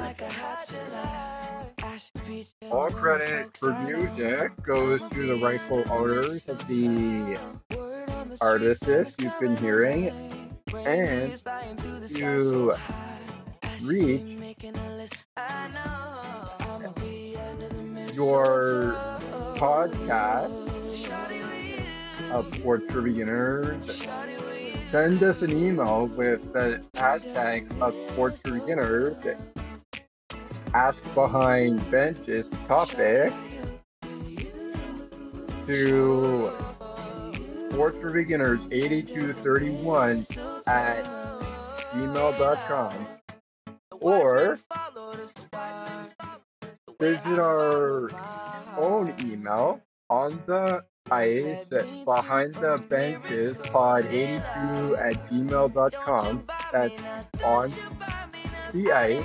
All 2.70 2.90
credit 2.90 3.56
for 3.56 3.72
music 3.80 4.52
goes 4.62 5.00
to 5.10 5.26
the 5.26 5.36
rightful 5.36 5.84
owners 5.90 6.46
of 6.46 6.58
the 6.68 7.38
artists 8.40 9.16
you've 9.18 9.40
been 9.40 9.56
hearing 9.56 10.52
and 10.74 11.42
to 12.14 12.74
reach 13.82 14.56
your 18.14 19.15
podcast 19.56 20.52
of 22.30 22.54
for 22.56 22.78
Beginners, 23.00 24.06
send 24.90 25.22
us 25.22 25.42
an 25.42 25.50
email 25.50 26.06
with 26.08 26.52
the 26.52 26.82
hashtag 26.94 27.66
of 27.80 27.94
for 28.14 28.30
Beginners. 28.52 29.16
Ask 30.74 31.02
Behind 31.14 31.90
Benches 31.90 32.50
topic 32.68 33.32
to 35.66 36.52
Sports 37.70 37.96
for 37.98 38.10
Beginners 38.10 38.60
8231 38.70 40.26
at 40.66 41.04
gmail.com 41.92 43.06
or 44.00 44.58
visit 47.00 47.38
our 47.38 48.10
own 48.76 49.14
email 49.20 49.80
on 50.10 50.42
the 50.46 50.84
ice 51.10 51.66
behind 52.04 52.54
the 52.54 52.82
benches 52.88 53.56
pod 53.68 54.06
82 54.06 54.96
at 54.96 55.28
gmail.com 55.28 56.44
that's 56.72 57.02
on 57.44 57.72
the 58.72 58.92
ice 58.92 59.24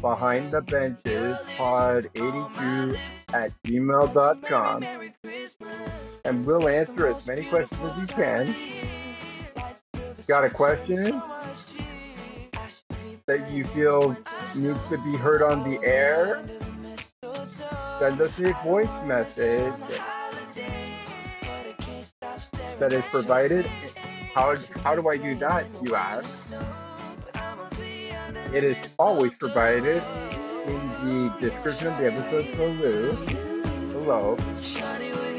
behind 0.00 0.52
the 0.52 0.60
benches 0.62 1.36
pod 1.56 2.08
82 2.14 2.96
at 3.32 3.52
gmail.com 3.64 4.84
and 6.24 6.46
we'll 6.46 6.68
answer 6.68 7.08
as 7.08 7.26
many 7.26 7.44
questions 7.44 7.80
as 7.82 8.00
we 8.00 8.06
can. 8.06 8.54
got 10.26 10.44
a 10.44 10.50
question? 10.50 11.20
that 13.26 13.48
you 13.52 13.64
feel 13.66 14.16
needs 14.56 14.80
to 14.90 14.98
be 15.04 15.16
heard 15.16 15.40
on 15.40 15.62
the 15.62 15.78
air 15.84 16.42
send 18.00 18.20
us 18.22 18.32
a 18.38 18.52
voice 18.64 18.88
message 19.04 19.74
that 22.78 22.94
is 22.94 23.04
provided. 23.10 23.66
How, 24.34 24.56
how 24.82 24.94
do 24.94 25.06
I 25.06 25.18
do 25.18 25.38
that, 25.40 25.66
you 25.82 25.94
ask? 25.94 26.46
It 28.54 28.64
is 28.64 28.94
always 28.98 29.34
provided 29.34 30.02
in 30.66 30.80
the 31.04 31.34
description 31.40 31.88
of 31.88 31.98
the 31.98 32.06
episode 32.10 32.56
below. 32.56 33.12
below. 33.92 34.36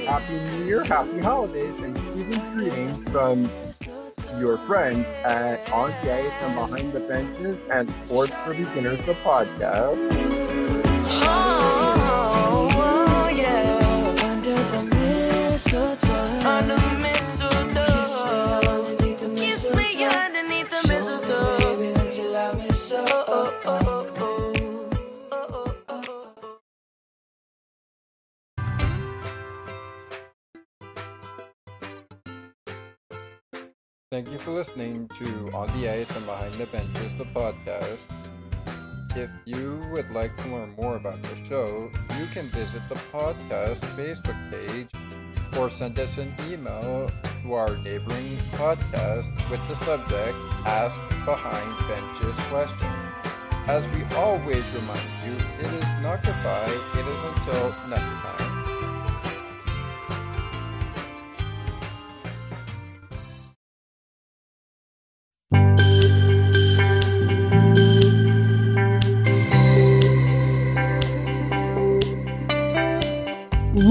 Happy 0.06 0.34
New 0.34 0.66
Year, 0.66 0.84
happy 0.84 1.20
holidays, 1.20 1.76
and 1.82 1.98
season 2.14 2.58
greetings 2.58 3.10
from 3.10 3.50
your 4.40 4.60
friends 4.68 5.08
at 5.26 5.68
On 5.72 5.92
Ice 5.92 6.32
and 6.44 6.54
Behind 6.54 6.94
the 6.94 7.00
Benches 7.00 7.58
and 7.72 7.92
Sports 8.06 8.34
for 8.46 8.54
Beginners, 8.54 9.04
the 9.08 9.16
podcast. 9.16 9.98
Thank 34.12 34.30
you 34.30 34.40
for 34.40 34.52
listening 34.52 35.08
to 35.20 35.26
On 35.54 35.72
the 35.80 35.88
Ice 35.88 36.14
and 36.18 36.26
Behind 36.26 36.54
the 36.56 36.66
Benches, 36.66 37.16
the 37.16 37.24
podcast. 37.24 38.02
If 39.16 39.30
you 39.46 39.82
would 39.94 40.12
like 40.12 40.36
to 40.44 40.50
learn 40.50 40.76
more 40.78 40.98
about 40.98 41.22
the 41.24 41.46
show, 41.46 41.90
you 42.20 42.26
can 42.34 42.44
visit 42.48 42.82
the 42.90 42.96
podcast 42.96 43.80
Facebook 43.96 44.36
page 44.52 44.90
or 45.58 45.70
send 45.70 45.98
us 45.98 46.18
an 46.18 46.28
email 46.50 47.10
to 47.44 47.54
our 47.54 47.78
neighboring 47.78 48.36
podcast 48.60 49.32
with 49.50 49.66
the 49.70 49.78
subject 49.86 50.36
Ask 50.66 51.00
Behind 51.24 51.72
Benches 51.88 52.36
Question. 52.52 52.92
As 53.70 53.86
we 53.94 54.04
always 54.18 54.66
remind 54.76 55.08
you, 55.24 55.32
it 55.64 55.72
is 55.72 55.94
not 56.04 56.22
goodbye, 56.22 56.80
it 57.00 57.08
is 57.08 57.24
until 57.24 57.88
next 57.88 58.12
time. 58.28 58.51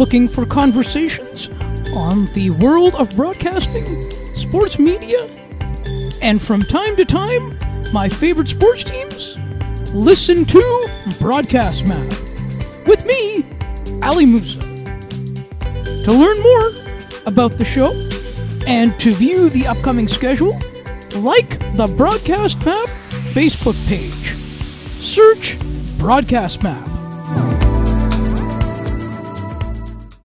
Looking 0.01 0.29
for 0.29 0.47
conversations 0.47 1.51
on 1.93 2.25
the 2.33 2.49
world 2.59 2.95
of 2.95 3.15
broadcasting, 3.17 4.11
sports 4.35 4.79
media, 4.79 5.27
and 6.23 6.41
from 6.41 6.63
time 6.63 6.97
to 6.97 7.05
time, 7.05 7.59
my 7.93 8.09
favorite 8.09 8.49
sports 8.49 8.83
teams? 8.83 9.37
Listen 9.93 10.47
to 10.47 10.89
Broadcast 11.19 11.87
Map 11.87 12.11
with 12.87 13.05
me, 13.05 13.45
Ali 14.03 14.25
Musa. 14.25 14.61
To 14.61 16.13
learn 16.13 16.39
more 16.41 16.69
about 17.27 17.59
the 17.59 17.67
show 17.67 17.93
and 18.67 18.99
to 19.01 19.13
view 19.13 19.51
the 19.51 19.67
upcoming 19.67 20.09
schedule, 20.09 20.59
like 21.17 21.59
the 21.77 21.93
Broadcast 21.95 22.65
Map 22.65 22.89
Facebook 23.35 23.77
page. 23.87 24.35
Search 24.99 25.59
Broadcast 25.99 26.63
Map. 26.63 26.90